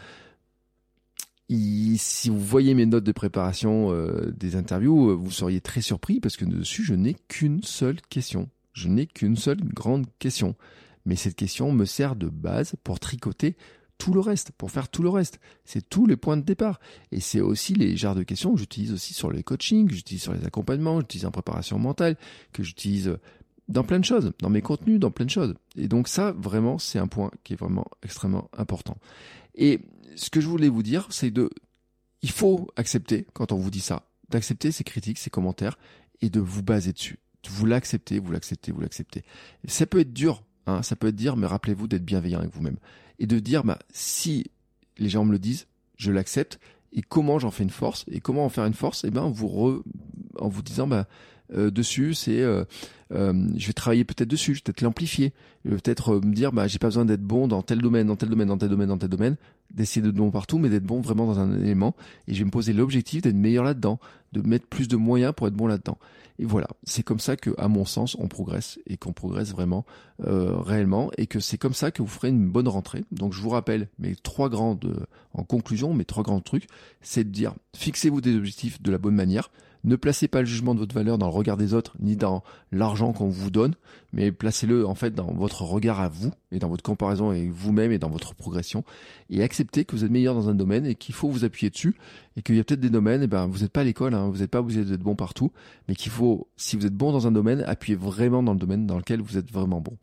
Si 1.49 2.31
vous 2.31 2.41
voyez 2.41 2.75
mes 2.75 2.87
notes 2.87 3.05
de 3.05 3.13
préparation 3.13 3.93
euh, 3.93 4.33
des 4.37 4.57
interviews, 4.57 5.19
vous 5.19 5.31
seriez 5.31 5.61
très 5.61 5.83
surpris 5.83 6.21
parce 6.21 6.37
que 6.37 6.45
dessus 6.45 6.85
je 6.85 6.95
n'ai 6.95 7.15
qu'une 7.29 7.63
seule 7.63 8.01
question. 8.03 8.49
Je 8.73 8.89
n'ai 8.89 9.07
qu'une 9.07 9.37
seule 9.37 9.63
grande 9.63 10.07
question. 10.19 10.57
Mais 11.07 11.17
cette 11.17 11.37
question 11.37 11.71
me 11.73 11.85
sert 11.85 12.17
de 12.17 12.29
base 12.29 12.75
pour 12.83 12.99
tricoter 12.99 13.57
tout 13.99 14.13
le 14.13 14.21
reste, 14.21 14.51
pour 14.53 14.71
faire 14.71 14.89
tout 14.89 15.03
le 15.03 15.09
reste. 15.09 15.39
C'est 15.65 15.89
tous 15.89 16.07
les 16.07 16.17
points 16.17 16.37
de 16.37 16.43
départ. 16.43 16.81
Et 17.13 17.21
c'est 17.21 17.41
aussi 17.41 17.75
les 17.75 17.97
genres 17.97 18.15
de 18.15 18.23
questions 18.23 18.53
que 18.55 18.59
j'utilise 18.59 18.93
aussi 18.93 19.15
sur 19.15 19.31
les 19.31 19.43
coachings, 19.43 19.89
que 19.89 19.95
j'utilise 19.95 20.23
sur 20.23 20.33
les 20.33 20.45
accompagnements, 20.45 20.97
que 20.97 21.03
j'utilise 21.03 21.27
en 21.27 21.31
préparation 21.31 21.79
mentale, 21.79 22.17
que 22.53 22.63
j'utilise 22.63 23.17
dans 23.69 23.85
plein 23.85 23.99
de 23.99 24.05
choses, 24.05 24.33
dans 24.41 24.51
mes 24.51 24.63
contenus, 24.63 24.99
dans 24.99 25.11
plein 25.11 25.25
de 25.25 25.31
choses. 25.31 25.55
Et 25.77 25.89
donc 25.89 26.09
ça, 26.09 26.33
vraiment, 26.33 26.79
c'est 26.79 26.99
un 26.99 27.07
point 27.07 27.31
qui 27.45 27.53
est 27.53 27.57
vraiment 27.57 27.87
extrêmement 28.03 28.51
important. 28.57 28.97
Et 29.55 29.81
ce 30.17 30.31
que 30.31 30.41
je 30.41 30.49
voulais 30.49 30.69
vous 30.69 30.83
dire, 30.83 31.07
c'est 31.11 31.31
de, 31.31 31.51
il 32.23 32.31
faut 32.31 32.71
accepter, 32.77 33.27
quand 33.33 33.53
on 33.53 33.57
vous 33.57 33.71
dit 33.71 33.81
ça, 33.81 34.09
d'accepter 34.31 34.73
ces 34.73 34.85
critiques, 34.85 35.19
ces 35.19 35.31
commentaires, 35.31 35.79
et 36.21 36.31
de 36.31 36.41
vous 36.41 36.63
baser 36.63 36.93
dessus. 36.93 37.19
Vous 37.49 37.67
l'acceptez, 37.67 38.19
vous 38.19 38.33
l'acceptez, 38.33 38.73
vous 38.73 38.81
l'acceptez. 38.81 39.23
Ça 39.67 39.87
peut 39.87 40.01
être 40.01 40.13
dur, 40.13 40.43
hein, 40.67 40.83
ça 40.83 40.97
peut 40.97 41.09
être 41.09 41.17
dur, 41.17 41.37
mais 41.37 41.47
rappelez-vous 41.47 41.89
d'être 41.89 42.05
bienveillant 42.05 42.39
avec 42.39 42.55
vous-même 42.55 42.79
et 43.19 43.27
de 43.27 43.39
dire 43.39 43.65
bah 43.65 43.79
si 43.93 44.51
les 44.99 45.09
gens 45.09 45.25
me 45.25 45.33
le 45.33 45.39
disent, 45.39 45.67
je 45.97 46.11
l'accepte 46.11 46.59
et 46.93 47.03
comment 47.03 47.39
j'en 47.39 47.51
fais 47.51 47.65
une 47.65 47.71
force? 47.71 48.05
Et 48.09 48.21
comment 48.21 48.45
en 48.45 48.49
faire 48.49 48.65
une 48.65 48.75
force? 48.75 49.05
Eh 49.05 49.11
ben 49.11 49.29
vous 49.29 49.83
en 50.39 50.49
vous 50.49 50.63
disant 50.63 50.87
bah 50.87 51.07
euh, 51.53 51.71
dessus 51.71 52.15
c'est 52.15 52.41
euh, 52.41 52.65
euh, 53.13 53.49
je 53.57 53.67
vais 53.67 53.73
travailler 53.73 54.05
peut-être 54.05 54.29
dessus 54.29 54.55
je 54.55 54.61
vais 54.61 54.63
peut-être 54.65 54.83
l'amplifier. 54.83 55.33
Je 55.65 55.71
vais 55.71 55.77
peut-être 55.77 56.21
me 56.21 56.35
dire 56.35 56.53
bah 56.53 56.67
j'ai 56.67 56.79
pas 56.79 56.89
besoin 56.89 57.05
d'être 57.05 57.23
bon 57.23 57.49
dans 57.49 57.63
tel 57.63 57.79
domaine 57.79 58.07
dans 58.07 58.17
tel 58.17 58.29
domaine 58.29 58.49
dans 58.49 58.59
tel 58.59 58.69
domaine 58.69 58.89
dans 58.89 58.99
tel 58.99 59.09
domaine 59.09 59.37
d'essayer 59.71 60.03
d'être 60.03 60.15
bon 60.15 60.31
partout 60.31 60.59
mais 60.59 60.69
d'être 60.69 60.85
bon 60.85 61.01
vraiment 61.01 61.27
dans 61.27 61.39
un 61.39 61.61
élément. 61.61 61.95
Et 62.29 62.35
je 62.35 62.41
vais 62.41 62.45
me 62.45 62.51
poser 62.51 62.73
l'objectif 62.73 63.23
d'être 63.23 63.37
meilleur 63.37 63.65
là-dedans 63.65 63.99
de 64.33 64.47
mettre 64.47 64.67
plus 64.67 64.89
de 64.89 64.97
moyens 64.97 65.33
pour 65.35 65.47
être 65.47 65.55
bon 65.55 65.67
là-dedans. 65.67 65.99
Et 66.39 66.45
voilà, 66.45 66.67
c'est 66.83 67.05
comme 67.05 67.21
ça 67.21 67.37
que, 67.37 67.51
à 67.59 67.69
mon 67.69 67.85
sens, 67.85 68.17
on 68.19 68.27
progresse 68.27 68.81
et 68.87 68.97
qu'on 68.97 69.13
progresse 69.13 69.53
vraiment 69.53 69.85
euh, 70.27 70.57
réellement, 70.57 71.11
et 71.17 71.27
que 71.27 71.39
c'est 71.39 71.59
comme 71.59 71.75
ça 71.75 71.93
que 71.93 72.03
vous 72.03 72.09
ferez 72.09 72.29
une 72.29 72.49
bonne 72.49 72.67
rentrée. 72.67 73.05
Donc, 73.13 73.33
je 73.33 73.41
vous 73.41 73.51
rappelle 73.51 73.89
mes 74.01 74.17
trois 74.17 74.49
grandes, 74.49 75.07
en 75.33 75.45
conclusion, 75.45 75.95
mes 75.95 76.05
trois 76.05 76.25
grands 76.25 76.41
trucs, 76.41 76.67
c'est 77.03 77.23
de 77.23 77.31
dire 77.31 77.55
fixez-vous 77.77 78.21
des 78.21 78.35
objectifs 78.37 78.83
de 78.83 78.91
la 78.91 78.99
bonne 78.99 79.15
manière. 79.15 79.51
Ne 79.85 79.97
placez 79.97 80.29
pas 80.29 80.41
le 80.41 80.47
jugement 80.47 80.75
de 80.75 80.81
votre 80.81 80.95
valeur 80.95 81.19
dans 81.19 81.27
le 81.27 81.33
regard 81.33 81.57
des 81.59 81.75
autres, 81.75 81.95
ni 82.01 82.17
dans 82.17 82.43
l'argent 82.73 83.13
qu'on 83.13 83.29
vous 83.29 83.51
donne, 83.51 83.75
mais 84.15 84.33
placez-le 84.33 84.87
en 84.87 84.95
fait 84.95 85.15
dans 85.15 85.33
votre 85.33 85.63
regard 85.63 86.01
à 86.01 86.09
vous 86.09 86.33
et 86.53 86.59
dans 86.59 86.69
votre 86.69 86.83
comparaison 86.83 87.31
avec 87.31 87.51
vous-même 87.51 87.93
et 87.93 87.99
dans 87.99 88.09
votre 88.09 88.35
progression. 88.35 88.83
Et 89.29 89.43
acceptez 89.43 89.85
que 89.85 89.95
vous 89.95 90.05
êtes 90.05 90.11
meilleur 90.11 90.35
dans 90.35 90.49
un 90.49 90.55
domaine 90.55 90.87
et 90.87 90.95
qu'il 90.95 91.15
faut 91.15 91.29
vous 91.29 91.45
appuyer 91.45 91.69
dessus 91.69 91.97
et 92.37 92.43
qu'il 92.43 92.57
y 92.57 92.61
a 92.61 92.65
peut-être 92.65 92.81
des 92.81 92.91
domaines, 92.91 93.21
et 93.21 93.25
eh 93.25 93.29
ben 93.29 93.47
vous 93.47 93.61
n'êtes 93.61 93.73
pas 93.73 93.83
à 93.83 93.85
l'école, 93.85 94.15
hein, 94.15 94.29
vous 94.29 94.39
n'êtes 94.39 94.51
pas 94.51 94.61
obligé 94.61 94.85
d'être 94.85 95.03
bon 95.03 95.17
partout, 95.17 95.53
mais 95.87 95.95
qu'il 95.95 96.11
faut, 96.11 96.49
si 96.57 96.77
vous 96.77 96.87
êtes 96.87 96.97
bon 96.97 97.13
dans 97.13 97.27
un 97.27 97.33
domaine, 97.33 97.63
appuyez 97.67 97.97
vraiment 97.97 98.43
dans 98.43 98.55
le 98.55 98.59
domaine 98.59 98.87
dans 98.87 98.97
lequel 98.97 99.21
vous 99.21 99.37
êtes 99.37 99.53
vraiment 99.53 99.81
bon. 99.81 99.97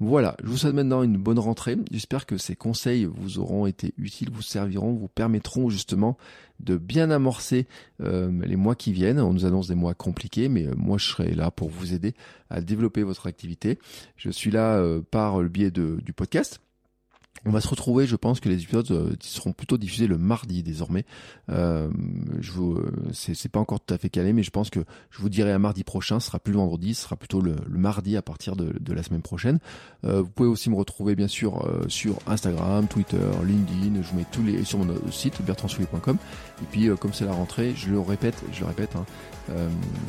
Voilà, 0.00 0.36
je 0.44 0.48
vous 0.48 0.56
souhaite 0.56 0.74
maintenant 0.74 1.02
une 1.02 1.16
bonne 1.16 1.40
rentrée. 1.40 1.76
J'espère 1.90 2.24
que 2.24 2.36
ces 2.36 2.54
conseils 2.54 3.04
vous 3.04 3.40
auront 3.40 3.66
été 3.66 3.94
utiles, 3.98 4.30
vous 4.30 4.42
serviront, 4.42 4.92
vous 4.92 5.08
permettront 5.08 5.70
justement 5.70 6.16
de 6.60 6.76
bien 6.76 7.10
amorcer 7.10 7.66
euh, 8.00 8.30
les 8.44 8.54
mois 8.54 8.76
qui 8.76 8.92
viennent. 8.92 9.18
On 9.18 9.32
nous 9.32 9.44
annonce 9.44 9.66
des 9.66 9.74
mois 9.74 9.94
compliqués, 9.94 10.48
mais 10.48 10.66
euh, 10.66 10.74
moi 10.76 10.98
je 10.98 11.06
serai 11.06 11.34
là 11.34 11.50
pour 11.50 11.68
vous 11.68 11.94
aider 11.94 12.14
à 12.48 12.60
développer 12.60 13.02
votre 13.02 13.26
activité. 13.26 13.80
Je 14.16 14.30
suis 14.30 14.52
là 14.52 14.76
euh, 14.76 15.02
par 15.10 15.42
le 15.42 15.48
biais 15.48 15.72
de, 15.72 15.98
du 16.04 16.12
podcast 16.12 16.60
on 17.46 17.50
va 17.50 17.60
se 17.60 17.68
retrouver, 17.68 18.06
je 18.06 18.16
pense 18.16 18.40
que 18.40 18.48
les 18.48 18.62
épisodes 18.62 18.90
euh, 18.90 19.12
seront 19.20 19.52
plutôt 19.52 19.78
diffusés 19.78 20.06
le 20.06 20.18
mardi 20.18 20.62
désormais. 20.62 21.04
Euh, 21.50 21.88
je 22.40 22.52
vous, 22.52 22.74
euh, 22.74 22.90
c'est, 23.12 23.48
pas 23.48 23.60
encore 23.60 23.80
tout 23.80 23.94
à 23.94 23.98
fait 23.98 24.10
calé, 24.10 24.32
mais 24.32 24.42
je 24.42 24.50
pense 24.50 24.70
que 24.70 24.80
je 25.10 25.20
vous 25.20 25.28
dirai 25.28 25.52
un 25.52 25.58
mardi 25.58 25.84
prochain. 25.84 26.20
Ce 26.20 26.26
sera 26.26 26.38
plus 26.38 26.52
le 26.52 26.58
vendredi, 26.58 26.94
ce 26.94 27.02
sera 27.02 27.16
plutôt 27.16 27.40
le, 27.40 27.56
mardi 27.68 28.16
à 28.16 28.22
partir 28.22 28.56
de, 28.56 28.92
la 28.92 29.02
semaine 29.02 29.22
prochaine. 29.22 29.58
vous 30.02 30.28
pouvez 30.28 30.48
aussi 30.48 30.70
me 30.70 30.74
retrouver 30.74 31.14
bien 31.14 31.28
sûr 31.28 31.64
sur 31.88 32.18
Instagram, 32.26 32.88
Twitter, 32.88 33.16
LinkedIn. 33.44 34.02
Je 34.02 34.08
vous 34.08 34.16
mets 34.16 34.26
tous 34.32 34.42
les 34.42 34.64
sur 34.64 34.78
mon 34.78 34.94
site 35.12 35.40
bertrandsoulier.com. 35.42 36.16
Et 36.62 36.66
puis 36.70 36.88
comme 36.98 37.12
c'est 37.12 37.24
la 37.24 37.32
rentrée, 37.32 37.74
je 37.76 37.90
le 37.90 38.00
répète, 38.00 38.42
je 38.52 38.60
le 38.60 38.66
répète. 38.66 38.96
Hein, 38.96 39.04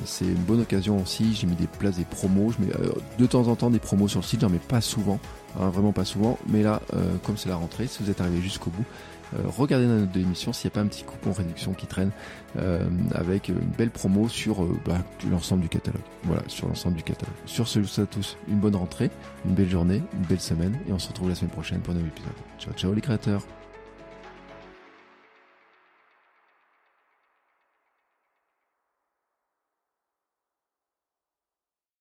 c'est 0.05 0.25
une 0.25 0.43
bonne 0.43 0.61
occasion 0.61 1.01
aussi. 1.01 1.35
J'ai 1.35 1.45
mis 1.45 1.55
des 1.55 1.67
places, 1.67 1.97
des 1.97 2.05
promos. 2.05 2.51
Je 2.51 2.65
mets 2.65 2.71
de 3.17 3.25
temps 3.25 3.47
en 3.47 3.55
temps 3.55 3.69
des 3.69 3.79
promos 3.79 4.07
sur 4.07 4.21
le 4.21 4.25
site, 4.25 4.41
j'en 4.41 4.49
mets 4.49 4.57
pas 4.57 4.81
souvent. 4.81 5.19
Hein, 5.57 5.69
vraiment 5.69 5.91
pas 5.91 6.05
souvent, 6.05 6.37
mais 6.47 6.61
là, 6.61 6.81
euh, 6.93 7.15
comme 7.23 7.37
c'est 7.37 7.49
la 7.49 7.55
rentrée, 7.55 7.87
si 7.87 8.03
vous 8.03 8.09
êtes 8.09 8.21
arrivé 8.21 8.39
jusqu'au 8.41 8.69
bout, 8.69 8.85
euh, 9.33 9.43
regardez 9.45 9.87
dans 9.87 9.93
notre 9.93 10.17
émission 10.17 10.53
s'il 10.53 10.67
n'y 10.67 10.73
a 10.73 10.75
pas 10.75 10.81
un 10.81 10.87
petit 10.87 11.03
coupon 11.03 11.31
réduction 11.31 11.73
qui 11.73 11.87
traîne 11.87 12.11
euh, 12.57 12.87
avec 13.13 13.49
une 13.49 13.59
belle 13.77 13.89
promo 13.89 14.27
sur 14.27 14.63
bah, 14.85 14.97
l'ensemble 15.29 15.61
du 15.61 15.69
catalogue. 15.69 16.01
Voilà, 16.23 16.43
sur 16.47 16.67
l'ensemble 16.67 16.97
du 16.97 17.03
catalogue. 17.03 17.35
Sur 17.45 17.67
ce, 17.67 17.79
je 17.79 17.85
vous 17.85 17.87
souhaite 17.89 18.09
à 18.09 18.13
tous 18.13 18.37
une 18.47 18.59
bonne 18.59 18.75
rentrée, 18.75 19.09
une 19.45 19.53
belle 19.53 19.69
journée, 19.69 20.03
une 20.13 20.25
belle 20.25 20.41
semaine, 20.41 20.77
et 20.87 20.93
on 20.93 20.99
se 20.99 21.09
retrouve 21.09 21.29
la 21.29 21.35
semaine 21.35 21.51
prochaine 21.51 21.79
pour 21.79 21.93
un 21.93 21.97
nouvel 21.97 22.11
épisode. 22.11 22.33
Ciao, 22.59 22.73
ciao 22.73 22.93
les 22.93 23.01
créateurs 23.01 23.43